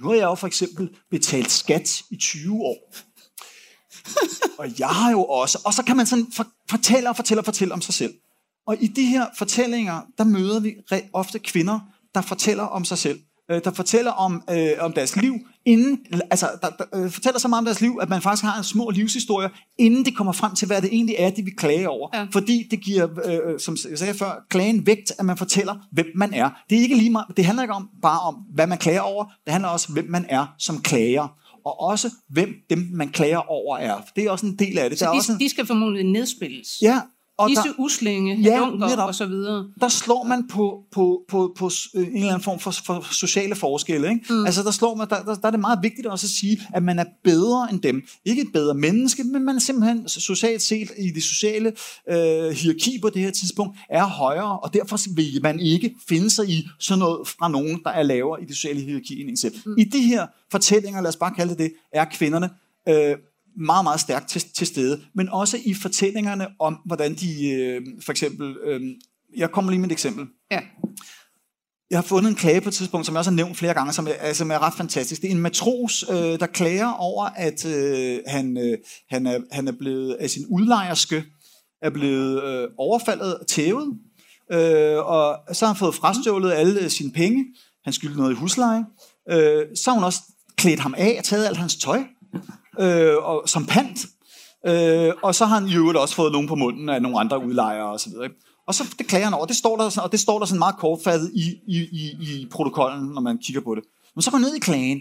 nu 0.00 0.08
har 0.08 0.14
jeg 0.14 0.24
jo 0.24 0.34
for 0.34 0.46
eksempel 0.46 0.90
betalt 1.10 1.50
skat 1.50 2.02
i 2.10 2.16
20 2.16 2.62
år. 2.62 2.94
og 4.58 4.78
jeg 4.78 4.88
har 4.88 5.10
jo 5.10 5.24
også. 5.24 5.62
Og 5.64 5.74
så 5.74 5.82
kan 5.82 5.96
man 5.96 6.06
sådan 6.06 6.26
for, 6.36 6.46
fortælle 6.70 7.08
og 7.08 7.16
fortælle 7.16 7.40
og 7.40 7.44
fortælle 7.44 7.74
om 7.74 7.80
sig 7.80 7.94
selv. 7.94 8.14
Og 8.66 8.76
i 8.80 8.86
de 8.86 9.06
her 9.06 9.26
fortællinger, 9.38 10.00
der 10.18 10.24
møder 10.24 10.60
vi 10.60 10.74
ofte 11.12 11.38
kvinder, 11.38 11.80
der 12.14 12.20
fortæller 12.20 12.62
om 12.62 12.84
sig 12.84 12.98
selv 12.98 13.20
øh, 13.50 13.64
der 13.64 13.70
fortæller 13.72 14.10
om, 14.10 14.42
øh, 14.50 14.70
om 14.78 14.92
deres 14.92 15.16
liv, 15.16 15.34
inden, 15.68 15.98
altså, 16.30 16.48
der, 16.62 16.68
der 16.68 16.84
øh, 16.94 17.10
fortæller 17.10 17.38
så 17.38 17.48
meget 17.48 17.58
om 17.58 17.64
deres 17.64 17.80
liv, 17.80 17.98
at 18.02 18.08
man 18.08 18.22
faktisk 18.22 18.44
har 18.44 18.58
en 18.58 18.64
små 18.64 18.90
livshistorie, 18.90 19.50
inden 19.78 20.04
det 20.04 20.16
kommer 20.16 20.32
frem 20.32 20.54
til, 20.54 20.66
hvad 20.66 20.82
det 20.82 20.90
egentlig 20.92 21.16
er, 21.18 21.30
de 21.30 21.42
vil 21.42 21.56
klage 21.56 21.88
over. 21.88 22.08
Ja. 22.14 22.26
Fordi 22.32 22.66
det 22.70 22.80
giver, 22.80 23.08
øh, 23.24 23.52
øh 23.52 23.60
som 23.60 23.76
jeg 23.90 23.98
sagde 23.98 24.14
før, 24.14 24.44
klagen 24.50 24.86
vægt, 24.86 25.12
at 25.18 25.24
man 25.24 25.36
fortæller, 25.36 25.74
hvem 25.92 26.06
man 26.14 26.34
er. 26.34 26.50
Det, 26.70 26.78
er 26.78 26.82
ikke 26.82 26.96
lige 26.96 27.10
meget, 27.10 27.26
det 27.36 27.44
handler 27.44 27.62
ikke 27.62 27.74
om, 27.74 27.88
bare 28.02 28.20
om, 28.20 28.34
hvad 28.54 28.66
man 28.66 28.78
klager 28.78 29.00
over, 29.00 29.24
det 29.44 29.52
handler 29.52 29.68
også 29.68 29.86
om, 29.88 29.92
hvem 29.92 30.06
man 30.10 30.26
er 30.28 30.54
som 30.58 30.80
klager 30.82 31.28
og 31.64 31.80
også 31.80 32.10
hvem 32.28 32.54
dem, 32.70 32.88
man 32.92 33.08
klager 33.08 33.50
over 33.50 33.78
er. 33.78 33.96
Det 34.16 34.24
er 34.24 34.30
også 34.30 34.46
en 34.46 34.56
del 34.56 34.78
af 34.78 34.90
det. 34.90 34.98
Så 34.98 35.04
der 35.04 35.10
de, 35.10 35.16
er 35.16 35.18
også 35.18 35.32
en... 35.32 35.40
de 35.40 35.48
skal 35.48 35.66
formodentlig 35.66 36.04
nedspilles? 36.04 36.68
Ja, 36.82 37.00
Og 37.38 37.48
Disse 37.48 37.62
der- 37.68 37.74
uslinge, 37.78 38.36
Ja, 38.42 38.58
lunker 38.58 39.02
og 39.02 39.14
så 39.14 39.26
videre. 39.26 39.66
der 39.80 39.88
slår 39.88 40.24
man 40.24 40.48
på, 40.48 40.82
på, 40.92 41.24
på, 41.28 41.52
på 41.58 41.70
øh, 41.94 42.06
en 42.06 42.14
eller 42.16 42.28
anden 42.28 42.42
form 42.42 42.58
for, 42.60 42.70
for 42.70 43.06
sociale 43.14 43.54
forskelle. 43.54 44.08
Ikke? 44.10 44.24
Mm. 44.30 44.44
Altså 44.46 44.62
der, 44.62 44.70
slår 44.70 44.94
man, 44.94 45.08
der, 45.08 45.22
der, 45.22 45.34
der 45.34 45.46
er 45.46 45.50
det 45.50 45.60
meget 45.60 45.78
vigtigt 45.82 46.06
også 46.06 46.26
at 46.26 46.30
sige, 46.30 46.60
at 46.74 46.82
man 46.82 46.98
er 46.98 47.04
bedre 47.24 47.68
end 47.72 47.80
dem. 47.80 48.02
Ikke 48.24 48.42
et 48.42 48.48
bedre 48.52 48.74
menneske, 48.74 49.24
men 49.24 49.44
man 49.44 49.56
er 49.56 49.60
simpelthen 49.60 50.08
socialt 50.08 50.62
set 50.62 50.90
i 50.98 51.10
det 51.10 51.22
sociale 51.22 51.72
øh, 52.10 52.50
hierarki 52.50 52.98
på 53.02 53.10
det 53.10 53.22
her 53.22 53.30
tidspunkt 53.30 53.78
er 53.90 54.04
højere, 54.04 54.58
og 54.58 54.74
derfor 54.74 55.14
vil 55.14 55.40
man 55.42 55.60
ikke 55.60 55.94
finde 56.08 56.30
sig 56.30 56.48
i 56.48 56.66
sådan 56.78 56.98
noget 56.98 57.28
fra 57.28 57.48
nogen, 57.48 57.80
der 57.84 57.90
er 57.90 58.02
lavere 58.02 58.42
i 58.42 58.44
det 58.44 58.56
sociale 58.56 58.80
hierarki 58.80 59.20
end 59.20 59.30
en 59.30 59.36
selv. 59.36 59.54
Mm. 59.66 59.74
I 59.78 59.84
de 59.84 60.00
her 60.02 60.26
fortællinger, 60.50 61.00
lad 61.00 61.08
os 61.08 61.16
bare 61.16 61.34
kalde 61.34 61.50
det 61.50 61.58
det, 61.58 61.72
er 61.92 62.04
kvinderne 62.04 62.50
øh, 62.88 63.16
meget, 63.58 63.84
meget 63.84 64.00
stærkt 64.00 64.28
til, 64.28 64.44
til 64.54 64.66
stede, 64.66 65.00
men 65.14 65.28
også 65.28 65.58
i 65.64 65.74
fortællingerne 65.74 66.46
om, 66.58 66.78
hvordan 66.86 67.14
de 67.14 67.50
øh, 67.50 67.82
for 68.04 68.12
eksempel, 68.12 68.56
øh, 68.64 68.80
jeg 69.36 69.50
kommer 69.50 69.70
lige 69.70 69.80
med 69.80 69.88
et 69.88 69.92
eksempel. 69.92 70.26
Ja. 70.50 70.60
Jeg 71.90 71.98
har 71.98 72.02
fundet 72.02 72.30
en 72.30 72.36
klage 72.36 72.60
på 72.60 72.68
et 72.68 72.74
tidspunkt, 72.74 73.06
som 73.06 73.14
jeg 73.14 73.18
også 73.18 73.30
har 73.30 73.36
nævnt 73.36 73.56
flere 73.56 73.74
gange, 73.74 73.92
som 73.92 74.06
er, 74.06 74.12
altså, 74.12 74.38
som 74.38 74.50
er 74.50 74.58
ret 74.58 74.74
fantastisk. 74.74 75.22
Det 75.22 75.28
er 75.28 75.34
en 75.34 75.40
matros, 75.40 76.04
øh, 76.10 76.16
der 76.16 76.46
klager 76.46 76.92
over, 76.92 77.24
at 77.24 77.66
øh, 77.66 78.18
han, 78.26 78.56
øh, 78.56 78.78
han, 79.10 79.26
er, 79.26 79.38
han 79.52 79.68
er 79.68 79.72
blevet 79.72 80.14
af 80.14 80.30
sin 80.30 80.46
udlejerske, 80.46 81.24
er 81.82 81.90
blevet 81.90 82.44
øh, 82.44 82.68
overfaldet 82.78 83.38
og 83.38 83.46
tævet, 83.46 83.98
øh, 84.52 84.98
og 84.98 85.38
så 85.52 85.66
har 85.66 85.72
han 85.72 85.78
fået 85.78 85.94
frastjålet 85.94 86.52
alle 86.52 86.90
sine 86.90 87.12
penge. 87.12 87.44
Han 87.84 87.92
skyldte 87.92 88.18
noget 88.18 88.32
i 88.32 88.36
husleje. 88.36 88.84
Øh, 89.30 89.66
så 89.76 89.90
har 89.90 89.94
hun 89.94 90.04
også 90.04 90.20
klædt 90.56 90.80
ham 90.80 90.94
af 90.98 91.14
og 91.18 91.24
taget 91.24 91.46
alt 91.46 91.56
hans 91.56 91.76
tøj 91.76 92.02
øh, 92.80 93.16
og, 93.16 93.42
som 93.46 93.66
pant. 93.66 93.98
Øh, 94.66 95.12
og 95.22 95.34
så 95.34 95.44
har 95.44 95.58
han 95.60 95.68
i 95.68 95.74
øvrigt 95.74 95.98
også 95.98 96.14
fået 96.14 96.32
nogen 96.32 96.48
på 96.48 96.54
munden 96.54 96.88
af 96.88 97.02
nogle 97.02 97.20
andre 97.20 97.46
udlejere 97.46 97.92
og 97.92 98.00
så 98.00 98.10
videre. 98.10 98.24
ikke? 98.24 98.36
Og 98.66 98.74
så 98.74 98.84
det 98.98 99.06
klager 99.06 99.24
han 99.24 99.34
over. 99.34 99.46
Det 99.46 99.56
står 99.56 99.76
der, 99.76 99.88
sådan- 99.88 100.04
og 100.04 100.12
det 100.12 100.20
står 100.20 100.38
der 100.38 100.46
sådan 100.46 100.58
meget 100.58 100.76
kortfattet 100.76 101.30
i, 101.34 101.54
i, 101.66 101.76
i, 101.76 102.10
i 102.20 102.46
protokollen, 102.50 103.08
når 103.08 103.20
man 103.20 103.38
kigger 103.38 103.60
på 103.60 103.74
det. 103.74 103.84
Men 104.14 104.22
så 104.22 104.30
går 104.30 104.38
ned 104.38 104.54
i 104.54 104.58
klagen. 104.58 105.00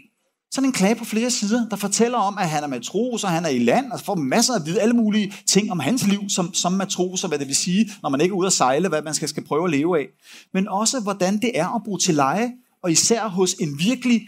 Så 0.52 0.62
er 0.62 0.66
en 0.66 0.72
klage 0.72 0.96
på 0.96 1.06
flere 1.06 1.32
sider, 1.32 1.70
der 1.70 1.76
fortæller 1.76 2.18
om, 2.18 2.38
at 2.38 2.50
han 2.50 2.64
er 2.64 2.68
matros, 2.68 3.24
og 3.24 3.30
han 3.30 3.46
er 3.46 3.50
i 3.50 3.60
land, 3.60 3.92
og 3.92 4.00
får 4.00 4.16
masser 4.16 4.54
af 4.54 4.60
at 4.60 4.66
vide 4.66 4.82
alle 4.82 4.94
mulige 4.94 5.34
ting 5.48 5.72
om 5.72 5.80
hans 5.80 6.08
liv 6.08 6.20
som, 6.30 6.54
som 6.54 6.72
matros, 6.72 7.24
og 7.24 7.28
hvad 7.28 7.40
det 7.40 7.48
vil 7.48 7.56
sige, 7.56 7.92
når 8.02 8.10
man 8.10 8.22
ikke 8.22 8.34
er 8.34 8.38
ude 8.38 8.48
at 8.48 8.54
sejle, 8.54 8.90
hvad 8.90 9.02
man 9.02 9.14
skal, 9.14 9.30
skal 9.30 9.46
prøve 9.46 9.64
at 9.64 9.70
leve 9.72 10.00
af. 10.00 10.06
Men 10.54 10.68
også, 10.68 11.00
hvordan 11.00 11.38
det 11.42 11.52
er 11.54 11.76
at 11.76 11.82
bo 11.86 11.98
til 11.98 12.16
leje, 12.16 12.52
og 12.84 12.92
især 12.92 13.28
hos 13.28 13.54
en 13.54 13.80
virkelig, 13.80 14.22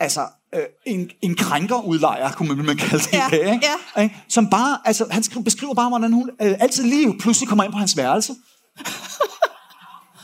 altså 0.00 0.20
øh, 0.54 0.60
en, 0.86 1.10
en 1.22 1.34
krænkerudlejer, 1.34 2.32
kunne 2.32 2.54
man, 2.54 2.66
man 2.66 2.76
kalde 2.76 3.04
det 3.04 3.12
Ja, 3.12 3.28
i 3.28 3.30
dag, 3.30 3.52
ikke? 3.54 3.66
ja. 3.96 4.02
Ikke? 4.02 4.16
Som 4.28 4.50
bare, 4.50 4.78
altså, 4.84 5.06
han 5.10 5.22
skri- 5.22 5.42
beskriver 5.42 5.74
bare, 5.74 5.88
hvordan 5.88 6.12
hun 6.12 6.30
øh, 6.42 6.54
altid 6.60 6.84
lige 6.84 7.18
pludselig 7.18 7.48
kommer 7.48 7.64
ind 7.64 7.72
på 7.72 7.78
hans 7.78 7.96
værelse. 7.96 8.34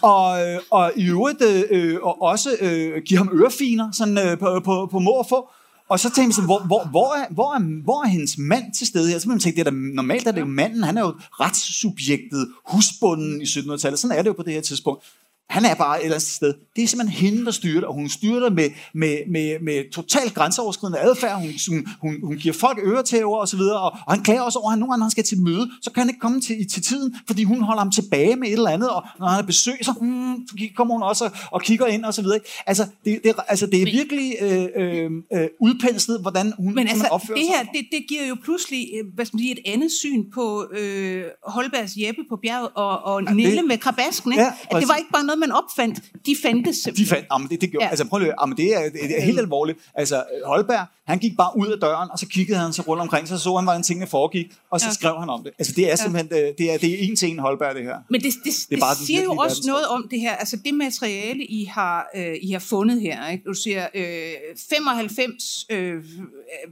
og, 0.02 0.48
øh, 0.48 0.60
og 0.70 0.92
i 0.96 1.04
øvrigt 1.08 1.42
øh, 1.42 1.62
øh, 1.70 1.98
og 2.02 2.22
også 2.22 2.56
øh, 2.60 3.02
give 3.06 3.18
ham 3.18 3.30
ørefiner 3.32 3.92
sådan, 3.92 4.18
øh, 4.18 4.38
på, 4.38 4.60
på, 4.64 4.88
på 4.90 4.98
må 4.98 5.10
og 5.10 5.26
få. 5.28 5.48
Og 5.88 6.00
så 6.00 6.08
tænkte 6.08 6.22
jeg 6.22 6.34
sådan, 6.34 6.46
hvor, 6.46 6.58
hvor, 6.66 6.84
hvor, 6.90 7.14
er, 7.14 7.26
hvor, 7.30 7.54
er, 7.54 7.82
hvor 7.84 8.04
er 8.04 8.08
hendes 8.08 8.38
mand 8.38 8.64
til 8.78 8.86
stede 8.86 9.10
her? 9.10 9.18
Så 9.18 9.28
man 9.28 9.38
tænkte, 9.40 9.60
det 9.60 9.66
er 9.66 9.70
da, 9.70 9.76
normalt 9.94 10.26
er 10.26 10.32
det 10.32 10.40
jo 10.40 10.46
manden, 10.46 10.82
han 10.84 10.96
er 10.98 11.00
jo 11.00 11.14
retssubjektet, 11.40 12.48
husbunden 12.66 13.40
i 13.40 13.44
1700-tallet. 13.44 13.98
Sådan 13.98 14.18
er 14.18 14.22
det 14.22 14.28
jo 14.28 14.32
på 14.34 14.42
det 14.42 14.52
her 14.52 14.60
tidspunkt. 14.60 15.04
Han 15.52 15.64
er 15.64 15.74
bare 15.74 15.96
et 15.98 16.04
eller 16.04 16.14
andet 16.14 16.28
sted. 16.28 16.54
Det 16.76 16.84
er 16.84 16.88
simpelthen 16.88 17.26
hende, 17.30 17.44
der 17.44 17.50
styrer 17.50 17.74
det, 17.80 17.84
og 17.84 17.94
hun 17.94 18.08
styrer 18.08 18.40
det 18.40 18.52
med, 18.52 18.68
med, 18.94 19.16
med, 19.30 19.56
med 19.62 19.90
totalt 19.92 20.34
grænseoverskridende 20.34 20.98
adfærd. 20.98 21.40
Hun, 21.40 21.50
hun, 21.70 21.86
hun, 22.00 22.14
hun 22.24 22.36
giver 22.36 22.54
folk 22.54 22.78
øretæver 22.84 23.36
og 23.36 23.48
så 23.48 23.56
videre, 23.56 23.80
og, 23.80 23.90
og 24.06 24.12
han 24.14 24.22
klager 24.22 24.40
også 24.42 24.58
over, 24.58 24.72
at 24.72 24.78
nogle 24.78 24.92
gange, 24.92 24.98
når 25.00 25.04
han 25.04 25.10
skal 25.10 25.24
til 25.24 25.38
møde, 25.40 25.70
så 25.82 25.90
kan 25.92 26.00
han 26.00 26.08
ikke 26.08 26.20
komme 26.20 26.40
til, 26.40 26.68
til 26.70 26.82
tiden, 26.82 27.16
fordi 27.26 27.44
hun 27.44 27.60
holder 27.62 27.82
ham 27.82 27.90
tilbage 27.90 28.36
med 28.36 28.48
et 28.48 28.52
eller 28.52 28.70
andet, 28.70 28.90
og 28.90 29.02
når 29.18 29.26
han 29.26 29.34
har 29.34 29.42
besøg, 29.42 29.74
så, 29.82 29.92
mm, 30.00 30.34
så 30.48 30.54
kommer 30.76 30.94
hun 30.94 31.02
også 31.02 31.24
og, 31.24 31.30
og 31.50 31.62
kigger 31.62 31.86
ind 31.86 32.04
og 32.04 32.14
så 32.14 32.22
videre. 32.22 32.38
Altså, 32.66 32.86
det, 33.04 33.20
det, 33.24 33.34
altså, 33.48 33.66
det 33.66 33.82
er 33.82 33.84
virkelig 33.84 34.32
øh, 34.40 34.66
øh, 34.76 35.10
øh, 35.34 35.48
udpenslet, 35.60 36.20
hvordan 36.20 36.52
hun, 36.58 36.74
Men 36.74 36.88
altså, 36.88 37.06
opfører 37.10 37.38
det 37.38 37.46
sig. 37.46 37.54
her, 37.56 37.64
det, 37.72 37.88
det 37.92 38.00
giver 38.08 38.26
jo 38.26 38.36
pludselig 38.44 38.88
øh, 38.98 39.14
hvad 39.14 39.24
skal 39.26 39.36
man 39.36 39.40
sige, 39.42 39.52
et 39.52 39.72
andet 39.74 39.90
syn 39.92 40.24
på 40.34 40.66
øh, 40.78 41.24
Holbergs 41.46 41.92
Jeppe 41.96 42.22
på 42.28 42.36
bjerget 42.42 42.68
og, 42.74 43.04
og 43.04 43.22
ja, 43.24 43.32
Nille 43.32 43.56
det- 43.56 43.64
med 43.68 43.78
krabasken. 43.78 44.32
Ikke? 44.32 44.42
Ja, 44.44 44.52
at 44.70 44.80
det 44.80 44.88
var 44.88 44.96
ikke 44.96 45.10
bare 45.12 45.24
noget, 45.24 45.38
man 45.46 45.52
opfandt. 45.60 45.96
De 46.26 46.36
fandtes 46.42 46.76
De 46.76 46.82
simpelthen. 46.82 47.06
fandt, 47.06 47.26
jamen 47.32 47.48
det, 47.50 47.60
det 47.60 47.70
gjorde, 47.70 47.84
ja. 47.84 47.90
Altså 47.90 48.04
prøv 48.08 48.18
lige, 48.18 48.34
jamen 48.40 48.56
det 48.56 48.68
er, 48.76 48.82
det 49.08 49.18
er 49.18 49.22
helt 49.22 49.38
alvorligt. 49.38 49.78
Altså 49.94 50.24
Holberg, 50.46 50.86
han 51.06 51.18
gik 51.18 51.36
bare 51.36 51.52
ud 51.56 51.66
af 51.66 51.80
døren, 51.80 52.08
og 52.12 52.18
så 52.18 52.26
kiggede 52.26 52.58
han 52.58 52.72
sig 52.72 52.88
rundt 52.88 53.02
omkring, 53.02 53.28
så 53.28 53.38
så 53.38 53.56
han, 53.56 53.64
hvordan 53.64 53.82
tingene 53.82 54.06
foregik, 54.06 54.46
og 54.70 54.80
så 54.80 54.86
ja. 54.86 54.92
Skrev 54.92 55.14
han 55.18 55.28
om 55.28 55.42
det. 55.44 55.52
Altså 55.58 55.72
det 55.76 55.92
er 55.92 55.96
simpelthen, 55.96 56.28
det 56.58 56.74
er, 56.74 56.78
det 56.78 56.90
er 56.94 56.96
en 56.98 57.16
til 57.16 57.30
en 57.30 57.38
Holberg, 57.38 57.74
det 57.74 57.84
her. 57.84 57.96
Men 58.10 58.20
det, 58.20 58.32
det, 58.44 58.52
det, 58.70 58.78
det 58.78 59.06
siger 59.06 59.22
jo 59.22 59.30
også 59.30 59.42
verdens 59.42 59.66
noget 59.66 59.86
om 59.86 60.08
det 60.10 60.20
her, 60.20 60.32
altså 60.32 60.56
det 60.64 60.74
materiale, 60.74 61.44
I 61.44 61.64
har, 61.64 62.06
øh, 62.16 62.34
I 62.42 62.50
har 62.52 62.58
fundet 62.58 63.00
her. 63.00 63.28
Ikke? 63.28 63.44
Du 63.44 63.54
siger 63.54 63.86
øh, 63.94 64.32
95 64.70 65.66
øh, 65.70 66.04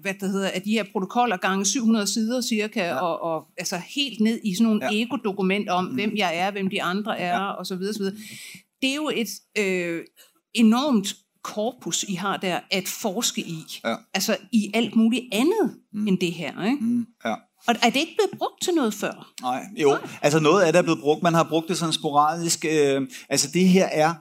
hvad 0.02 0.14
det 0.20 0.30
hedder, 0.30 0.48
af 0.48 0.62
de 0.62 0.70
her 0.70 0.84
protokoller 0.92 1.36
gange 1.36 1.66
700 1.66 2.06
sider 2.06 2.40
cirka, 2.40 2.84
ja. 2.84 2.94
og, 2.94 3.22
og 3.22 3.46
altså 3.58 3.76
helt 3.76 4.20
ned 4.20 4.40
i 4.44 4.54
sådan 4.54 4.66
nogle 4.66 4.80
ja. 4.92 5.02
ego-dokumenter 5.02 5.72
om, 5.72 5.84
mm. 5.84 5.94
hvem 5.94 6.12
jeg 6.16 6.36
er, 6.36 6.50
hvem 6.50 6.70
de 6.70 6.82
andre 6.82 7.18
er, 7.18 7.36
ja. 7.36 7.50
og 7.50 7.66
så 7.66 7.76
videre, 7.76 7.94
så 7.94 7.98
videre. 7.98 8.16
Det 8.82 8.90
er 8.90 8.94
jo 8.94 9.10
et 9.14 9.28
øh, 9.58 10.04
enormt 10.54 11.16
korpus, 11.42 12.02
I 12.02 12.14
har 12.14 12.36
der, 12.36 12.60
at 12.70 12.88
forske 12.88 13.40
i. 13.40 13.64
Ja. 13.84 13.96
Altså 14.14 14.36
i 14.52 14.70
alt 14.74 14.96
muligt 14.96 15.24
andet 15.32 15.76
mm. 15.92 16.08
end 16.08 16.18
det 16.18 16.32
her. 16.32 16.64
Ikke? 16.64 16.84
Mm, 16.84 17.06
ja. 17.24 17.34
Og 17.68 17.74
er 17.82 17.90
det 17.90 17.96
ikke 17.96 18.14
blevet 18.16 18.38
brugt 18.38 18.62
til 18.62 18.74
noget 18.74 18.94
før? 18.94 19.32
Nej, 19.42 19.64
jo. 19.76 19.98
Altså 20.22 20.40
noget 20.40 20.62
af 20.62 20.72
det 20.72 20.78
er 20.78 20.82
blevet 20.82 21.00
brugt. 21.00 21.22
Man 21.22 21.34
har 21.34 21.44
brugt 21.44 21.68
det 21.68 21.78
sådan 21.78 21.92
sporadisk. 21.92 22.64
Øh, 22.64 23.08
altså 23.28 23.50
det 23.54 23.68
her 23.68 23.86
er 23.86 24.14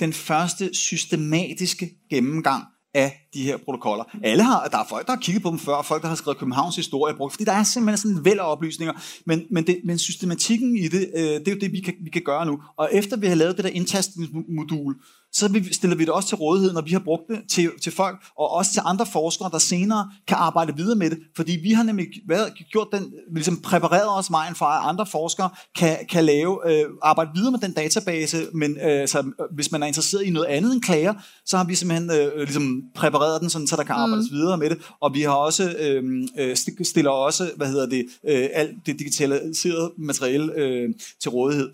den 0.00 0.12
første 0.12 0.74
systematiske 0.74 1.90
gennemgang 2.10 2.64
af 2.94 3.21
de 3.34 3.42
her 3.42 3.56
protokoller. 3.56 4.04
Alle 4.22 4.42
har, 4.42 4.68
der 4.68 4.78
er 4.78 4.84
folk, 4.88 5.06
der 5.06 5.12
har 5.12 5.20
kigget 5.20 5.42
på 5.42 5.50
dem 5.50 5.58
før, 5.58 5.74
og 5.74 5.84
folk, 5.84 6.02
der 6.02 6.08
har 6.08 6.14
skrevet 6.14 6.38
Københavns 6.38 6.76
historie 6.76 7.14
brugt, 7.14 7.32
fordi 7.32 7.44
der 7.44 7.52
er 7.52 7.62
simpelthen 7.62 7.96
sådan 7.96 8.16
en 8.16 8.24
væld 8.24 8.38
af 8.38 8.52
oplysninger, 8.52 8.94
men, 9.26 9.42
men, 9.50 9.66
det, 9.66 9.80
men 9.84 9.98
systematikken 9.98 10.76
i 10.76 10.88
det, 10.88 11.10
øh, 11.16 11.22
det 11.22 11.48
er 11.48 11.52
jo 11.52 11.58
det, 11.60 11.72
vi 11.72 11.80
kan, 11.80 11.94
vi 12.04 12.10
kan 12.10 12.22
gøre 12.24 12.46
nu. 12.46 12.58
Og 12.76 12.88
efter 12.92 13.16
vi 13.16 13.26
har 13.26 13.34
lavet 13.34 13.56
det 13.56 13.64
der 13.64 13.70
indtastningsmodul, 13.70 14.94
så 15.32 15.64
stiller 15.72 15.96
vi 15.96 16.04
det 16.04 16.12
også 16.12 16.28
til 16.28 16.36
rådighed, 16.36 16.72
når 16.72 16.80
vi 16.80 16.90
har 16.90 16.98
brugt 16.98 17.22
det 17.28 17.40
til, 17.50 17.70
til 17.82 17.92
folk, 17.92 18.16
og 18.38 18.50
også 18.50 18.72
til 18.72 18.82
andre 18.84 19.06
forskere, 19.06 19.50
der 19.52 19.58
senere 19.58 20.10
kan 20.28 20.36
arbejde 20.40 20.76
videre 20.76 20.96
med 20.96 21.10
det, 21.10 21.18
fordi 21.36 21.52
vi 21.62 21.72
har 21.72 21.82
nemlig 21.82 22.06
været, 22.28 22.52
gjort 22.72 22.88
den, 22.92 23.12
ligesom 23.34 23.60
præpareret 23.60 24.18
os 24.18 24.30
vejen 24.30 24.54
for, 24.54 24.64
at 24.64 24.88
andre 24.88 25.06
forskere 25.06 25.50
kan, 25.76 25.98
kan 26.10 26.24
lave, 26.24 26.58
øh, 26.72 26.84
arbejde 27.02 27.30
videre 27.34 27.50
med 27.50 27.58
den 27.58 27.72
database, 27.72 28.46
men 28.54 28.76
øh, 28.80 29.08
så, 29.08 29.18
øh, 29.18 29.24
hvis 29.54 29.72
man 29.72 29.82
er 29.82 29.86
interesseret 29.86 30.22
i 30.22 30.30
noget 30.30 30.46
andet 30.46 30.72
end 30.72 30.82
klager, 30.82 31.14
så 31.46 31.56
har 31.56 31.64
vi 31.64 31.74
simpelthen 31.74 32.10
øh, 32.10 32.36
ligesom 32.36 32.82
præpareret 32.94 33.21
den, 33.40 33.50
sådan, 33.50 33.66
så 33.66 33.76
der 33.76 33.84
kan 33.84 33.94
arbejdes 33.94 34.30
mm. 34.30 34.36
videre 34.36 34.58
med 34.58 34.70
det, 34.70 34.82
og 35.00 35.14
vi 35.14 35.22
har 35.22 35.32
også 35.32 35.74
øh, 35.78 36.28
øh, 36.38 36.52
st- 36.52 36.84
stiller 36.84 37.10
også, 37.10 37.50
hvad 37.56 37.66
hedder 37.66 37.86
det, 37.86 38.06
øh, 38.28 38.48
alt 38.52 38.86
det 38.86 38.98
digitaliserede 38.98 39.92
materiale 39.98 40.52
øh, 40.52 40.94
til 41.20 41.30
rådighed. 41.30 41.72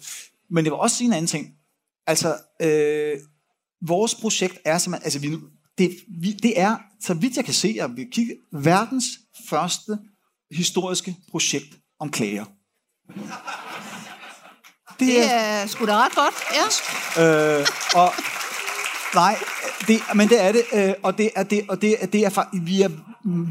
Men 0.50 0.64
jeg 0.64 0.72
vil 0.72 0.78
også 0.78 1.04
en 1.04 1.12
anden 1.12 1.26
ting. 1.26 1.54
Altså, 2.06 2.36
øh, 2.62 3.18
vores 3.86 4.14
projekt 4.14 4.58
er 4.64 4.78
simpelthen, 4.78 5.04
altså 5.04 5.18
vi, 5.18 5.36
det, 5.78 5.90
vi, 6.20 6.32
det 6.32 6.60
er, 6.60 6.76
så 7.00 7.14
vidt 7.14 7.36
jeg 7.36 7.44
kan 7.44 7.54
se, 7.54 7.76
at 7.80 7.96
vi 7.96 8.04
kigger, 8.12 8.34
verdens 8.52 9.04
første 9.48 9.98
historiske 10.50 11.16
projekt 11.30 11.74
om 12.00 12.10
klager. 12.10 12.44
Det 14.98 15.06
Det 15.06 15.24
er, 15.24 15.30
er 15.30 15.66
sgu 15.66 15.86
da 15.86 16.04
ret 16.04 16.14
godt, 16.14 16.34
ja. 17.16 17.60
øh, 17.60 17.66
og 17.94 18.12
nej, 19.14 19.36
det, 19.88 20.00
men 20.14 20.28
det 20.28 20.44
er 20.44 20.52
det, 20.52 20.62
øh, 20.72 20.94
og 21.02 21.18
det 21.18 21.30
er 21.36 21.42
det, 21.42 21.60
og 21.68 21.82
det, 21.82 21.96
er- 22.02 22.06
det 22.06 22.20
er 22.26 22.44
vi 22.64 22.82
er 22.82 22.88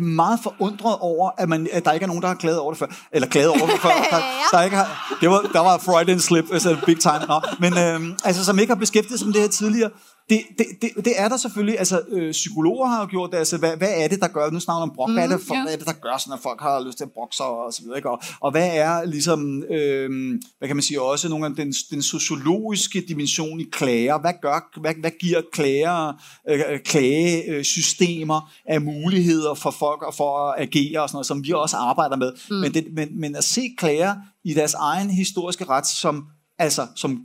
meget 0.04 0.39
forundret 0.43 0.98
over, 1.00 1.32
at, 1.38 1.50
man, 1.50 1.67
at 1.72 1.86
der 1.86 1.91
ikke 1.91 2.04
er 2.04 2.08
nogen, 2.08 2.22
der 2.22 2.28
har 2.28 2.36
klaget 2.36 2.60
over 2.60 2.72
det 2.72 2.80
før, 2.80 2.86
eller 3.12 3.28
klaget 3.28 3.50
over 3.50 3.65
det 3.67 3.80
før, 3.82 3.89
der, 4.12 4.22
der 4.52 4.63
ikke 4.63 4.76
har, 4.76 5.17
det 5.22 5.30
var, 5.30 5.41
der 5.54 5.60
var 5.60 5.78
Freudian 5.78 6.20
slip, 6.20 6.46
altså 6.54 6.78
big 6.86 7.00
time, 7.00 7.20
Nå, 7.28 7.41
men 7.60 7.78
øh, 7.78 8.15
altså, 8.26 8.46
som 8.46 8.60
ikke 8.60 8.72
har 8.74 8.80
beskæftiget 8.80 9.20
sig 9.20 9.28
med 9.28 9.34
det 9.34 9.41
her 9.41 9.50
tidligere, 9.50 9.89
det, 10.30 10.42
det, 10.58 10.66
det, 10.82 11.06
det 11.06 11.13
er 11.16 11.30
der 11.30 11.38
selvfølgelig, 11.38 11.80
altså 11.80 12.02
øh, 12.10 12.32
psykologer 12.32 12.88
har 12.88 13.02
jo 13.02 13.08
gjort 13.10 13.32
det, 13.32 13.38
altså 13.38 13.58
hvad, 13.58 13.78
hvad 13.78 13.94
er 13.96 14.08
det, 14.08 14.20
der 14.20 14.28
gør, 14.28 14.50
nu 14.50 14.60
snakker 14.60 14.82
om 14.82 14.92
brok, 14.96 15.10
mm, 15.10 15.16
hvad, 15.16 15.24
er 15.24 15.38
det 15.38 15.46
for, 15.48 15.56
ja. 15.56 15.62
hvad 15.63 15.74
er 15.74 15.78
det, 15.78 15.88
der 15.88 15.94
gør 15.94 16.18
sådan, 16.18 16.34
at 16.34 16.40
folk 16.44 16.62
har 16.62 16.86
lyst 16.86 16.98
til 16.98 17.04
at 17.04 17.12
brokke 17.12 17.36
sig 17.36 17.46
og 17.46 17.74
så 17.74 17.82
videre, 17.82 17.98
ikke? 17.98 18.10
Og, 18.10 18.22
og 18.40 18.52
hvad 18.52 18.70
er 18.74 19.06
ligesom, 19.06 19.63
øh, 19.63 20.40
hvad 20.58 20.68
kan 20.68 20.76
man 20.76 20.84
sige, 20.84 21.02
også 21.02 21.30
nogle 21.30 21.46
gange 21.46 21.63
den, 21.63 21.74
den 21.92 22.02
sociologiske 22.02 23.04
dimension 23.08 23.60
i 23.60 23.63
klager, 23.72 24.20
hvad 24.20 24.34
gør, 24.42 24.80
hvad, 24.82 24.94
hvad 25.00 25.12
giver 25.20 25.42
klager, 25.52 26.13
øh, 26.50 26.62
øh, 26.70 26.80
klagesystemer 26.80 28.52
af 28.66 28.82
muligheder 28.82 29.54
for 29.54 29.72
folk 29.72 30.02
og 30.02 30.13
for 30.13 30.52
at 30.52 30.62
agere 30.62 31.02
og 31.02 31.10
sådan 31.10 31.16
noget, 31.16 31.28
som 31.28 31.44
vi 31.44 31.52
også 31.52 31.78
arbejder 31.78 32.16
med, 32.16 32.32
mm. 32.50 32.56
men, 32.56 32.74
det, 32.74 32.88
men, 32.94 33.20
men 33.20 33.36
at 33.36 33.44
se 33.44 33.62
klager 33.78 34.16
i 34.44 34.54
deres 34.54 34.74
egen 34.74 35.10
historiske 35.10 35.66
ret, 35.66 35.88
som, 35.88 36.26
altså, 36.60 36.88
som, 36.96 37.22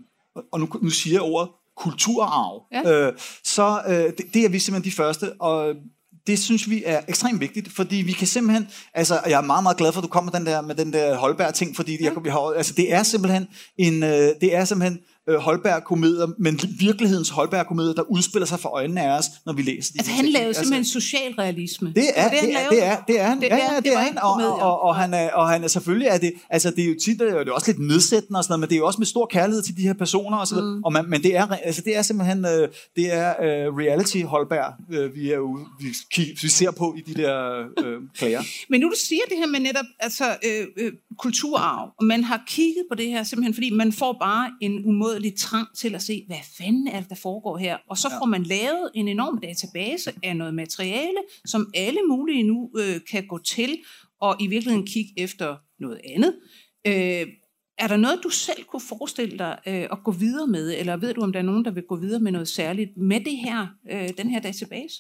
og 0.53 0.61
nu, 0.61 0.69
nu 0.83 0.91
siger 0.91 1.15
jeg 1.15 1.23
ordet, 1.23 1.49
kulturarv, 1.77 2.63
Ja. 2.73 3.07
øh, 3.07 3.13
så 3.45 3.81
øh, 3.89 3.95
det, 3.95 4.35
det 4.35 4.45
er 4.45 4.49
vi 4.49 4.59
simpelthen 4.59 4.91
de 4.91 4.97
første, 4.97 5.33
og 5.41 5.75
det 6.27 6.39
synes 6.39 6.71
vi 6.71 6.83
er 6.87 7.01
ekstremt 7.09 7.41
vigtigt, 7.41 7.73
fordi 7.73 7.97
vi 7.97 8.13
kan 8.13 8.27
simpelthen, 8.27 8.69
altså 8.95 9.21
jeg 9.27 9.39
er 9.39 9.41
meget, 9.41 9.63
meget 9.63 9.77
glad 9.77 9.93
for, 9.93 10.01
at 10.01 10.05
du 10.05 10.09
kommer 10.09 10.33
med 10.33 10.41
den 10.41 10.47
der, 10.47 10.61
med 10.61 10.75
den 10.75 10.93
der 10.93 11.17
Holberg-ting, 11.17 11.77
fordi 11.77 11.99
ja. 12.01 12.05
jeg, 12.05 12.25
vi 12.25 12.29
har, 12.29 12.55
altså, 12.57 12.75
det 12.77 12.93
er 12.93 13.03
simpelthen 13.03 13.47
en, 13.79 14.03
øh, 14.03 14.11
det 14.41 14.55
er 14.55 14.65
simpelthen 14.65 15.01
øh, 15.29 15.37
Holberg-komedier, 15.37 16.27
men 16.39 16.61
virkelighedens 16.79 17.29
Holberg-komedier, 17.31 17.93
der 17.95 18.03
udspiller 18.03 18.47
sig 18.47 18.61
for 18.61 18.69
øjnene 18.69 19.03
af 19.03 19.19
os, 19.19 19.25
når 19.47 19.53
vi 19.53 19.63
læser 19.63 19.93
de 19.93 19.99
Altså 19.99 20.13
han 20.13 20.25
lavede 20.25 20.47
Altså, 20.47 20.63
simpelthen 20.63 20.85
socialrealisme. 20.85 21.93
det 21.97 22.05
er, 22.15 22.29
det, 22.29 22.39
er, 22.55 22.69
det 22.71 22.83
er, 22.85 22.97
det 23.09 23.21
er 23.21 23.25
han. 23.27 23.41
Det- 23.41 23.47
ja, 23.47 23.57
ja, 23.57 23.77
det 23.77 23.85
det 23.85 23.93
er 23.93 23.99
han. 23.99 24.19
Og, 24.19 24.33
og, 24.61 24.83
og, 24.83 24.97
han 24.97 25.15
er, 25.15 25.31
og 25.33 25.49
han 25.49 25.65
er 25.65 25.69
selvfølgelig 25.69 26.09
er 26.09 26.19
det, 26.19 26.33
altså 26.51 26.71
det 26.71 26.85
er 26.85 26.89
jo 26.89 26.95
tit, 27.05 27.19
det 27.21 27.29
er 27.29 27.45
jo 27.47 27.55
også 27.55 27.71
lidt 27.73 27.79
nedsættende 27.89 28.39
og 28.39 28.45
sådan 28.45 28.53
noget, 28.53 28.61
men 28.61 28.69
det 28.69 28.75
er 28.75 28.79
jo 28.79 28.87
også 28.87 28.99
med 28.99 29.07
stor 29.07 29.27
kærlighed 29.27 29.63
til 29.63 29.77
de 29.77 29.83
her 29.83 29.93
personer 29.93 30.37
og 30.39 30.47
så 30.47 30.55
videre. 30.55 30.77
Mm. 30.77 30.85
Og 30.85 30.93
man, 30.93 31.11
men 31.11 31.23
det 31.23 31.37
er, 31.37 31.47
altså 31.47 31.83
det 31.85 31.97
er 31.97 32.03
simpelthen, 32.03 32.45
øh, 32.45 32.69
det 32.97 33.13
er 33.15 33.29
øh, 33.29 33.75
reality 33.77 34.23
Holberg, 34.23 34.73
øh, 34.93 35.15
vi 35.15 35.31
er 35.33 35.39
ude, 35.39 35.65
vi, 35.81 35.87
vi 36.43 36.49
ser 36.49 36.71
på 36.71 36.95
i 36.99 37.13
de 37.13 37.23
der 37.23 37.59
øh, 37.85 37.97
klager. 38.19 38.43
Men 38.71 38.81
nu 38.81 38.87
du 38.89 38.95
siger 39.07 39.23
det 39.29 39.37
her 39.39 39.47
med 39.47 39.61
netop 39.61 39.85
altså, 40.01 40.25
øh, 40.45 40.67
øh, 40.77 40.93
kulturarv, 41.19 41.89
og 41.99 42.05
man 42.05 42.25
har 42.25 42.43
kigget 42.47 42.85
på 42.91 42.95
det 42.97 43.07
her 43.07 43.23
simpelthen, 43.23 43.55
fordi 43.55 43.71
man 43.71 43.93
får 43.93 44.17
bare 44.21 44.51
en 44.61 44.83
umådelig 45.13 45.39
trang 45.39 45.69
til 45.77 45.95
at 45.95 46.03
se, 46.03 46.25
hvad 46.27 46.39
fanden 46.59 46.89
er 46.89 47.01
det, 47.01 47.09
der 47.09 47.15
foregår 47.15 47.57
her? 47.57 47.77
Og 47.91 47.99
så 47.99 48.09
får 48.19 48.27
man 48.27 48.43
lavet 48.43 48.91
en 48.95 49.09
enorm 49.09 49.41
database 49.41 50.13
af 50.23 50.37
noget 50.37 50.55
materiale, 50.55 51.19
som 51.45 51.71
alle 51.75 52.01
mulige 52.09 52.43
nu 52.43 52.71
øh, 52.79 53.01
kan 53.11 53.27
gå 53.27 53.39
til 53.39 53.79
og 54.21 54.37
i 54.41 54.47
virkeligheden 54.47 54.87
kigge 54.87 55.13
efter 55.17 55.57
noget 55.81 56.01
andet. 56.15 56.35
Øh, 56.87 57.27
er 57.79 57.89
der 57.89 57.97
noget, 57.97 58.21
du 58.23 58.29
selv 58.29 58.65
kunne 58.65 58.83
forestille 58.89 59.39
dig 59.39 59.59
øh, 59.67 59.87
at 59.93 59.99
gå 60.05 60.11
videre 60.11 60.47
med, 60.47 60.75
eller 60.79 60.97
ved 60.97 61.15
du, 61.15 61.21
om 61.21 61.33
der 61.33 61.39
er 61.39 61.45
nogen, 61.45 61.65
der 61.65 61.71
vil 61.71 61.83
gå 61.89 61.97
videre 61.97 62.21
med 62.21 62.33
noget 62.33 62.49
særligt 62.49 62.91
med 62.97 63.21
det 63.21 63.37
her, 63.37 63.67
øh, 63.91 64.09
den 64.19 64.31
her 64.31 64.41
database? 64.41 64.95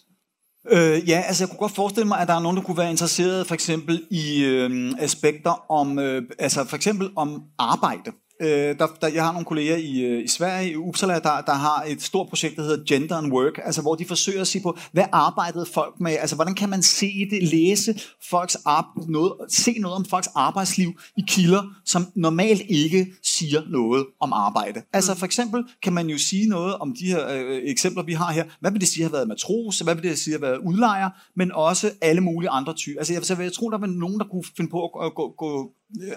Øh, 0.70 1.08
ja, 1.08 1.22
altså 1.26 1.44
jeg 1.44 1.48
kunne 1.48 1.58
godt 1.58 1.74
forestille 1.74 2.08
mig, 2.08 2.18
at 2.20 2.28
der 2.28 2.34
er 2.34 2.40
nogen, 2.40 2.56
der 2.56 2.62
kunne 2.62 2.76
være 2.76 2.90
interesseret 2.90 3.46
for 3.46 3.54
eksempel 3.54 4.06
i 4.10 4.44
øh, 4.44 4.92
aspekter 4.98 5.70
om, 5.70 5.98
øh, 5.98 6.22
altså 6.38 6.64
for 6.64 6.76
eksempel 6.76 7.10
om 7.16 7.42
arbejde. 7.58 8.12
Øh, 8.42 8.78
der, 8.78 8.86
der, 9.00 9.08
jeg 9.08 9.24
har 9.24 9.32
nogle 9.32 9.44
kolleger 9.44 9.76
i, 9.76 10.00
øh, 10.00 10.24
i 10.24 10.28
Sverige, 10.28 10.70
i 10.70 10.76
Uppsala, 10.76 11.14
der, 11.14 11.40
der 11.40 11.54
har 11.54 11.84
et 11.88 12.02
stort 12.02 12.28
projekt, 12.28 12.56
der 12.56 12.62
hedder 12.62 12.84
Gender 12.84 13.16
and 13.16 13.32
Work, 13.32 13.58
altså 13.64 13.82
hvor 13.82 13.94
de 13.94 14.04
forsøger 14.04 14.40
at 14.40 14.46
sige 14.46 14.62
på, 14.62 14.78
hvad 14.92 15.04
arbejdede 15.12 15.66
folk 15.74 16.00
med, 16.00 16.12
altså 16.20 16.36
hvordan 16.36 16.54
kan 16.54 16.68
man 16.68 16.82
se 16.82 17.28
det, 17.30 17.42
læse 17.42 17.94
folks 18.30 18.56
ar- 18.64 19.04
noget, 19.08 19.32
se 19.48 19.78
noget 19.78 19.96
om 19.96 20.04
folks 20.04 20.28
arbejdsliv 20.34 21.00
i 21.16 21.22
kilder, 21.28 21.62
som 21.84 22.06
normalt 22.14 22.62
ikke 22.68 23.06
siger 23.22 23.62
noget 23.70 24.06
om 24.20 24.32
arbejde. 24.32 24.82
Altså 24.92 25.14
for 25.14 25.26
eksempel 25.26 25.64
kan 25.82 25.92
man 25.92 26.06
jo 26.06 26.18
sige 26.18 26.48
noget 26.48 26.74
om 26.74 26.96
de 27.00 27.06
her 27.06 27.28
øh, 27.28 27.60
eksempler, 27.64 28.02
vi 28.02 28.12
har 28.12 28.32
her. 28.32 28.44
Hvad 28.60 28.70
vil 28.70 28.80
det 28.80 28.88
sige 28.88 29.04
at 29.04 29.10
have 29.10 29.16
været 29.16 29.28
matros? 29.28 29.78
Hvad 29.78 29.94
vil 29.94 30.04
det 30.04 30.18
sige 30.18 30.34
at 30.34 30.40
have 30.40 30.50
været 30.50 30.60
udlejer? 30.66 31.10
Men 31.36 31.52
også 31.52 31.90
alle 32.00 32.20
mulige 32.20 32.50
andre 32.50 32.74
typer. 32.74 33.00
Altså 33.00 33.12
jeg, 33.12 33.24
så 33.24 33.36
jeg 33.42 33.52
tror, 33.52 33.70
der 33.70 33.78
var 33.78 33.86
nogen, 33.86 34.18
der 34.18 34.24
kunne 34.24 34.44
finde 34.56 34.70
på 34.70 34.84
at 34.86 35.14
gå, 35.14 35.34
gå, 35.38 35.70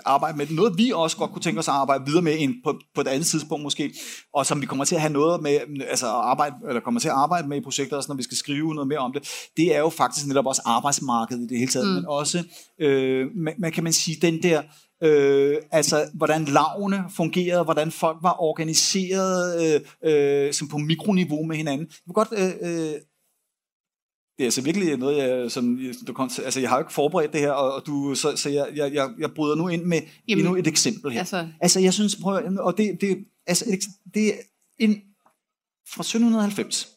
arbejde 0.06 0.38
med 0.38 0.46
det. 0.46 0.56
Noget, 0.56 0.78
vi 0.78 0.92
også 0.96 1.18
godt 1.18 1.32
kunne 1.32 1.42
tænke 1.42 1.60
os 1.60 1.68
at 1.68 1.74
arbejde 1.74 2.06
videre 2.06 2.22
med 2.22 2.36
en, 2.40 2.56
på, 2.64 2.80
på 2.96 3.02
et 3.02 3.08
andet 3.08 3.28
tidspunkt 3.28 3.64
måske, 3.64 3.94
og 4.34 4.46
som 4.46 4.62
vi 4.62 4.66
kommer 4.66 4.86
til 4.86 4.96
at 4.96 5.02
have 5.02 5.14
noget 5.14 5.42
med, 5.42 5.60
altså 5.90 6.06
at 6.06 6.12
arbejde, 6.12 6.56
eller 6.68 6.82
kommer 6.82 7.00
til 7.00 7.08
at 7.08 7.16
arbejde 7.16 7.48
med 7.48 7.58
i 7.58 7.62
projekter, 7.62 7.98
også 7.98 8.10
når 8.10 8.16
vi 8.16 8.24
skal 8.24 8.38
skrive 8.38 8.74
noget 8.74 8.88
mere 8.88 9.00
om 9.00 9.14
det, 9.14 9.30
det 9.58 9.76
er 9.76 9.80
jo 9.80 9.90
faktisk 9.90 10.28
netop 10.28 10.46
også 10.46 10.62
arbejdsmarkedet 10.66 11.44
i 11.44 11.48
det 11.48 11.60
hele 11.60 11.72
taget, 11.72 11.88
mm. 11.88 11.94
men 11.94 12.06
også, 12.06 12.44
øh, 12.82 13.28
man, 13.36 13.54
man 13.58 13.72
kan 13.72 13.84
man 13.84 13.94
sige, 13.94 14.18
den 14.22 14.44
der, 14.44 14.62
Øh, 15.04 15.58
altså 15.72 16.06
hvordan 16.14 16.46
lavene 16.46 17.04
fungerede, 17.10 17.64
hvordan 17.64 17.92
folk 17.92 18.18
var 18.22 18.42
organiseret 18.42 19.64
øh, 19.64 19.82
øh, 20.04 20.54
som 20.54 20.68
på 20.68 20.78
mikroniveau 20.78 21.46
med 21.46 21.56
hinanden. 21.56 21.88
Jeg 21.90 22.04
vil 22.06 22.14
godt 22.14 22.34
øh, 22.38 22.54
øh, 22.62 22.94
det 24.38 24.44
er 24.44 24.48
altså 24.48 24.62
virkelig 24.62 24.98
noget, 24.98 25.18
jeg, 25.18 25.52
som, 25.52 25.80
du 26.08 26.14
kom 26.14 26.30
til, 26.30 26.42
altså 26.42 26.60
jeg 26.60 26.70
har 26.70 26.78
jo 26.78 26.82
ikke 26.82 26.94
forberedt 26.94 27.34
det 27.34 27.42
her, 27.42 27.52
og, 27.52 27.74
og 27.74 27.86
du, 27.86 28.16
så, 28.16 28.36
så 28.36 28.50
jeg, 28.50 28.68
jeg, 28.76 28.94
jeg, 28.94 29.10
jeg 29.20 29.32
bryder 29.36 29.56
nu 29.56 29.68
ind 29.68 29.84
med 29.84 30.02
Jamen, 30.28 30.46
endnu 30.46 30.56
et 30.60 30.68
eksempel 30.68 31.12
her. 31.12 31.20
altså- 31.20 31.48
altså 31.62 31.80
jeg 31.80 31.94
synes, 31.94 32.16
prøv, 32.16 32.42
og 32.60 32.78
det, 32.78 32.98
det, 33.02 33.18
altså, 33.48 33.66
det 34.14 34.28
er 34.28 34.34
en 34.80 34.96
fra 35.90 36.02
1790. 36.02 36.88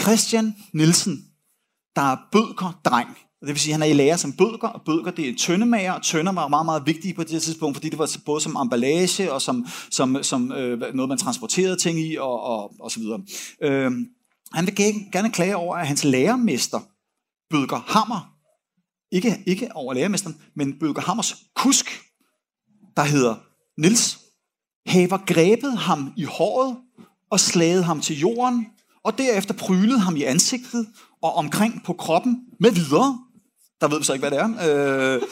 Christian 0.00 0.54
Nielsen, 0.72 1.24
der 1.96 2.02
er 2.02 2.16
bødker-dreng. 2.32 3.08
Det 3.40 3.48
vil 3.48 3.58
sige, 3.60 3.74
at 3.74 3.80
han 3.80 3.88
er 3.88 3.92
i 3.94 3.96
lære 3.96 4.18
som 4.18 4.32
bødker, 4.32 4.68
og 4.68 4.82
bødker 4.86 5.10
det 5.10 5.28
er 5.28 5.34
tøndemager, 5.38 5.92
og 5.92 6.02
tønder 6.02 6.32
var 6.32 6.48
meget, 6.48 6.64
meget 6.64 6.82
vigtige 6.86 7.14
på 7.14 7.22
det 7.22 7.30
her 7.30 7.38
tidspunkt, 7.38 7.76
fordi 7.76 7.88
det 7.88 7.98
var 7.98 8.16
både 8.26 8.40
som 8.40 8.56
emballage 8.56 9.32
og 9.32 9.42
som, 9.42 9.66
som, 9.90 10.22
som 10.22 10.52
øh, 10.52 10.94
noget, 10.94 11.08
man 11.08 11.18
transporterede 11.18 11.76
ting 11.76 12.00
i, 12.00 12.16
og, 12.16 12.40
og, 12.42 12.74
og 12.80 12.90
så 12.90 13.00
videre. 13.00 13.20
Øh, 13.62 13.92
han 14.54 14.66
vil 14.66 14.76
gerne, 15.12 15.30
klage 15.30 15.56
over, 15.56 15.76
at 15.76 15.86
hans 15.86 16.04
lærermester, 16.04 16.80
Bødker 17.50 17.76
Hammer, 17.86 18.36
ikke, 19.12 19.42
ikke 19.46 19.68
over 19.74 19.94
lærermesteren, 19.94 20.36
men 20.56 20.78
Bødker 20.78 21.02
Hammers 21.02 21.36
kusk, 21.54 21.86
der 22.96 23.02
hedder 23.02 23.34
Nils, 23.80 24.18
haver 24.86 25.18
grebet 25.26 25.78
ham 25.78 26.12
i 26.16 26.24
håret 26.24 26.76
og 27.30 27.40
slaget 27.40 27.84
ham 27.84 28.00
til 28.00 28.18
jorden, 28.18 28.66
og 29.04 29.18
derefter 29.18 29.54
prylet 29.54 30.00
ham 30.00 30.16
i 30.16 30.22
ansigtet 30.22 30.88
og 31.22 31.34
omkring 31.34 31.82
på 31.84 31.92
kroppen 31.92 32.40
med 32.60 32.70
videre. 32.70 33.18
Der 33.80 33.88
ved 33.88 33.98
vi 33.98 34.04
så 34.04 34.12
ikke, 34.12 34.28
hvad 34.28 34.30
det 34.30 34.38
er. 34.38 35.14
Øh, 35.14 35.22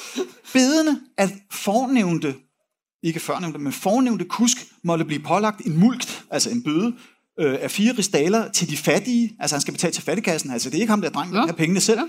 bedende, 0.53 1.01
at 1.19 1.33
fornævnte, 1.51 2.35
ikke 3.03 3.21
førnævnte, 3.21 3.59
men 3.59 3.73
fornævnte 3.73 4.25
kusk 4.25 4.57
måtte 4.85 5.05
blive 5.05 5.23
pålagt 5.23 5.61
en 5.67 5.77
mulkt, 5.77 6.25
altså 6.31 6.51
en 6.51 6.63
bøde, 6.63 6.97
øh, 7.41 7.59
af 7.61 7.71
fire 7.71 7.93
ristaler 7.99 8.51
til 8.51 8.71
de 8.71 8.77
fattige. 8.77 9.37
Altså 9.41 9.57
han 9.57 9.61
skal 9.61 9.75
betale 9.75 9.93
til 9.93 10.03
fattigkassen, 10.03 10.51
altså 10.51 10.71
det 10.71 10.77
er 10.77 10.81
ikke 10.81 10.91
ham, 10.91 11.01
der 11.01 11.09
er 11.09 11.13
drengen, 11.13 11.35
der 11.35 11.47
har 11.47 11.53
pengene 11.53 11.81
selv. 11.81 12.01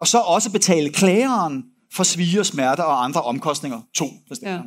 Og 0.00 0.06
så 0.06 0.18
også 0.18 0.50
betale 0.52 0.90
klageren 0.90 1.64
for 1.92 2.02
svige, 2.02 2.44
smerter 2.44 2.82
og 2.82 3.04
andre 3.04 3.22
omkostninger. 3.22 3.80
To. 3.94 4.06
hvis 4.26 4.38
det 4.38 4.48
er. 4.48 4.52
Ja. 4.52 4.60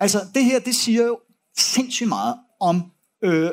Altså, 0.00 0.20
det 0.34 0.44
her, 0.44 0.58
det 0.58 0.74
siger 0.74 1.06
jo 1.06 1.18
sindssygt 1.58 2.08
meget 2.08 2.34
om, 2.60 2.82
øh, 3.24 3.50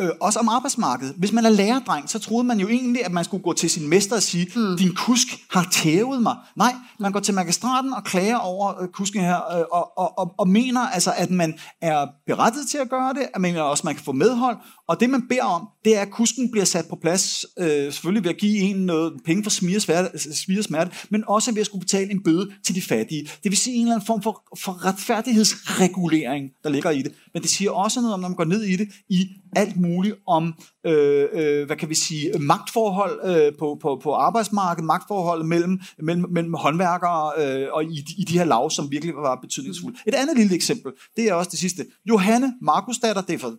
øh, 0.00 0.10
også 0.20 0.38
om 0.38 0.48
arbejdsmarkedet. 0.48 1.14
Hvis 1.18 1.32
man 1.32 1.46
er 1.46 1.50
lærerdreng, 1.50 2.10
så 2.10 2.18
troede 2.18 2.44
man 2.44 2.60
jo 2.60 2.68
egentlig, 2.68 3.04
at 3.04 3.12
man 3.12 3.24
skulle 3.24 3.42
gå 3.42 3.52
til 3.52 3.70
sin 3.70 3.88
mester 3.88 4.16
og 4.16 4.22
sige, 4.22 4.46
mm. 4.56 4.76
din 4.76 4.94
kusk 4.94 5.28
har 5.50 5.68
tævet 5.72 6.22
mig. 6.22 6.36
Nej, 6.56 6.74
man 7.00 7.12
går 7.12 7.20
til 7.20 7.34
magistraten 7.34 7.92
og 7.92 8.04
klager 8.04 8.36
over 8.36 8.82
øh, 8.82 8.88
kusken 8.88 9.20
her, 9.20 9.56
øh, 9.58 9.64
og, 9.72 9.98
og, 9.98 10.18
og, 10.18 10.34
og 10.38 10.48
mener 10.48 10.80
altså, 10.80 11.12
at 11.16 11.30
man 11.30 11.58
er 11.80 12.06
berettiget 12.26 12.68
til 12.68 12.78
at 12.78 12.90
gøre 12.90 13.14
det, 13.14 13.22
at 13.22 13.40
man 13.40 13.42
mener 13.52 13.62
også, 13.62 13.80
at 13.80 13.84
man 13.84 13.94
kan 13.94 14.04
få 14.04 14.12
medhold, 14.12 14.56
og 14.88 15.00
det 15.00 15.10
man 15.10 15.28
beder 15.28 15.44
om, 15.44 15.68
det 15.84 15.96
er, 15.96 16.00
at 16.00 16.10
kusken 16.10 16.50
bliver 16.50 16.64
sat 16.64 16.84
på 16.90 16.96
plads, 16.96 17.46
øh, 17.58 17.66
selvfølgelig 17.66 18.24
ved 18.24 18.30
at 18.30 18.36
give 18.36 18.58
en 18.58 18.76
noget 18.76 19.12
penge 19.24 19.42
for 19.42 19.50
smir 19.50 19.78
smerte, 19.78 20.18
smerte, 20.62 20.90
men 21.10 21.24
også 21.26 21.52
ved 21.52 21.60
at 21.60 21.66
skulle 21.66 21.80
betale 21.80 22.10
en 22.10 22.22
bøde 22.22 22.50
til 22.64 22.74
de 22.74 22.82
fattige. 22.82 23.22
Det 23.22 23.50
vil 23.50 23.56
sige 23.56 23.76
en 23.76 23.82
eller 23.82 23.94
anden 23.94 24.06
form 24.06 24.22
for, 24.22 24.42
for 24.58 24.84
retfærdighedsregulering, 24.84 26.50
der 26.64 26.70
ligger 26.70 26.90
i 26.90 27.02
det. 27.02 27.12
Men 27.34 27.42
det 27.42 27.50
siger 27.50 27.70
også 27.70 28.00
noget 28.00 28.14
om, 28.14 28.20
når 28.20 28.28
man 28.28 28.36
går 28.36 28.44
ned 28.44 28.62
i 28.62 28.76
det, 28.76 28.88
i 29.08 29.28
alt 29.56 29.80
muligt 29.80 30.14
om, 30.26 30.54
øh, 30.86 31.28
øh, 31.32 31.66
hvad 31.66 31.76
kan 31.76 31.88
vi 31.88 31.94
sige, 31.94 32.38
magtforhold 32.38 33.20
øh, 33.24 33.52
på, 33.58 33.78
på, 33.82 34.00
på 34.02 34.12
arbejdsmarkedet, 34.12 34.86
magtforhold 34.86 35.44
mellem, 35.44 35.80
mellem, 36.02 36.30
mellem 36.30 36.54
håndværkere 36.54 37.32
øh, 37.38 37.68
og 37.72 37.84
i, 37.84 38.04
i 38.18 38.24
de 38.24 38.38
her 38.38 38.44
lav, 38.44 38.70
som 38.70 38.90
virkelig 38.90 39.14
var 39.14 39.38
betydningsfulde. 39.42 39.98
Et 40.06 40.14
andet 40.14 40.36
lille 40.36 40.54
eksempel, 40.54 40.92
det 41.16 41.28
er 41.28 41.34
også 41.34 41.50
det 41.50 41.58
sidste. 41.58 41.86
Johanne 42.08 42.54
Markusdatter, 42.62 43.22
det 43.22 43.34
er 43.34 43.38
fra 43.38 43.52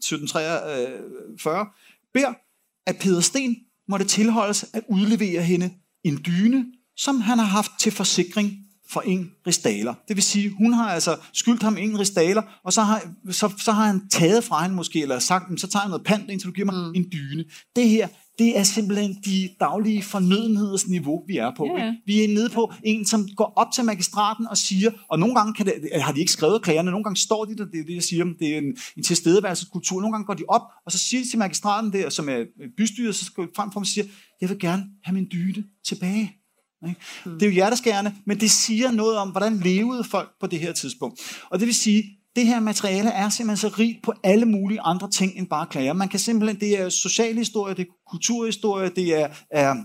1743, 1.20 1.66
beder, 2.14 2.34
at 2.88 2.98
Peder 3.00 3.22
Sten 3.22 3.56
måtte 3.88 4.06
tilholdes 4.06 4.66
at 4.74 4.84
udlevere 4.90 5.42
hende 5.42 5.70
en 6.04 6.20
dyne, 6.26 6.66
som 6.98 7.22
han 7.22 7.40
har 7.40 7.46
haft 7.46 7.72
til 7.80 7.92
forsikring 7.92 8.66
for 8.90 9.02
en 9.02 9.32
ristaler. 9.48 9.94
Det 10.08 10.16
vil 10.16 10.24
sige, 10.24 10.50
hun 10.50 10.74
har 10.74 10.90
altså 10.90 11.18
skyldt 11.34 11.64
ham 11.64 11.78
en 11.78 12.00
ristaler, 12.00 12.42
og 12.64 12.74
så 12.74 12.82
har, 12.82 13.02
så, 13.32 13.54
så 13.58 13.72
har 13.72 13.86
han 13.86 14.10
taget 14.10 14.44
fra 14.44 14.62
hende 14.62 14.76
måske, 14.76 15.02
eller 15.02 15.20
sagt, 15.20 15.50
"Men 15.50 15.58
så 15.58 15.68
tager 15.68 15.84
jeg 15.84 15.90
noget 15.90 16.06
pant, 16.06 16.30
indtil 16.30 16.48
du 16.48 16.54
giver 16.54 16.66
mig 16.66 16.76
mm. 16.76 16.96
en 16.96 17.06
dyne. 17.12 17.46
Det 17.76 17.90
her, 17.90 18.08
det 18.40 18.58
er 18.58 18.64
simpelthen 18.64 19.18
de 19.26 19.50
daglige 19.60 20.04
fornødenheders 20.04 20.88
niveau, 20.88 21.24
vi 21.28 21.38
er 21.38 21.52
på. 21.58 21.64
Ikke? 21.64 21.98
Vi 22.06 22.24
er 22.24 22.28
nede 22.28 22.50
på 22.50 22.74
en, 22.84 23.06
som 23.06 23.28
går 23.36 23.54
op 23.56 23.68
til 23.76 23.84
magistraten 23.84 24.48
og 24.48 24.58
siger, 24.58 24.92
og 25.08 25.20
nogle 25.20 25.36
gange 25.36 25.54
kan 25.54 25.66
det, 25.66 26.02
har 26.02 26.14
de 26.14 26.20
ikke 26.20 26.32
skrevet 26.32 26.62
klagerne, 26.62 26.92
nogle 26.92 27.04
gange 27.04 27.18
står 27.18 27.46
de 27.46 27.58
der, 27.58 27.66
det 27.66 27.80
er 27.80 27.86
det, 27.86 27.96
jeg 27.96 28.04
siger, 28.04 28.26
det 28.40 28.54
er 28.54 28.58
en, 28.58 28.78
en 28.98 29.04
tilstedeværelseskultur, 29.04 30.02
nogle 30.02 30.14
gange 30.14 30.26
går 30.26 30.34
de 30.34 30.44
op, 30.48 30.62
og 30.86 30.92
så 30.92 30.98
siger 30.98 31.24
de 31.24 31.30
til 31.30 31.40
magistraten 31.40 31.94
der, 31.94 32.10
som 32.10 32.30
er 32.30 32.46
bystyret, 32.78 33.16
så 33.16 33.26
skal 33.26 33.48
frem 33.56 33.72
for 33.72 33.80
dem 33.80 33.84
og 33.84 33.88
siger, 33.88 34.06
jeg 34.42 34.50
vil 34.50 34.60
gerne 34.60 34.84
have 35.04 35.14
min 35.14 35.28
dyne 35.32 35.64
tilbage. 35.86 36.36
Ikke? 36.88 37.00
Mm. 37.26 37.32
Det 37.32 37.42
er 37.42 37.46
jo 37.46 37.54
hjerteskærende, 37.54 38.14
men 38.26 38.40
det 38.40 38.52
siger 38.52 38.92
noget 38.92 39.18
om, 39.18 39.30
hvordan 39.30 39.58
levede 39.58 40.04
folk 40.04 40.30
på 40.40 40.48
det 40.48 40.60
her 40.60 40.74
tidspunkt. 40.74 41.20
Og 41.50 41.60
det 41.60 41.66
vil 41.66 41.76
sige, 41.76 42.19
det 42.36 42.46
her 42.46 42.60
materiale 42.60 43.10
er 43.10 43.30
simpelthen 43.30 43.70
så 43.70 43.76
rigt 43.80 44.04
på 44.04 44.14
alle 44.24 44.46
mulige 44.46 44.82
andre 44.82 45.10
ting 45.10 45.34
end 45.36 45.48
bare 45.48 45.66
klager. 45.66 45.94
Man 45.94 46.08
kan 46.08 46.20
simpelthen, 46.20 46.60
det 46.60 46.80
er 46.80 46.90
social 46.90 47.36
historie, 47.36 47.76
det 47.76 47.82
er 47.82 48.10
kulturhistorie, 48.12 48.90
det 48.96 49.22
er, 49.22 49.28
er, 49.52 49.76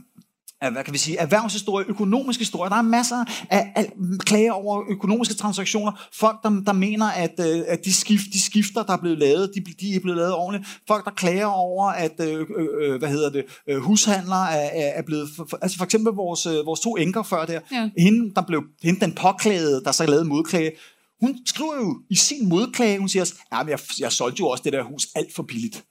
hvad 0.71 0.85
kan 0.85 0.93
vi 0.93 0.99
sige, 0.99 1.19
erhvervshistorie, 1.19 1.87
økonomisk 1.89 2.39
historie. 2.41 2.71
Der 2.71 2.77
er 2.77 2.83
masser 2.83 3.25
af, 3.51 3.73
af 3.77 3.93
klager 4.19 4.53
over 4.53 4.83
økonomiske 4.91 5.35
transaktioner. 5.35 5.93
Folk, 6.15 6.43
der, 6.43 6.63
der 6.67 6.73
mener, 6.73 7.07
at, 7.07 7.41
øh, 7.41 7.63
at 7.69 7.85
de, 7.85 7.95
skift, 7.95 8.25
de 8.33 8.43
skifter, 8.43 8.83
der 8.83 8.93
er 8.93 8.97
blevet 8.97 9.19
lavet, 9.19 9.51
de, 9.55 9.65
de 9.81 9.95
er 9.97 10.01
blevet 10.01 10.17
lavet 10.17 10.35
ordentligt. 10.35 10.81
Folk, 10.89 11.05
der 11.05 11.11
klager 11.11 11.47
over, 11.47 11.87
at 11.87 12.21
øh, 12.21 12.47
øh, 12.81 12.99
hvad 12.99 13.09
hedder 13.09 13.31
det, 13.31 13.45
øh, 13.69 13.77
hushandlere 13.77 14.53
er, 14.53 14.93
er 14.99 15.03
blevet... 15.03 15.29
For, 15.37 15.59
altså 15.63 15.79
for 15.79 15.85
eksempel 15.85 16.13
vores, 16.13 16.47
øh, 16.47 16.67
vores 16.67 16.81
to 16.81 16.97
enker 16.97 17.23
før 17.23 17.45
der. 17.45 17.61
Ja. 17.73 17.91
Hende, 17.99 18.35
der 18.35 18.43
blev, 18.43 18.63
hende, 18.83 19.01
den 19.01 19.13
påklagede, 19.13 19.83
der 19.85 19.93
så 19.93 20.07
lavede 20.07 20.25
modklage, 20.25 20.73
hun 21.21 21.39
skriver 21.47 21.77
jo 21.77 22.01
i 22.11 22.15
sin 22.15 22.49
modklage, 22.49 22.99
hun 22.99 23.09
siger, 23.09 23.25
men 23.65 23.69
jeg, 23.69 23.79
jeg 24.01 24.13
solgte 24.13 24.41
jo 24.41 24.49
også 24.49 24.65
det 24.65 24.73
der 24.73 24.83
hus 24.83 25.09
alt 25.15 25.35
for 25.35 25.43
billigt 25.43 25.85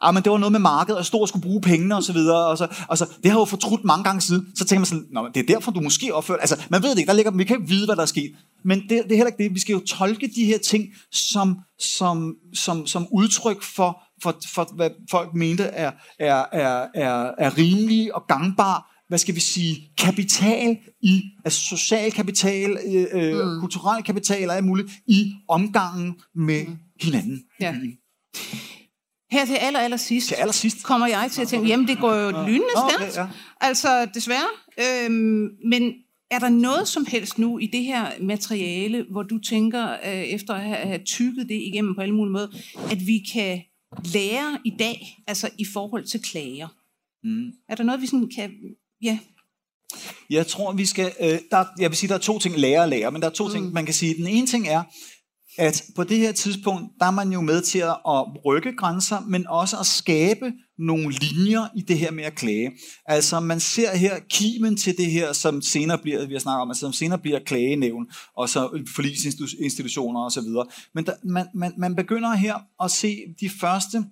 ah, 0.00 0.14
men 0.14 0.22
det 0.22 0.32
var 0.32 0.38
noget 0.38 0.52
med 0.52 0.60
markedet, 0.60 0.98
og 0.98 1.06
stod 1.06 1.20
og 1.20 1.28
skulle 1.28 1.42
bruge 1.42 1.60
pengene 1.60 1.96
og 1.96 2.02
så 2.02 2.12
videre. 2.12 2.46
Og 2.46 2.58
så, 2.58 2.74
og 2.88 2.98
så, 2.98 3.06
det 3.22 3.30
har 3.30 3.38
jo 3.38 3.44
fortrudt 3.44 3.84
mange 3.84 4.04
gange 4.04 4.20
siden. 4.20 4.46
Så 4.56 4.64
tænker 4.64 4.80
man 4.80 4.86
sådan, 4.86 5.06
Nå, 5.12 5.28
det 5.34 5.40
er 5.40 5.54
derfor, 5.54 5.70
du 5.72 5.80
måske 5.80 6.14
opførte... 6.14 6.40
Altså, 6.40 6.62
man 6.68 6.82
ved 6.82 6.90
det 6.90 6.98
ikke, 6.98 7.08
der 7.08 7.14
ligger, 7.14 7.30
vi 7.30 7.44
kan 7.44 7.56
ikke 7.56 7.68
vide, 7.68 7.86
hvad 7.86 7.96
der 7.96 8.02
er 8.02 8.06
sket. 8.06 8.30
Men 8.64 8.80
det, 8.80 8.88
det 8.88 9.12
er 9.12 9.16
heller 9.16 9.26
ikke 9.26 9.44
det. 9.44 9.54
Vi 9.54 9.60
skal 9.60 9.72
jo 9.72 9.80
tolke 9.80 10.30
de 10.36 10.44
her 10.44 10.58
ting 10.58 10.84
som, 11.12 11.58
som, 11.80 12.34
som, 12.54 12.86
som 12.86 13.06
udtryk 13.12 13.62
for, 13.62 14.02
for, 14.22 14.34
for, 14.54 14.74
hvad 14.74 14.90
folk 15.10 15.34
mente 15.34 15.64
er, 15.64 15.92
er, 16.18 16.44
er, 16.52 16.86
er, 16.94 17.30
er 17.38 17.58
rimelige 17.58 18.14
og 18.14 18.24
gangbare 18.28 18.82
hvad 19.08 19.18
skal 19.18 19.34
vi 19.34 19.40
sige, 19.40 19.90
kapital 19.98 20.78
i, 21.02 21.22
altså 21.44 21.60
social 21.60 22.12
kapital, 22.12 22.78
øh, 22.86 23.06
øh 23.12 23.46
mm. 23.46 23.60
kulturel 23.60 24.02
kapital 24.02 24.50
og 24.50 24.56
alt 24.56 24.64
muligt, 24.64 24.90
i 25.06 25.34
omgangen 25.48 26.20
med 26.34 26.66
mm. 26.66 26.76
hinanden. 27.00 27.42
Ja. 27.60 27.74
Her 29.30 29.44
til 29.44 29.54
aller, 29.54 29.80
aller 29.80 29.96
sidst, 29.96 30.28
til 30.28 30.34
aller 30.34 30.52
sidst 30.52 30.84
kommer 30.84 31.06
jeg 31.06 31.28
til 31.32 31.42
at 31.42 31.48
tænke, 31.48 31.68
jamen 31.68 31.88
det 31.88 31.98
går 31.98 32.14
jo 32.14 32.30
lynende 32.30 32.66
stærkt. 32.90 33.16
Ja. 33.16 33.28
Altså 33.60 34.06
desværre. 34.14 34.48
Øhm, 34.78 35.48
men 35.64 35.94
er 36.30 36.38
der 36.38 36.48
noget 36.48 36.88
som 36.88 37.06
helst 37.08 37.38
nu 37.38 37.58
i 37.58 37.66
det 37.66 37.84
her 37.84 38.10
materiale, 38.20 39.06
hvor 39.10 39.22
du 39.22 39.38
tænker, 39.38 39.92
øh, 39.92 40.22
efter 40.22 40.54
at 40.54 40.62
have, 40.62 40.76
have 40.76 41.04
tykket 41.04 41.48
det 41.48 41.54
igennem 41.54 41.94
på 41.94 42.00
alle 42.00 42.14
mulige 42.14 42.32
måder, 42.32 42.48
at 42.90 43.06
vi 43.06 43.18
kan 43.32 43.62
lære 44.14 44.58
i 44.64 44.70
dag, 44.78 45.22
altså 45.26 45.50
i 45.58 45.64
forhold 45.72 46.04
til 46.04 46.22
klager? 46.22 46.68
Mm. 47.24 47.52
Er 47.68 47.74
der 47.74 47.84
noget, 47.84 48.00
vi 48.00 48.06
sådan 48.06 48.30
kan... 48.36 48.50
Ja. 49.02 49.18
Jeg 50.30 50.46
tror, 50.46 50.72
vi 50.72 50.86
skal... 50.86 51.12
Øh, 51.20 51.38
der, 51.50 51.64
jeg 51.78 51.90
vil 51.90 51.96
sige, 51.96 52.08
der 52.08 52.14
er 52.14 52.18
to 52.18 52.38
ting, 52.38 52.56
lære 52.56 52.80
og 52.80 52.88
lære, 52.88 53.12
men 53.12 53.22
der 53.22 53.28
er 53.28 53.32
to 53.32 53.46
mm. 53.46 53.52
ting, 53.52 53.72
man 53.72 53.84
kan 53.84 53.94
sige. 53.94 54.14
Den 54.14 54.26
ene 54.26 54.46
ting 54.46 54.68
er, 54.68 54.82
at 55.58 55.82
på 55.96 56.04
det 56.04 56.18
her 56.18 56.32
tidspunkt, 56.32 56.92
der 57.00 57.06
er 57.06 57.10
man 57.10 57.32
jo 57.32 57.40
med 57.40 57.62
til 57.62 57.78
at 57.78 58.44
rykke 58.44 58.76
grænser, 58.76 59.20
men 59.20 59.46
også 59.46 59.76
at 59.78 59.86
skabe 59.86 60.52
nogle 60.78 61.10
linjer 61.10 61.68
i 61.76 61.80
det 61.80 61.98
her 61.98 62.10
med 62.10 62.24
at 62.24 62.34
klage. 62.34 62.72
Altså 63.06 63.40
man 63.40 63.60
ser 63.60 63.96
her 63.96 64.18
kimen 64.30 64.76
til 64.76 64.96
det 64.96 65.10
her, 65.10 65.32
som 65.32 65.62
senere 65.62 65.98
bliver, 65.98 66.26
vi 66.26 66.32
har 66.32 66.40
snakket 66.40 66.62
om, 66.62 66.70
altså, 66.70 66.80
som 66.80 66.92
senere 66.92 67.18
bliver 67.18 67.38
klagenævn, 67.38 68.06
og 68.36 68.48
så 68.48 68.84
forlisinstitutioner 68.94 70.20
og 70.20 70.32
så 70.32 70.40
videre. 70.40 70.66
Men 70.94 71.06
der, 71.06 71.12
man, 71.24 71.46
man, 71.54 71.72
man 71.78 71.96
begynder 71.96 72.34
her 72.34 72.54
at 72.82 72.90
se 72.90 73.16
de 73.40 73.50
første 73.60 74.04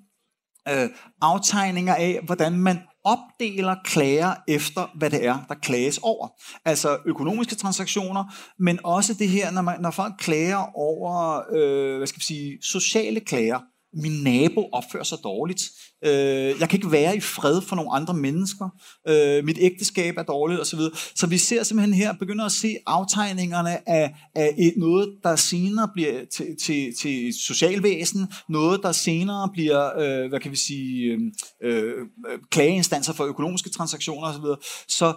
øh, 0.69 0.89
aftegninger 1.21 1.95
af, 1.95 2.21
hvordan 2.27 2.53
man 2.53 2.79
opdeler 3.05 3.77
klager 3.85 4.35
efter, 4.49 4.91
hvad 4.95 5.11
det 5.11 5.27
er, 5.27 5.39
der 5.49 5.55
klages 5.55 5.99
over. 6.03 6.29
Altså 6.65 6.99
økonomiske 7.07 7.55
transaktioner, 7.55 8.25
men 8.59 8.79
også 8.85 9.15
det 9.15 9.29
her, 9.29 9.51
når, 9.51 9.63
man, 9.63 9.81
når 9.81 9.91
folk 9.91 10.15
klager 10.19 10.77
over, 10.77 11.43
øh, 11.55 11.97
hvad 11.97 12.07
skal 12.07 12.19
vi 12.21 12.25
sige, 12.25 12.59
sociale 12.63 13.21
klager, 13.21 13.59
min 13.97 14.23
nabo 14.23 14.69
opfører 14.73 15.05
sig 15.05 15.19
dårligt. 15.25 15.63
Øh, 16.05 16.61
jeg 16.61 16.69
kan 16.69 16.77
ikke 16.77 16.93
være 16.93 17.17
i 17.17 17.21
fred 17.21 17.63
for 17.63 17.77
nogle 17.77 17.93
andre 17.93 18.15
mennesker. 18.15 18.69
Øh, 19.09 19.45
mit 19.45 19.59
ægteskab 19.61 20.17
er 20.19 20.23
dårligt 20.23 20.61
osv. 20.61 20.79
Så, 20.79 21.13
så 21.15 21.27
vi 21.27 21.39
ser 21.39 21.63
simpelthen 21.63 21.95
her, 21.95 22.13
begynder 22.13 22.45
at 22.45 22.53
se 22.53 22.77
aftegningerne 22.87 23.89
af, 23.89 24.15
af 24.35 24.55
et, 24.59 24.75
noget, 24.77 25.09
der 25.23 25.37
senere 25.37 25.89
bliver 25.95 26.25
til, 26.33 26.57
til, 26.63 26.95
til 27.01 27.35
socialvæsen, 27.41 28.33
noget, 28.49 28.81
der 28.83 28.93
senere 28.93 29.49
bliver, 29.53 29.99
øh, 29.99 30.29
hvad 30.29 30.41
kan 30.41 30.51
vi 30.51 30.57
sige, 30.57 31.19
øh, 31.63 31.73
øh 31.73 32.07
klageinstanser 32.51 33.13
for 33.13 33.25
økonomiske 33.25 33.71
transaktioner 33.71 34.29
osv. 34.29 34.43
Så, 34.43 34.57
så 34.89 35.15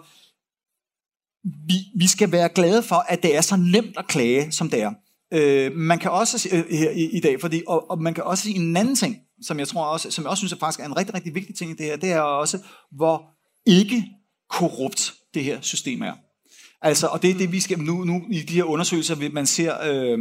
vi, 1.44 1.76
vi 1.96 2.08
skal 2.08 2.32
være 2.32 2.50
glade 2.50 2.84
for, 2.84 3.06
at 3.08 3.24
det 3.24 3.36
er 3.36 3.42
så 3.42 3.56
nemt 3.56 3.98
at 3.98 4.08
klage, 4.08 4.52
som 4.52 4.70
det 4.70 4.82
er. 4.82 4.92
Øh, 5.34 5.76
man 5.76 6.00
kan 6.00 6.12
også 6.12 6.50
øh, 6.52 6.78
her 6.78 6.92
i, 6.92 7.04
i 7.04 7.20
dag, 7.20 7.42
fordi, 7.42 7.64
og, 7.68 7.92
og 7.92 8.02
man 8.02 8.14
kan 8.14 8.24
også 8.24 8.44
sige 8.44 8.56
en 8.56 8.78
anden 8.78 8.96
ting, 8.96 9.18
som 9.42 9.60
jeg 9.60 9.68
tror 9.68 9.86
også, 9.86 10.12
som 10.12 10.24
jeg 10.24 10.30
også 10.30 10.42
synes 10.42 10.54
er 10.54 10.58
faktisk 10.58 10.80
er 10.80 10.86
en 10.86 10.98
rigtig, 10.98 11.16
rigtig 11.16 11.36
vigtig 11.36 11.56
ting 11.56 11.72
i 11.72 11.74
det 11.74 11.86
her, 11.86 11.96
det 11.96 12.12
er 12.12 12.22
også, 12.22 12.60
hvor 12.92 13.26
ikke 13.66 14.06
korrupt 14.50 15.14
det 15.34 15.44
her 15.44 15.62
system 15.62 16.02
er. 16.02 16.14
Altså, 16.82 17.08
og 17.08 17.22
det 17.22 17.30
er 17.30 17.34
det, 17.34 17.52
vi 17.52 17.60
skal 17.60 17.80
nu, 17.80 18.04
nu 18.04 18.24
i 18.30 18.40
de 18.40 18.54
her 18.54 18.64
undersøgelser, 18.64 19.30
man 19.32 19.46
ser, 19.46 19.74
øh, 19.86 20.20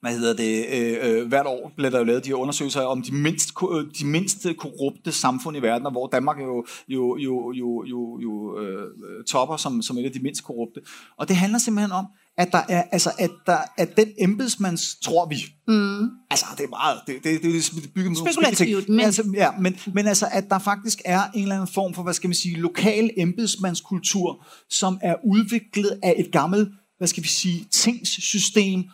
hvad 0.00 0.12
hedder 0.12 0.34
det, 0.36 0.66
øh, 0.72 1.20
øh, 1.20 1.28
hvert 1.28 1.46
år 1.46 1.72
bliver 1.76 1.90
der 1.90 1.98
jo 1.98 2.04
lavet 2.04 2.24
de 2.24 2.28
her 2.28 2.36
undersøgelser 2.36 2.80
om 2.80 3.02
de 3.02 3.14
mindst, 3.14 3.50
øh, 3.72 3.84
de 3.98 4.06
mindste 4.06 4.54
korrupte 4.54 5.12
samfund 5.12 5.56
i 5.56 5.62
verden, 5.62 5.86
og 5.86 5.92
hvor 5.92 6.06
Danmark 6.06 6.38
jo, 6.38 6.66
jo, 6.88 7.16
jo, 7.16 7.52
jo, 7.52 7.84
jo, 7.84 8.20
jo 8.20 8.60
øh, 8.60 9.24
topper 9.24 9.56
som, 9.56 9.82
som 9.82 9.98
et 9.98 10.04
af 10.04 10.12
de 10.12 10.20
mindst 10.20 10.44
korrupte. 10.44 10.80
Og 11.16 11.28
det 11.28 11.36
handler 11.36 11.58
simpelthen 11.58 11.92
om, 11.92 12.06
at 12.38 12.52
der 12.52 12.62
er, 12.68 12.82
altså, 12.92 13.10
at 13.18 13.30
der, 13.46 13.58
at 13.76 13.96
den 13.96 14.08
embedsmands, 14.18 14.96
tror 15.02 15.26
vi, 15.26 15.36
mm. 15.68 16.10
altså, 16.30 16.46
det 16.58 16.64
er 16.64 16.68
meget, 16.68 17.00
det, 17.06 17.24
det, 17.24 17.42
det, 17.42 17.56
er 17.56 17.88
bygget 17.94 18.10
med 18.10 18.32
Spekulativt, 18.32 18.88
men... 18.88 19.00
Altså, 19.00 19.32
ja, 19.34 19.50
men, 19.60 19.76
men 19.94 20.06
altså, 20.06 20.28
at 20.32 20.48
der 20.50 20.58
faktisk 20.58 21.02
er 21.04 21.22
en 21.34 21.42
eller 21.42 21.54
anden 21.54 21.74
form 21.74 21.94
for, 21.94 22.02
hvad 22.02 22.14
skal 22.14 22.28
man 22.28 22.34
sige, 22.34 22.56
lokal 22.56 23.10
embedsmandskultur, 23.16 24.46
som 24.70 24.98
er 25.02 25.14
udviklet 25.24 26.00
af 26.02 26.14
et 26.18 26.32
gammelt, 26.32 26.68
hvad 26.98 27.08
skal 27.08 27.22
vi 27.22 27.28
sige, 27.28 27.66
tingssystem, 27.72 28.84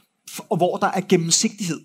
og 0.51 0.57
hvor 0.57 0.77
der 0.77 0.87
er 0.87 1.01
gennemsigtighed. 1.09 1.81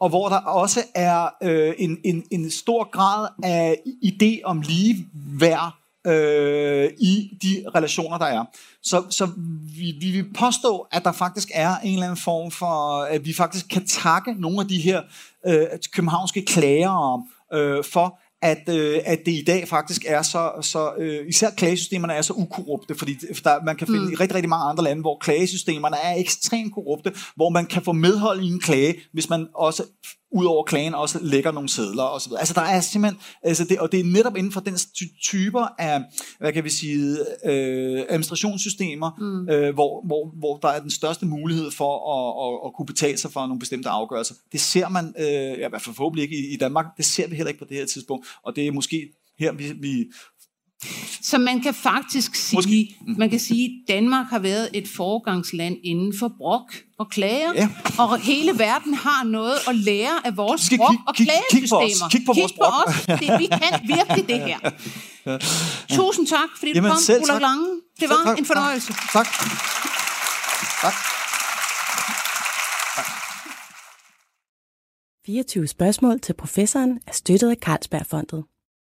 Og 0.00 0.08
hvor 0.08 0.28
der 0.28 0.36
også 0.36 0.82
er 0.94 1.28
øh, 1.42 1.74
en, 1.78 1.98
en, 2.04 2.24
en 2.30 2.50
stor 2.50 2.90
grad 2.90 3.28
af 3.42 3.76
idé 4.04 4.40
om 4.44 4.60
lige 4.60 5.06
værd 5.14 5.79
øh, 6.06 6.90
i 6.98 7.38
de 7.42 7.64
relationer, 7.74 8.18
der 8.18 8.26
er. 8.26 8.44
Så, 8.82 9.04
så 9.10 9.28
vi, 9.76 9.94
vi 10.00 10.10
vil 10.10 10.32
påstå, 10.38 10.86
at 10.92 11.04
der 11.04 11.12
faktisk 11.12 11.48
er 11.54 11.76
en 11.76 11.92
eller 11.92 12.06
anden 12.06 12.22
form 12.22 12.50
for, 12.50 13.02
at 13.02 13.26
vi 13.26 13.32
faktisk 13.32 13.68
kan 13.68 13.86
takke 13.86 14.34
nogle 14.38 14.60
af 14.60 14.68
de 14.68 14.80
her 14.80 15.02
øh, 15.46 15.66
københavnske 15.92 16.44
klagere 16.44 17.22
øh, 17.52 17.84
for, 17.84 18.18
at, 18.42 18.68
øh, 18.68 19.00
at 19.04 19.18
det 19.26 19.32
i 19.32 19.44
dag 19.46 19.68
faktisk 19.68 20.04
er 20.08 20.22
så, 20.22 20.52
så 20.62 20.92
øh, 20.98 21.28
især 21.28 21.50
klagesystemerne 21.50 22.14
er 22.14 22.22
så 22.22 22.32
ukorrupte, 22.32 22.94
fordi 22.94 23.14
der, 23.44 23.64
man 23.64 23.76
kan 23.76 23.86
finde 23.86 24.00
mm. 24.00 24.12
i 24.12 24.14
rigtig, 24.14 24.34
rigtig 24.34 24.48
mange 24.48 24.64
andre 24.64 24.84
lande, 24.84 25.00
hvor 25.00 25.18
klagesystemerne 25.20 25.96
er 25.96 26.14
ekstremt 26.14 26.74
korrupte, 26.74 27.12
hvor 27.36 27.48
man 27.48 27.66
kan 27.66 27.82
få 27.82 27.92
medhold 27.92 28.42
i 28.42 28.46
en 28.46 28.60
klage, 28.60 28.94
hvis 29.12 29.28
man 29.30 29.46
også 29.54 29.82
ud 30.32 30.44
over 30.44 30.64
klagen 30.64 30.94
også 30.94 31.18
lægger 31.22 31.52
nogle 31.52 31.68
sædler 31.68 32.02
og 32.02 32.20
så 32.20 32.28
videre. 32.28 32.40
Altså 32.40 32.54
der 32.54 32.60
er 32.60 32.80
simpelthen, 32.80 33.20
altså 33.42 33.64
det, 33.64 33.78
og 33.78 33.92
det 33.92 34.00
er 34.00 34.04
netop 34.04 34.36
inden 34.36 34.52
for 34.52 34.60
den 34.60 34.78
typer 35.22 35.66
af, 35.78 36.02
hvad 36.38 36.52
kan 36.52 36.64
vi 36.64 36.70
sige, 36.70 37.18
øh, 37.44 38.04
administrationssystemer, 38.08 39.10
mm. 39.18 39.48
øh, 39.48 39.74
hvor, 39.74 40.06
hvor, 40.06 40.38
hvor 40.38 40.56
der 40.56 40.68
er 40.68 40.80
den 40.80 40.90
største 40.90 41.26
mulighed 41.26 41.70
for 41.70 41.92
at, 42.14 42.46
at, 42.46 42.68
at 42.68 42.74
kunne 42.76 42.86
betale 42.86 43.18
sig 43.18 43.32
for 43.32 43.40
nogle 43.40 43.58
bestemte 43.58 43.88
afgørelser. 43.88 44.34
Det 44.52 44.60
ser 44.60 44.88
man, 44.88 45.14
øh, 45.18 45.24
ja, 45.26 45.66
i 45.66 45.68
hvert 45.68 45.82
fald 45.82 45.96
forhåbentlig 45.96 46.22
ikke 46.22 46.36
i, 46.36 46.54
i 46.54 46.56
Danmark, 46.56 46.86
det 46.96 47.04
ser 47.04 47.28
vi 47.28 47.36
heller 47.36 47.48
ikke 47.48 47.60
på 47.60 47.68
det 47.68 47.76
her 47.76 47.86
tidspunkt, 47.86 48.26
og 48.42 48.56
det 48.56 48.66
er 48.66 48.72
måske 48.72 49.08
her, 49.38 49.52
vi, 49.52 49.72
vi 49.72 50.06
så 51.22 51.38
man 51.38 51.60
kan 51.60 51.74
faktisk 51.74 52.34
sige, 52.34 52.96
mm. 53.06 53.14
man 53.18 53.30
kan 53.30 53.40
sige, 53.40 53.64
at 53.64 53.94
Danmark 53.94 54.26
har 54.30 54.38
været 54.38 54.68
et 54.74 54.88
foregangsland 54.88 55.76
inden 55.84 56.18
for 56.18 56.32
brok 56.38 56.72
og 56.98 57.08
klager, 57.10 57.52
ja. 57.54 57.68
og 57.98 58.20
hele 58.20 58.58
verden 58.58 58.94
har 58.94 59.24
noget 59.24 59.54
at 59.68 59.76
lære 59.76 60.26
af 60.26 60.36
vores 60.36 60.70
brok 60.76 60.94
og 61.06 61.14
klagesystemer. 61.14 62.08
Kig 62.10 62.22
på, 62.26 62.32
kig 62.32 62.42
på, 62.46 62.48
kig 62.48 62.56
på 62.56 62.64
os. 62.64 63.06
Det, 63.06 63.38
vi 63.38 63.46
kan 63.46 63.80
virkelig 63.96 64.28
det 64.28 64.40
her. 64.40 64.58
Tusind 65.98 66.26
tak, 66.26 66.48
fordi 66.58 66.72
Jamen, 66.74 66.90
du 66.90 66.94
kom, 66.94 67.02
selv, 67.02 67.22
Ulla 67.22 67.38
Lange. 67.38 67.66
Det 68.00 68.08
var 68.08 68.22
tak. 68.24 68.38
en 68.38 68.44
fornøjelse. 68.44 68.92
Tak. 69.12 69.26
Tak. 70.82 70.94
24 75.26 75.66
spørgsmål 75.66 76.20
til 76.20 76.32
professoren 76.32 76.98
er 77.06 77.12
støttet 77.12 77.50
af 77.50 77.56
Carlsbergfondet. 77.56 78.44